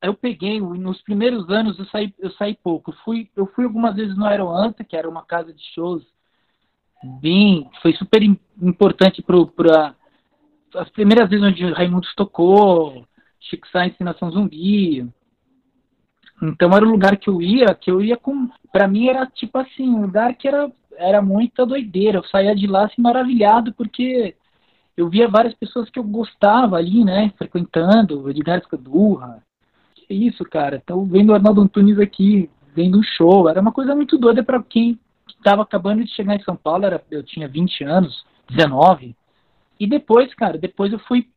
Eu 0.00 0.14
peguei, 0.14 0.58
nos 0.58 1.02
primeiros 1.02 1.50
anos 1.50 1.78
eu 1.78 1.84
saí, 1.86 2.14
eu 2.18 2.30
saí 2.32 2.54
pouco. 2.54 2.90
Eu 2.90 2.96
fui, 3.04 3.30
eu 3.36 3.46
fui 3.48 3.64
algumas 3.64 3.94
vezes 3.94 4.16
no 4.16 4.24
Aeroanta, 4.24 4.82
que 4.82 4.96
era 4.96 5.08
uma 5.08 5.22
casa 5.22 5.52
de 5.52 5.62
shows 5.74 6.02
bem, 7.20 7.68
foi 7.82 7.92
super 7.92 8.22
importante 8.22 9.22
para 9.22 9.94
as 10.74 10.88
primeiras 10.90 11.28
vezes 11.28 11.44
onde 11.44 11.72
Raimundo 11.72 12.06
tocou, 12.16 13.06
Chico 13.38 13.68
Sainz 13.68 13.94
Nação 14.00 14.30
Zumbi. 14.30 15.06
Então 16.42 16.70
era 16.72 16.84
o 16.84 16.90
lugar 16.90 17.16
que 17.16 17.30
eu 17.30 17.40
ia, 17.40 17.74
que 17.74 17.90
eu 17.90 18.00
ia 18.00 18.16
com, 18.16 18.48
para 18.72 18.88
mim 18.88 19.08
era 19.08 19.26
tipo 19.26 19.58
assim, 19.58 19.88
um 19.88 20.02
lugar 20.02 20.34
que 20.34 20.48
era 20.48 20.70
era 20.98 21.20
muita 21.20 21.66
doideira. 21.66 22.18
Eu 22.18 22.24
saía 22.24 22.54
de 22.54 22.66
lá 22.66 22.86
assim 22.86 23.00
maravilhado 23.00 23.72
porque 23.74 24.34
eu 24.96 25.08
via 25.08 25.28
várias 25.28 25.54
pessoas 25.54 25.90
que 25.90 25.98
eu 25.98 26.04
gostava 26.04 26.76
ali, 26.76 27.04
né, 27.04 27.32
frequentando, 27.36 28.28
Edgar 28.30 28.58
Escadurra. 28.58 29.42
Que 29.94 30.14
isso, 30.14 30.44
cara, 30.44 30.80
então 30.82 31.04
vendo 31.04 31.30
o 31.30 31.34
Arnaldo 31.34 31.60
Antunes 31.60 31.98
aqui, 31.98 32.48
vendo 32.74 32.98
um 32.98 33.02
show, 33.02 33.48
era 33.48 33.60
uma 33.60 33.72
coisa 33.72 33.94
muito 33.94 34.16
doida 34.16 34.42
para 34.42 34.62
quem 34.62 34.98
estava 35.28 35.62
acabando 35.62 36.04
de 36.04 36.10
chegar 36.10 36.36
em 36.36 36.42
São 36.42 36.56
Paulo, 36.56 36.86
era, 36.86 37.02
eu 37.10 37.22
tinha 37.22 37.48
20 37.48 37.84
anos, 37.84 38.24
19. 38.48 39.14
E 39.78 39.86
depois, 39.86 40.32
cara, 40.34 40.56
depois 40.56 40.92
eu 40.92 40.98
fui 41.00 41.28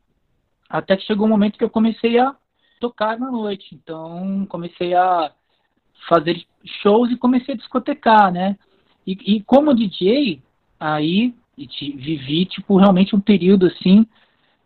até 0.69 0.95
que 0.95 1.05
chegou 1.05 1.25
um 1.25 1.29
momento 1.29 1.57
que 1.57 1.63
eu 1.63 1.69
comecei 1.69 2.19
a 2.19 2.35
tocar 2.79 3.19
na 3.19 3.29
noite. 3.29 3.73
Então, 3.73 4.45
comecei 4.47 4.93
a 4.93 5.31
fazer 6.07 6.45
shows 6.81 7.11
e 7.11 7.17
comecei 7.17 7.55
a 7.55 7.57
discotecar, 7.57 8.31
né? 8.31 8.57
E, 9.05 9.35
e 9.35 9.43
como 9.43 9.75
DJ, 9.75 10.41
aí 10.79 11.33
e 11.59 11.91
vivi, 11.91 12.45
tipo, 12.45 12.77
realmente 12.77 13.15
um 13.15 13.19
período, 13.19 13.67
assim, 13.67 14.05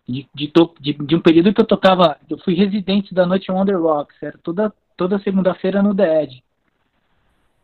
de, 0.08 0.28
de, 0.34 0.52
de, 0.80 0.94
de, 0.94 1.16
um 1.16 1.22
período 1.22 1.54
que 1.54 1.62
eu 1.62 1.66
tocava, 1.66 2.18
eu 2.30 2.38
fui 2.40 2.54
residente 2.54 3.14
da 3.14 3.26
Noite 3.26 3.52
Wonder 3.52 3.82
Rocks, 3.82 4.16
era 4.22 4.38
toda, 4.44 4.74
toda 4.98 5.20
segunda-feira 5.20 5.82
no 5.82 5.96
The 5.96 6.24
Edge. 6.24 6.44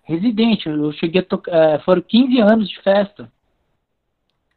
Residente, 0.04 0.68
eu 0.68 0.92
cheguei 0.94 1.22
a 1.22 1.26
tocar, 1.26 1.54
é, 1.54 1.80
foram 1.80 2.02
15 2.02 2.40
anos 2.40 2.70
de 2.70 2.82
festa. 2.82 3.32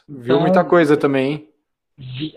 Viu 0.09 0.37
então, 0.37 0.41
muita 0.41 0.65
coisa 0.65 0.97
também, 0.97 1.33
hein? 1.33 1.49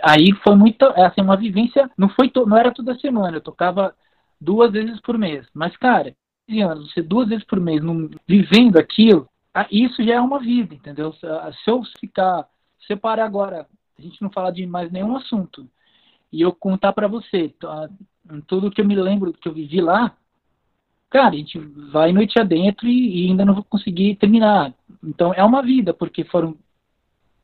Aí 0.03 0.32
foi 0.43 0.55
muita, 0.55 0.88
é, 0.97 1.05
assim, 1.05 1.22
uma 1.22 1.38
vivência, 1.38 1.89
não 1.97 2.09
foi, 2.09 2.30
to, 2.30 2.45
não 2.45 2.57
era 2.57 2.74
toda 2.74 2.99
semana, 2.99 3.38
eu 3.38 3.41
tocava 3.41 3.95
duas 4.39 4.72
vezes 4.72 4.99
por 5.01 5.18
mês. 5.18 5.47
Mas, 5.53 5.76
cara, 5.78 6.14
15 6.47 6.62
anos, 6.62 6.93
você 6.93 7.01
duas 7.01 7.30
vezes 7.30 7.45
por 7.45 7.59
mês, 7.59 7.82
num, 7.82 8.09
vivendo 8.28 8.78
aquilo, 8.78 9.28
isso 9.72 10.03
já 10.03 10.16
é 10.16 10.22
uma 10.22 10.39
vida, 10.39 10.76
entendeu? 10.76 11.14
Se 11.14 11.26
eu 11.68 11.82
ficar, 11.99 12.47
separar 12.88 13.26
agora, 13.26 13.68
a 13.97 14.01
gente 14.01 14.22
não 14.22 14.30
falar 14.30 14.51
de 14.51 14.66
mais 14.66 14.91
nenhum 14.91 15.16
assunto, 15.16 15.68
e 16.32 16.41
eu 16.41 16.51
contar 16.51 16.91
para 16.91 17.08
você 17.08 17.49
tá, 17.60 17.89
tudo 18.47 18.70
que 18.72 18.82
eu 18.82 18.86
me 18.86 18.95
lembro 18.95 19.32
que 19.34 19.47
eu 19.47 19.53
vivi 19.53 19.80
lá, 19.80 20.16
cara, 21.10 21.30
a 21.30 21.38
gente 21.38 21.58
vai 21.58 22.12
noite 22.12 22.39
adentro 22.39 22.88
e, 22.88 23.26
e 23.26 23.30
ainda 23.30 23.45
não 23.45 23.53
vou 23.53 23.64
conseguir 23.64 24.16
terminar. 24.16 24.74
Então 25.03 25.34
é 25.34 25.43
uma 25.43 25.62
vida, 25.62 25.93
porque 25.93 26.26
foram 26.26 26.58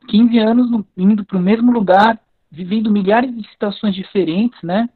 15 0.07 0.37
anos 0.39 0.85
indo 0.97 1.23
para 1.23 1.37
o 1.37 1.41
mesmo 1.41 1.71
lugar, 1.71 2.19
vivendo 2.51 2.91
milhares 2.91 3.33
de 3.33 3.47
situações 3.49 3.95
diferentes, 3.95 4.61
né? 4.61 4.89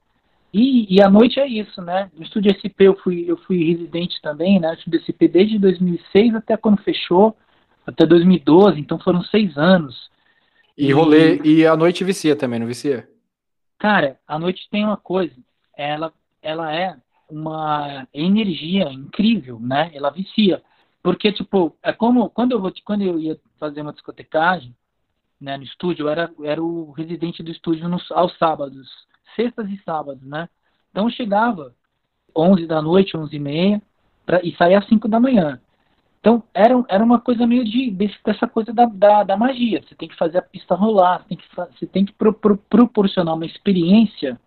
E, 0.57 0.87
e 0.89 1.01
à 1.01 1.09
noite 1.09 1.37
é 1.37 1.45
isso, 1.45 1.81
né? 1.81 2.09
No 2.15 2.23
Estúdio 2.23 2.49
SP 2.55 2.87
eu 2.87 2.95
fui, 2.95 3.25
eu 3.27 3.35
fui 3.35 3.61
residente 3.73 4.21
também, 4.21 4.57
né? 4.57 4.69
No 4.69 4.73
Estúdio 4.75 5.01
SP 5.03 5.27
desde 5.27 5.59
2006 5.59 6.33
até 6.33 6.55
quando 6.55 6.81
fechou, 6.81 7.35
até 7.85 8.05
2012, 8.05 8.79
então 8.79 8.97
foram 8.97 9.21
seis 9.25 9.57
anos. 9.57 10.09
E, 10.77 10.87
e 10.87 10.91
rolê, 10.93 11.41
e 11.43 11.67
a 11.67 11.75
noite 11.75 12.05
vicia 12.05 12.37
também, 12.37 12.57
não 12.57 12.67
vicia? 12.67 13.05
Cara, 13.77 14.17
a 14.25 14.39
noite 14.39 14.65
tem 14.71 14.85
uma 14.85 14.95
coisa, 14.95 15.35
ela, 15.75 16.13
ela 16.41 16.73
é 16.73 16.95
uma 17.29 18.07
energia 18.13 18.89
incrível, 18.93 19.59
né? 19.59 19.91
Ela 19.93 20.09
vicia. 20.09 20.63
Porque, 21.03 21.33
tipo, 21.33 21.75
é 21.83 21.91
como 21.91 22.29
quando 22.29 22.53
eu, 22.53 22.61
vou, 22.61 22.71
quando 22.85 23.01
eu 23.01 23.19
ia 23.19 23.37
fazer 23.59 23.81
uma 23.81 23.91
discotecagem, 23.91 24.73
né, 25.39 25.57
no 25.57 25.63
estúdio, 25.63 26.03
eu 26.05 26.09
era, 26.09 26.31
era 26.45 26.63
o 26.63 26.91
residente 26.91 27.43
do 27.43 27.51
estúdio 27.51 27.89
nos, 27.89 28.09
aos 28.09 28.37
sábados, 28.37 28.87
sextas 29.35 29.69
e 29.69 29.77
sábados, 29.83 30.23
né? 30.23 30.49
Então 30.91 31.09
chegava 31.09 31.73
11 32.35 32.65
da 32.65 32.81
noite, 32.81 33.17
11 33.17 33.35
e 33.35 33.39
meia, 33.39 33.81
pra, 34.25 34.41
e 34.43 34.55
saía 34.55 34.79
às 34.79 34.87
5 34.87 35.07
da 35.07 35.19
manhã. 35.19 35.59
Então 36.19 36.43
era, 36.53 36.73
era 36.89 37.03
uma 37.03 37.21
coisa 37.21 37.45
meio 37.45 37.63
de 37.63 37.91
dessa 38.23 38.47
coisa 38.47 38.73
da, 38.73 38.85
da, 38.85 39.23
da 39.23 39.37
magia. 39.37 39.83
Você 39.83 39.93
tem 39.93 40.09
que 40.09 40.15
fazer 40.15 40.39
a 40.39 40.41
pista 40.41 40.73
rolar, 40.73 41.19
você 41.19 41.27
tem 41.27 41.37
que, 41.37 41.55
você 41.55 41.85
tem 41.85 42.05
que 42.05 42.13
pro, 42.13 42.33
pro, 42.33 42.57
proporcionar 42.57 43.35
uma 43.35 43.45
experiência 43.45 44.39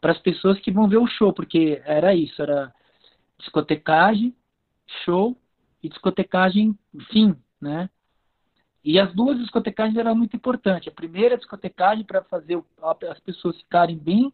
para 0.00 0.12
as 0.12 0.18
pessoas 0.18 0.58
que 0.60 0.70
vão 0.70 0.88
ver 0.88 0.98
o 0.98 1.06
show, 1.06 1.32
porque 1.32 1.80
era 1.86 2.14
isso, 2.14 2.42
era 2.42 2.72
discotecagem, 3.38 4.34
show 5.04 5.36
e 5.82 5.88
discotecagem 5.88 6.76
fim, 7.10 7.34
né? 7.60 7.88
E 8.84 8.98
as 8.98 9.12
duas 9.14 9.38
discotecagens 9.38 9.96
eram 9.96 10.14
muito 10.14 10.34
importantes. 10.34 10.88
A 10.88 10.94
primeira 10.94 11.36
discotecagem 11.36 12.04
para 12.04 12.22
fazer 12.22 12.60
as 13.08 13.20
pessoas 13.20 13.56
ficarem 13.58 13.96
bem, 13.96 14.32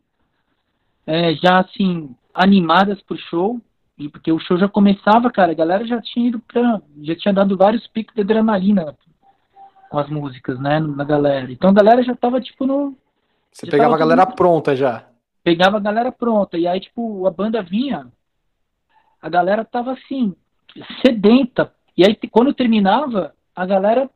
é, 1.06 1.34
já 1.34 1.60
assim, 1.60 2.14
animadas 2.34 3.00
pro 3.02 3.16
show, 3.16 3.60
e 3.98 4.08
porque 4.08 4.32
o 4.32 4.38
show 4.38 4.56
já 4.56 4.68
começava, 4.68 5.30
cara, 5.30 5.52
a 5.52 5.54
galera 5.54 5.86
já 5.86 6.00
tinha 6.00 6.28
ido 6.28 6.38
pra, 6.38 6.80
já 7.02 7.16
tinha 7.16 7.34
dado 7.34 7.56
vários 7.56 7.86
picos 7.88 8.14
de 8.14 8.22
adrenalina 8.22 8.96
com 9.90 9.98
as 9.98 10.08
músicas, 10.08 10.58
né, 10.60 10.78
na 10.78 11.04
galera. 11.04 11.50
Então 11.50 11.70
a 11.70 11.72
galera 11.72 12.02
já 12.02 12.14
tava, 12.14 12.40
tipo, 12.40 12.66
no... 12.66 12.96
Você 13.50 13.66
pegava 13.66 13.94
a 13.94 13.98
galera 13.98 14.26
pronta 14.26 14.76
já. 14.76 15.06
Pegava 15.42 15.78
a 15.78 15.80
galera 15.80 16.12
pronta, 16.12 16.56
e 16.56 16.66
aí, 16.66 16.80
tipo, 16.80 17.26
a 17.26 17.30
banda 17.30 17.62
vinha, 17.62 18.06
a 19.20 19.28
galera 19.28 19.64
tava 19.64 19.92
assim, 19.92 20.34
sedenta. 21.04 21.72
E 21.96 22.04
aí, 22.04 22.14
quando 22.30 22.54
terminava, 22.54 23.34
a 23.56 23.66
galera 23.66 24.08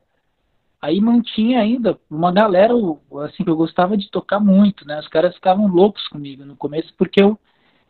aí 0.83 1.01
mantinha 1.01 1.61
ainda 1.61 1.99
uma 2.11 2.33
galera 2.33 2.75
assim 3.25 3.45
que 3.45 3.51
eu 3.51 3.57
gostava 3.57 3.97
de 3.97 4.11
tocar 4.11 4.41
muito, 4.41 4.87
né? 4.87 4.99
Os 4.99 5.09
caras 5.09 5.35
ficavam 5.35 5.69
loucos 5.69 6.07
comigo 6.09 6.45
no 6.45 6.57
começo 6.57 6.93
porque 6.99 7.23
eu 7.23 7.39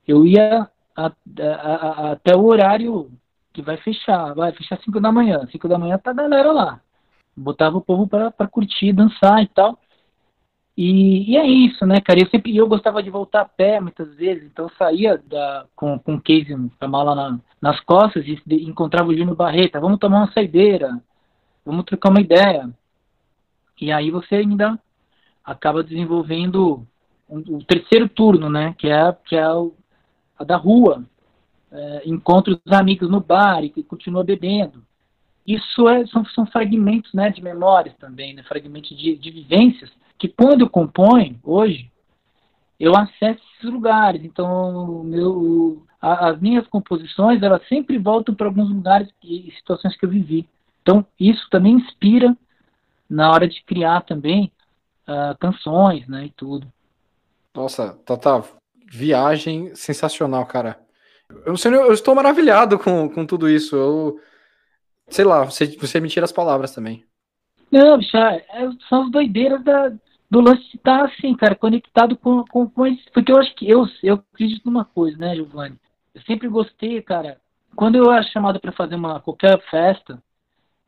eu 0.06 0.26
ia 0.26 0.68
a, 0.96 1.06
a, 1.06 1.76
a, 1.76 2.12
até 2.12 2.36
o 2.36 2.44
horário 2.44 3.10
que 3.52 3.62
vai 3.62 3.76
fechar, 3.78 4.34
vai 4.34 4.52
fechar 4.52 4.78
5 4.80 5.00
da 5.00 5.12
manhã, 5.12 5.46
5 5.50 5.68
da 5.68 5.78
manhã 5.78 5.98
tá 5.98 6.10
a 6.10 6.14
galera 6.14 6.52
lá. 6.52 6.80
Botava 7.36 7.78
o 7.78 7.82
povo 7.82 8.06
para 8.06 8.48
curtir, 8.48 8.92
dançar 8.92 9.42
e 9.42 9.48
tal. 9.48 9.78
E, 10.76 11.32
e, 11.32 11.36
é 11.36 11.46
isso, 11.46 11.84
né, 11.86 12.00
cara? 12.00 12.20
Eu 12.20 12.28
sempre 12.30 12.56
eu 12.56 12.66
gostava 12.66 13.02
de 13.02 13.10
voltar 13.10 13.42
a 13.42 13.48
pé 13.48 13.78
muitas 13.78 14.14
vezes, 14.16 14.44
então 14.44 14.70
saía 14.78 15.18
da, 15.18 15.66
com, 15.76 15.98
com 15.98 16.14
o 16.14 16.20
case, 16.20 16.54
com 16.54 16.70
a 16.80 16.88
mala 16.88 17.14
na, 17.14 17.40
nas 17.60 17.80
costas 17.80 18.26
e 18.26 18.40
de, 18.46 18.64
encontrava 18.64 19.10
o 19.10 19.16
Júnior 19.16 19.36
Barreta. 19.36 19.80
Vamos 19.80 19.98
tomar 19.98 20.18
uma 20.18 20.32
saideira, 20.32 20.98
vamos 21.64 21.84
trocar 21.84 22.10
uma 22.10 22.20
ideia. 22.20 22.70
E 23.82 23.90
aí 23.90 24.10
você 24.10 24.36
ainda 24.36 24.78
acaba 25.44 25.82
desenvolvendo 25.82 26.86
o 27.28 27.36
um, 27.36 27.56
um 27.56 27.58
terceiro 27.60 28.08
turno, 28.08 28.48
né? 28.48 28.74
Que 28.78 28.88
é, 28.88 29.12
que 29.24 29.34
é 29.34 29.52
o, 29.52 29.74
a 30.38 30.44
da 30.44 30.56
rua. 30.56 31.04
É, 31.70 32.02
encontra 32.04 32.52
os 32.52 32.72
amigos 32.72 33.10
no 33.10 33.20
bar 33.20 33.64
e 33.64 33.82
continua 33.82 34.22
bebendo. 34.22 34.84
Isso 35.46 35.88
é, 35.88 36.06
são, 36.06 36.24
são 36.26 36.46
fragmentos 36.46 37.12
né, 37.12 37.30
de 37.30 37.42
memórias 37.42 37.96
também, 37.96 38.34
né, 38.34 38.42
fragmentos 38.42 38.96
de, 38.96 39.16
de 39.16 39.30
vivências 39.30 39.90
que 40.22 40.28
quando 40.28 40.60
eu 40.60 40.70
componho, 40.70 41.40
hoje, 41.42 41.90
eu 42.78 42.94
acesso 42.94 43.42
esses 43.56 43.68
lugares. 43.68 44.22
Então, 44.24 45.02
meu, 45.02 45.84
a, 46.00 46.28
as 46.28 46.40
minhas 46.40 46.64
composições, 46.68 47.42
elas 47.42 47.66
sempre 47.66 47.98
voltam 47.98 48.32
para 48.32 48.46
alguns 48.46 48.70
lugares 48.70 49.08
e 49.24 49.50
situações 49.56 49.96
que 49.96 50.04
eu 50.04 50.10
vivi. 50.10 50.48
Então, 50.80 51.04
isso 51.18 51.44
também 51.50 51.74
inspira 51.74 52.36
na 53.12 53.30
hora 53.30 53.46
de 53.46 53.62
criar 53.62 54.00
também 54.00 54.50
uh, 55.06 55.36
canções, 55.38 56.08
né, 56.08 56.26
e 56.26 56.30
tudo. 56.30 56.66
Nossa, 57.54 57.98
Tata, 58.06 58.42
viagem 58.90 59.74
sensacional, 59.74 60.46
cara. 60.46 60.80
Eu, 61.44 61.54
eu 61.54 61.92
estou 61.92 62.14
maravilhado 62.14 62.78
com, 62.78 63.08
com 63.10 63.26
tudo 63.26 63.48
isso. 63.48 63.76
Eu, 63.76 64.20
sei 65.08 65.24
lá, 65.24 65.44
você, 65.44 65.66
você 65.66 66.00
me 66.00 66.08
tira 66.08 66.24
as 66.24 66.32
palavras 66.32 66.74
também. 66.74 67.04
Não, 67.70 67.98
bicho, 67.98 68.16
é, 68.16 68.42
são 68.88 69.04
as 69.04 69.10
doideiras 69.10 69.62
da, 69.62 69.92
do 70.30 70.40
lance 70.40 70.62
de 70.70 70.76
estar 70.76 71.04
assim, 71.04 71.34
cara, 71.34 71.54
conectado 71.54 72.16
com, 72.16 72.44
com, 72.44 72.68
com 72.68 72.86
isso. 72.86 73.04
Porque 73.12 73.30
eu 73.30 73.38
acho 73.38 73.54
que 73.54 73.68
eu, 73.68 73.86
eu 74.02 74.22
acredito 74.32 74.64
numa 74.64 74.84
coisa, 74.84 75.16
né, 75.18 75.34
Giovanni? 75.34 75.78
Eu 76.14 76.22
sempre 76.22 76.48
gostei, 76.48 77.00
cara. 77.02 77.38
Quando 77.76 77.96
eu 77.96 78.10
era 78.10 78.22
chamado 78.24 78.60
para 78.60 78.72
fazer 78.72 78.94
uma 78.94 79.20
qualquer 79.20 79.58
festa, 79.70 80.22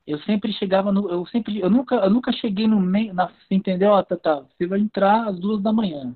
eu 0.07 0.19
sempre 0.21 0.53
chegava 0.53 0.93
no. 0.93 1.09
Eu 1.11 1.27
sempre. 1.27 1.61
Eu 1.61 1.71
nunca, 1.71 1.97
eu 1.97 2.11
nunca 2.11 2.33
cheguei 2.33 2.67
no 2.67 2.79
meio. 2.81 3.15
Na, 3.15 3.31
entendeu? 3.51 3.91
Ó, 3.91 4.03
tá, 4.03 4.17
tá, 4.17 4.41
você 4.41 4.67
vai 4.67 4.79
entrar 4.81 5.29
às 5.29 5.39
duas 5.39 5.63
da 5.63 5.73
manhã. 5.73 6.15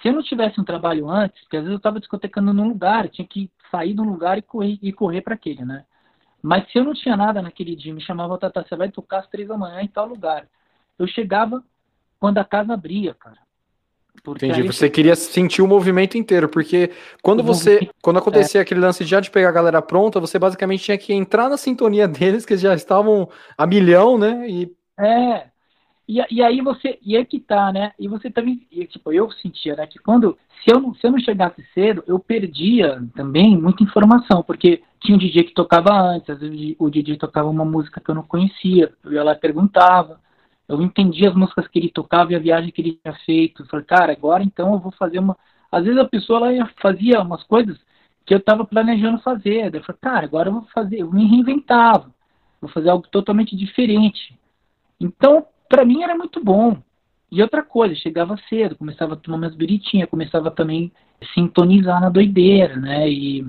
Se 0.00 0.08
eu 0.08 0.12
não 0.12 0.22
tivesse 0.22 0.60
um 0.60 0.64
trabalho 0.64 1.08
antes, 1.08 1.40
porque 1.42 1.56
às 1.56 1.62
vezes 1.62 1.72
eu 1.72 1.78
estava 1.78 1.98
discotecando 1.98 2.52
num 2.52 2.68
lugar, 2.68 3.08
tinha 3.08 3.26
que 3.26 3.50
sair 3.70 3.94
de 3.94 4.00
um 4.00 4.04
lugar 4.04 4.38
e 4.38 4.42
correr, 4.42 4.78
e 4.80 4.92
correr 4.92 5.22
para 5.22 5.34
aquele, 5.34 5.64
né? 5.64 5.84
Mas 6.42 6.70
se 6.70 6.78
eu 6.78 6.84
não 6.84 6.92
tinha 6.94 7.16
nada 7.16 7.42
naquele 7.42 7.74
dia, 7.74 7.92
me 7.92 8.00
chamava, 8.00 8.38
Tata, 8.38 8.62
você 8.62 8.76
vai 8.76 8.90
tocar 8.90 9.20
às 9.20 9.28
três 9.28 9.48
da 9.48 9.56
manhã 9.56 9.80
em 9.80 9.88
tal 9.88 10.06
lugar. 10.06 10.46
Eu 10.98 11.06
chegava 11.08 11.64
quando 12.20 12.38
a 12.38 12.44
casa 12.44 12.74
abria, 12.74 13.14
cara. 13.14 13.38
Entendi. 14.26 14.62
Você 14.62 14.88
queria 14.90 15.14
sentir 15.14 15.62
o 15.62 15.66
movimento 15.66 16.16
inteiro, 16.16 16.48
porque 16.48 16.90
quando 17.22 17.42
você, 17.42 17.88
quando 18.02 18.18
acontecia 18.18 18.60
é. 18.60 18.62
aquele 18.62 18.80
lance 18.80 19.04
já 19.04 19.20
de 19.20 19.30
pegar 19.30 19.48
a 19.48 19.52
galera 19.52 19.82
pronta, 19.82 20.20
você 20.20 20.38
basicamente 20.38 20.84
tinha 20.84 20.98
que 20.98 21.12
entrar 21.12 21.48
na 21.48 21.56
sintonia 21.56 22.06
deles, 22.08 22.44
que 22.44 22.56
já 22.56 22.74
estavam 22.74 23.28
a 23.56 23.66
milhão, 23.66 24.18
né? 24.18 24.48
E... 24.48 24.72
É. 24.98 25.44
E, 26.08 26.22
e 26.30 26.42
aí 26.42 26.60
você, 26.60 26.98
e 27.02 27.16
aí 27.16 27.24
que 27.24 27.40
tá, 27.40 27.72
né? 27.72 27.92
E 27.98 28.06
você 28.06 28.30
também, 28.30 28.64
e, 28.70 28.86
tipo, 28.86 29.12
eu 29.12 29.30
sentia, 29.32 29.74
né, 29.74 29.86
que 29.88 29.98
quando, 29.98 30.38
se 30.62 30.72
eu, 30.72 30.80
não, 30.80 30.94
se 30.94 31.04
eu 31.04 31.10
não 31.10 31.18
chegasse 31.18 31.64
cedo, 31.74 32.04
eu 32.06 32.18
perdia 32.18 33.02
também 33.16 33.56
muita 33.60 33.82
informação, 33.82 34.42
porque 34.42 34.82
tinha 35.00 35.16
um 35.16 35.18
DJ 35.18 35.44
que 35.44 35.54
tocava 35.54 35.90
antes, 35.92 36.30
às 36.30 36.38
vezes 36.38 36.76
o 36.78 36.88
DJ 36.88 37.16
tocava 37.16 37.48
uma 37.48 37.64
música 37.64 38.00
que 38.00 38.08
eu 38.08 38.14
não 38.14 38.22
conhecia, 38.22 38.92
eu 39.04 39.12
ia 39.12 39.24
lá 39.24 39.32
e 39.32 39.40
perguntava, 39.40 40.20
eu 40.68 40.82
entendi 40.82 41.26
as 41.26 41.34
músicas 41.34 41.68
que 41.68 41.78
ele 41.78 41.90
tocava 41.90 42.32
e 42.32 42.36
a 42.36 42.40
viagem 42.40 42.70
que 42.70 42.80
ele 42.80 42.98
tinha 43.02 43.14
feito. 43.24 43.62
Eu 43.62 43.66
falei, 43.66 43.86
cara, 43.86 44.12
agora 44.12 44.42
então 44.42 44.72
eu 44.72 44.78
vou 44.80 44.92
fazer 44.92 45.18
uma. 45.18 45.36
Às 45.70 45.84
vezes 45.84 45.98
a 45.98 46.04
pessoa 46.04 46.52
ela 46.52 46.70
fazia 46.80 47.20
umas 47.20 47.42
coisas 47.44 47.78
que 48.24 48.34
eu 48.34 48.38
estava 48.38 48.64
planejando 48.64 49.20
fazer. 49.20 49.72
Eu 49.74 49.84
falei, 49.84 50.00
cara, 50.00 50.26
agora 50.26 50.48
eu 50.48 50.54
vou 50.54 50.66
fazer, 50.74 51.00
eu 51.00 51.12
me 51.12 51.26
reinventava, 51.26 52.12
vou 52.60 52.70
fazer 52.70 52.88
algo 52.90 53.06
totalmente 53.08 53.54
diferente. 53.56 54.36
Então, 55.00 55.46
para 55.68 55.84
mim 55.84 56.02
era 56.02 56.16
muito 56.16 56.42
bom. 56.42 56.76
E 57.30 57.42
outra 57.42 57.62
coisa, 57.62 57.94
chegava 57.94 58.36
cedo, 58.48 58.76
começava 58.76 59.14
a 59.14 59.16
tomar 59.16 59.38
minhas 59.38 59.54
biritinhas, 59.54 60.08
começava 60.08 60.50
também 60.50 60.92
a 61.20 61.26
sintonizar 61.34 62.00
na 62.00 62.08
doideira, 62.08 62.76
né? 62.76 63.08
E, 63.08 63.46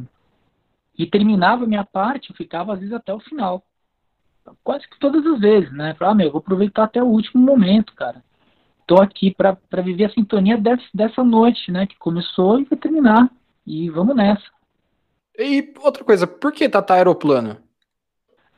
e 0.97 1.05
terminava 1.05 1.63
a 1.63 1.68
minha 1.68 1.86
parte, 1.86 2.30
eu 2.30 2.36
ficava 2.36 2.74
às 2.74 2.80
vezes 2.80 2.93
até 2.93 3.13
o 3.13 3.20
final 3.20 3.63
quase 4.64 4.88
que 4.88 5.00
todas 5.00 5.26
as 5.26 5.39
vezes, 5.39 5.72
né? 5.72 5.93
Falar, 5.95 6.12
ah, 6.12 6.16
meu, 6.16 6.32
vou 6.32 6.39
aproveitar 6.39 6.84
até 6.84 7.02
o 7.02 7.08
último 7.08 7.43
momento, 7.43 7.93
cara. 7.93 8.24
Tô 8.86 9.02
aqui 9.02 9.36
para 9.36 9.82
viver 9.82 10.06
a 10.06 10.10
sintonia 10.10 10.58
dessa, 10.58 10.86
dessa 10.93 11.24
noite, 11.24 11.72
né? 11.72 11.86
Que 11.86 11.98
começou 11.98 12.60
e 12.60 12.64
vai 12.64 12.78
terminar. 12.78 13.30
E 13.66 13.89
vamos 13.89 14.16
nessa. 14.16 14.45
E 15.38 15.74
outra 15.80 16.04
coisa, 16.04 16.26
por 16.26 16.52
que 16.52 16.70
Tata 16.70 16.93
Aeroplano? 16.93 17.58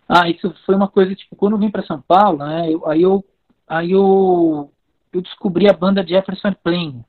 Ah, 0.08 0.30
isso 0.30 0.54
foi 0.66 0.76
uma 0.76 0.88
coisa, 0.88 1.14
tipo, 1.16 1.36
quando 1.36 1.54
eu 1.54 1.60
vim 1.60 1.70
para 1.70 1.86
São 1.86 2.02
Paulo, 2.02 2.40
né? 2.40 2.72
Eu, 2.72 2.88
aí 2.88 3.02
eu, 3.02 3.26
aí 3.68 3.92
eu, 3.92 4.72
eu 5.12 5.22
descobri 5.22 5.70
a 5.70 5.74
banda 5.74 6.06
Jefferson 6.06 6.54
Plane. 6.64 7.04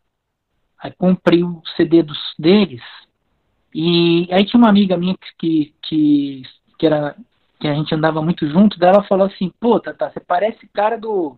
Aí 0.78 0.92
comprei 0.92 1.44
o 1.44 1.62
CD 1.76 2.02
dos, 2.02 2.18
deles. 2.38 2.82
E 3.74 4.26
aí 4.30 4.44
tinha 4.44 4.58
uma 4.58 4.68
amiga 4.68 4.96
minha 4.96 5.16
que, 5.38 5.74
que, 5.82 6.42
que 6.78 6.86
era 6.86 7.14
que 7.60 7.68
a 7.68 7.74
gente 7.74 7.94
andava 7.94 8.22
muito 8.22 8.48
junto, 8.48 8.78
daí 8.78 8.88
ela 8.88 9.04
falou 9.04 9.26
assim, 9.26 9.52
pô, 9.60 9.78
Tata, 9.78 10.10
você 10.10 10.18
parece 10.18 10.66
cara 10.68 10.96
do. 10.96 11.36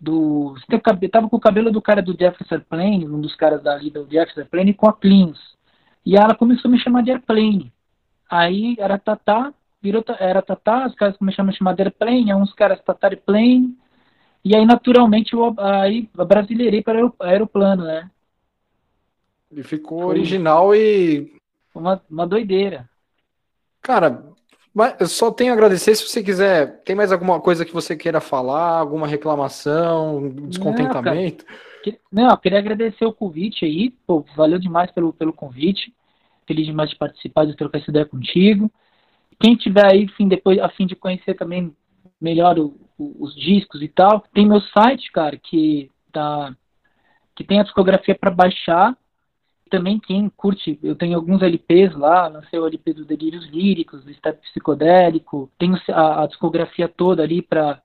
do 0.00 0.50
você 0.50 0.64
tem 0.68 0.78
cabelo, 0.78 1.10
tava 1.10 1.28
com 1.28 1.36
o 1.36 1.40
cabelo 1.40 1.72
do 1.72 1.82
cara 1.82 2.00
do 2.00 2.16
Jefferson 2.16 2.60
Plane, 2.60 3.08
um 3.08 3.20
dos 3.20 3.34
caras 3.34 3.60
dali 3.60 3.90
do 3.90 4.08
Jefferson 4.08 4.48
Plane, 4.48 4.72
com 4.72 4.88
a 4.88 4.92
Plins. 4.92 5.38
E 6.06 6.16
ela 6.16 6.36
começou 6.36 6.68
a 6.68 6.72
me 6.72 6.78
chamar 6.78 7.02
de 7.02 7.10
Airplane. 7.10 7.72
Aí 8.30 8.76
era 8.78 8.96
Tata, 8.98 9.52
virou, 9.82 10.04
era 10.20 10.40
Tata, 10.40 10.86
os 10.86 10.94
caras 10.94 11.16
começaram 11.16 11.48
a 11.48 11.50
me 11.50 11.58
chamar 11.58 11.74
de 11.74 11.82
Airplane, 11.82 12.32
uns 12.34 12.52
caras 12.54 12.80
Tata 12.80 13.08
Airplane. 13.08 13.76
E 14.44 14.54
aí, 14.54 14.64
naturalmente, 14.64 15.34
eu 15.34 15.54
aí, 15.58 16.08
brasileirei 16.14 16.82
para 16.82 17.04
o 17.04 17.12
aeroplano, 17.18 17.82
né? 17.84 18.08
E 19.50 19.62
ficou 19.64 20.02
Foi 20.02 20.10
original 20.10 20.72
e. 20.72 21.36
Uma, 21.74 22.00
uma 22.08 22.26
doideira. 22.26 22.88
Cara, 23.82 24.22
mas 24.74 24.96
eu 25.00 25.08
só 25.08 25.30
tenho 25.30 25.52
a 25.52 25.54
agradecer 25.54 25.94
se 25.94 26.06
você 26.06 26.22
quiser. 26.22 26.82
Tem 26.82 26.94
mais 26.94 27.10
alguma 27.10 27.40
coisa 27.40 27.64
que 27.64 27.72
você 27.72 27.96
queira 27.96 28.20
falar? 28.20 28.78
Alguma 28.78 29.06
reclamação, 29.06 30.28
descontentamento? 30.48 31.44
Não, 32.12 32.30
eu 32.30 32.36
queria 32.36 32.58
agradecer 32.58 33.04
o 33.04 33.12
convite 33.12 33.64
aí. 33.64 33.90
Pô, 34.06 34.24
valeu 34.36 34.58
demais 34.58 34.90
pelo, 34.90 35.12
pelo 35.12 35.32
convite. 35.32 35.92
Feliz 36.46 36.66
demais 36.66 36.90
de 36.90 36.96
participar, 36.96 37.46
de 37.46 37.56
trocar 37.56 37.78
essa 37.78 37.90
ideia 37.90 38.06
contigo. 38.06 38.70
Quem 39.40 39.54
tiver 39.56 39.86
aí, 39.86 40.02
enfim, 40.02 40.28
depois, 40.28 40.58
a 40.58 40.68
fim 40.68 40.86
de 40.86 40.96
conhecer 40.96 41.34
também 41.34 41.74
melhor 42.20 42.58
o, 42.58 42.74
o, 42.98 43.24
os 43.24 43.34
discos 43.34 43.80
e 43.82 43.88
tal, 43.88 44.24
tem 44.34 44.46
meu 44.46 44.60
site, 44.60 45.10
cara, 45.12 45.36
que 45.36 45.90
tá 46.12 46.54
que 47.36 47.44
tem 47.44 47.60
a 47.60 47.62
discografia 47.62 48.16
para 48.16 48.32
baixar 48.32 48.96
também 49.68 49.98
quem 49.98 50.28
curte, 50.30 50.78
eu 50.82 50.94
tenho 50.94 51.16
alguns 51.16 51.42
LPs 51.42 51.94
lá, 51.94 52.26
lancei 52.26 52.58
o 52.58 52.66
LP 52.66 52.92
dos 52.92 53.06
Delírios 53.06 53.46
Líricos, 53.48 54.04
do 54.04 54.12
Step 54.14 54.40
Psicodélico, 54.42 55.50
tenho 55.58 55.78
a, 55.90 56.22
a 56.22 56.26
discografia 56.26 56.88
toda 56.88 57.22
ali 57.22 57.42
para 57.42 57.80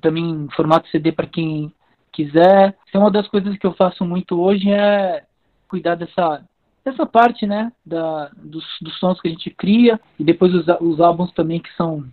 também 0.00 0.28
em 0.28 0.48
formato 0.50 0.88
CD 0.88 1.12
para 1.12 1.26
quem 1.26 1.72
quiser. 2.12 2.76
Então, 2.88 3.02
uma 3.02 3.10
das 3.10 3.28
coisas 3.28 3.56
que 3.56 3.66
eu 3.66 3.74
faço 3.74 4.04
muito 4.04 4.40
hoje 4.40 4.70
é 4.70 5.24
cuidar 5.68 5.94
dessa 5.94 6.44
dessa 6.84 7.04
parte, 7.04 7.46
né, 7.48 7.72
da, 7.84 8.30
dos, 8.36 8.64
dos 8.80 8.96
sons 9.00 9.20
que 9.20 9.26
a 9.26 9.30
gente 9.30 9.50
cria 9.50 10.00
e 10.16 10.22
depois 10.22 10.54
os, 10.54 10.66
os 10.80 11.00
álbuns 11.00 11.32
também 11.32 11.58
que 11.58 11.72
são 11.74 12.06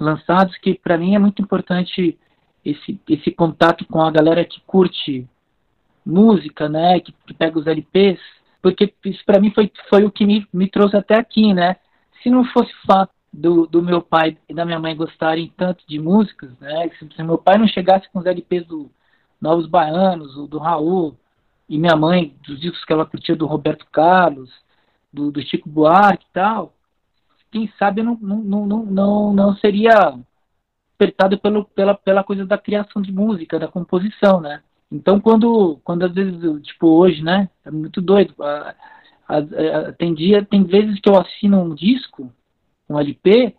lançados, 0.00 0.56
que 0.56 0.74
para 0.74 0.96
mim 0.96 1.14
é 1.14 1.18
muito 1.18 1.42
importante 1.42 2.18
esse, 2.64 2.98
esse 3.06 3.30
contato 3.30 3.84
com 3.86 4.00
a 4.00 4.10
galera 4.10 4.42
que 4.42 4.58
curte 4.66 5.28
música, 6.04 6.66
né, 6.66 6.98
que, 6.98 7.12
que 7.26 7.34
pega 7.34 7.58
os 7.58 7.66
LPs 7.66 8.18
porque 8.66 8.92
isso 9.04 9.24
para 9.24 9.38
mim 9.38 9.52
foi, 9.52 9.70
foi 9.88 10.04
o 10.04 10.10
que 10.10 10.26
me, 10.26 10.44
me 10.52 10.68
trouxe 10.68 10.96
até 10.96 11.14
aqui, 11.14 11.54
né? 11.54 11.76
Se 12.20 12.28
não 12.28 12.44
fosse 12.46 12.72
o 12.72 12.84
fato 12.84 13.12
do, 13.32 13.64
do 13.64 13.80
meu 13.80 14.02
pai 14.02 14.36
e 14.48 14.52
da 14.52 14.64
minha 14.64 14.80
mãe 14.80 14.96
gostarem 14.96 15.54
tanto 15.56 15.84
de 15.86 16.00
músicas, 16.00 16.50
né? 16.58 16.90
Se, 16.98 17.08
se 17.14 17.22
meu 17.22 17.38
pai 17.38 17.58
não 17.58 17.68
chegasse 17.68 18.10
com 18.10 18.18
os 18.18 18.26
LPs 18.26 18.66
do 18.66 18.90
Novos 19.40 19.68
Baianos, 19.68 20.34
do, 20.34 20.48
do 20.48 20.58
Raul, 20.58 21.16
e 21.68 21.78
minha 21.78 21.94
mãe, 21.94 22.34
dos 22.44 22.58
discos 22.58 22.84
que 22.84 22.92
ela 22.92 23.06
curtia 23.06 23.36
do 23.36 23.46
Roberto 23.46 23.86
Carlos, 23.92 24.50
do, 25.12 25.30
do 25.30 25.40
Chico 25.42 25.68
Buarque 25.68 26.26
e 26.28 26.32
tal, 26.32 26.74
quem 27.52 27.72
sabe 27.78 28.02
não, 28.02 28.18
não, 28.20 28.66
não, 28.66 28.84
não, 28.84 29.32
não 29.32 29.56
seria 29.58 30.18
apertado 30.96 31.38
pelo, 31.38 31.66
pela, 31.66 31.94
pela 31.94 32.24
coisa 32.24 32.44
da 32.44 32.58
criação 32.58 33.00
de 33.00 33.12
música, 33.12 33.60
da 33.60 33.68
composição, 33.68 34.40
né? 34.40 34.60
Então, 34.90 35.20
quando, 35.20 35.80
quando 35.82 36.04
às 36.04 36.12
vezes, 36.14 36.40
tipo, 36.62 36.86
hoje, 36.88 37.22
né? 37.22 37.48
É 37.64 37.70
muito 37.70 38.00
doido. 38.00 38.34
A, 38.42 38.74
a, 39.28 39.38
a, 39.38 39.92
tem 39.92 40.14
dia, 40.14 40.44
tem 40.44 40.64
vezes 40.64 41.00
que 41.00 41.08
eu 41.08 41.18
assino 41.18 41.60
um 41.60 41.74
disco, 41.74 42.32
um 42.88 42.98
LP, 42.98 43.54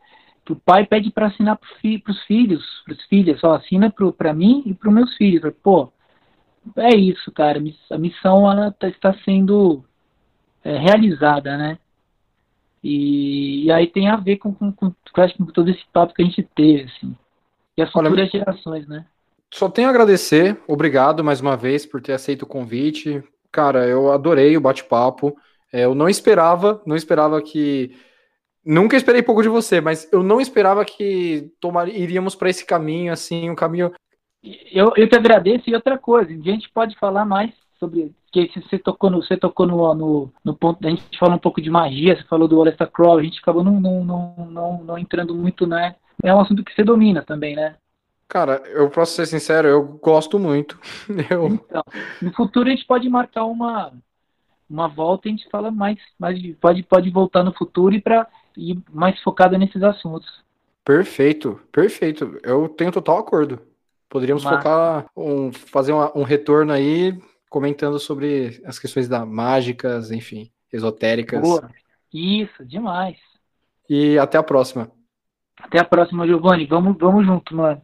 que 0.45 0.53
o 0.53 0.55
pai 0.55 0.85
pede 0.85 1.11
para 1.11 1.27
assinar 1.27 1.57
para 1.57 1.67
fi, 1.81 2.01
os 2.07 2.23
filhos, 2.23 2.63
para 2.85 2.93
os 2.93 3.03
filhos, 3.05 3.39
só 3.39 3.55
assina 3.55 3.93
para 4.17 4.33
mim 4.33 4.63
e 4.65 4.73
para 4.73 4.87
os 4.87 4.95
meus 4.95 5.15
filhos. 5.17 5.53
Pô, 5.61 5.91
é 6.77 6.95
isso, 6.95 7.31
cara. 7.31 7.61
A 7.91 7.97
missão 7.97 8.49
ela 8.49 8.71
tá, 8.71 8.87
está 8.87 9.13
sendo 9.25 9.83
é, 10.63 10.77
realizada, 10.77 11.57
né? 11.57 11.77
E, 12.83 13.65
e, 13.65 13.71
aí 13.71 13.87
tem 13.87 14.07
a 14.07 14.15
ver 14.15 14.37
com, 14.37 14.53
com, 14.53 14.71
com, 14.71 14.91
com, 14.91 15.45
todo 15.47 15.69
esse 15.69 15.83
papo 15.91 16.13
que 16.13 16.21
a 16.21 16.25
gente 16.25 16.43
teve, 16.55 16.83
assim. 16.83 17.15
E 17.75 17.81
as 17.81 17.91
futuras 17.91 18.29
gerações, 18.31 18.87
né? 18.87 19.05
Só 19.53 19.69
tenho 19.69 19.87
a 19.87 19.91
agradecer, 19.91 20.61
obrigado 20.67 21.23
mais 21.23 21.39
uma 21.39 21.55
vez 21.55 21.85
por 21.85 22.01
ter 22.01 22.13
aceito 22.13 22.43
o 22.43 22.47
convite. 22.47 23.23
Cara, 23.51 23.87
eu 23.87 24.11
adorei 24.11 24.57
o 24.57 24.61
bate-papo. 24.61 25.35
É, 25.71 25.85
eu 25.85 25.95
não 25.95 26.09
esperava, 26.09 26.81
não 26.85 26.95
esperava 26.95 27.41
que. 27.41 27.95
Nunca 28.65 28.97
esperei 28.97 29.23
pouco 29.23 29.41
de 29.41 29.47
você, 29.47 29.79
mas 29.79 30.11
eu 30.11 30.21
não 30.21 30.41
esperava 30.41 30.83
que 30.83 31.49
tomar, 31.59 31.87
iríamos 31.87 32.35
para 32.35 32.49
esse 32.49 32.65
caminho, 32.65 33.13
assim, 33.13 33.49
um 33.49 33.55
caminho. 33.55 33.93
Eu, 34.71 34.91
eu 34.97 35.07
te 35.07 35.15
agradeço 35.15 35.69
e 35.69 35.75
outra 35.75 35.97
coisa, 35.97 36.31
a 36.31 36.35
gente 36.35 36.69
pode 36.69 36.97
falar 36.97 37.23
mais 37.23 37.51
sobre 37.79 38.13
que 38.31 38.61
você 38.61 38.77
tocou 38.77 39.09
no 39.09 39.21
você 39.21 39.37
tocou 39.37 39.65
no, 39.65 39.93
no, 39.93 40.33
no, 40.43 40.55
ponto 40.55 40.85
a 40.85 40.89
gente 40.89 41.17
falou 41.17 41.35
um 41.35 41.39
pouco 41.39 41.61
de 41.61 41.69
magia 41.69 42.15
você 42.15 42.23
falou 42.23 42.47
do 42.47 42.59
Aleister 42.59 42.89
Crowley 42.91 43.25
a 43.25 43.29
gente 43.29 43.39
acabou 43.39 43.63
não, 43.63 43.79
não, 43.79 44.03
não, 44.03 44.47
não, 44.51 44.83
não 44.83 44.97
entrando 44.97 45.33
muito 45.33 45.65
né 45.65 45.95
é 46.23 46.33
um 46.33 46.39
assunto 46.39 46.63
que 46.63 46.73
você 46.73 46.83
domina 46.83 47.21
também 47.23 47.55
né 47.55 47.75
Cara, 48.27 48.61
eu 48.67 48.89
posso 48.89 49.13
ser 49.15 49.25
sincero, 49.25 49.67
eu 49.67 49.83
gosto 49.83 50.37
muito. 50.37 50.77
Eu... 51.31 51.47
Então, 51.47 51.83
no 52.21 52.33
futuro 52.33 52.67
a 52.67 52.71
gente 52.71 52.85
pode 52.85 53.07
marcar 53.07 53.45
uma, 53.45 53.93
uma 54.69 54.87
volta 54.87 55.27
e 55.27 55.31
a 55.31 55.35
gente 55.35 55.49
fala 55.49 55.71
mais, 55.71 55.97
mais 56.19 56.37
pode, 56.57 56.83
pode 56.83 57.09
voltar 57.09 57.43
no 57.43 57.53
futuro 57.53 57.95
e 57.95 58.01
para 58.01 58.27
ir 58.57 58.77
mais 58.91 59.21
focado 59.21 59.57
nesses 59.57 59.81
assuntos. 59.81 60.43
Perfeito, 60.83 61.59
perfeito. 61.71 62.39
Eu 62.43 62.67
tenho 62.67 62.91
total 62.91 63.19
acordo. 63.19 63.61
Poderíamos 64.09 64.43
Mas... 64.43 64.57
focar, 64.57 65.05
um, 65.15 65.51
fazer 65.51 65.93
um, 65.93 65.99
um 66.15 66.23
retorno 66.23 66.73
aí 66.73 67.17
comentando 67.49 67.97
sobre 67.97 68.61
as 68.65 68.77
questões 68.77 69.07
da 69.07 69.25
mágicas, 69.25 70.11
enfim, 70.11 70.51
esotéricas. 70.71 71.41
Boa. 71.41 71.69
Isso, 72.13 72.65
demais. 72.65 73.17
E 73.89 74.17
até 74.17 74.37
a 74.37 74.43
próxima. 74.43 74.91
Até 75.59 75.79
a 75.79 75.85
próxima, 75.85 76.27
Giovanni. 76.27 76.65
Vamos, 76.65 76.97
vamos 76.97 77.25
junto, 77.25 77.55
mano. 77.55 77.81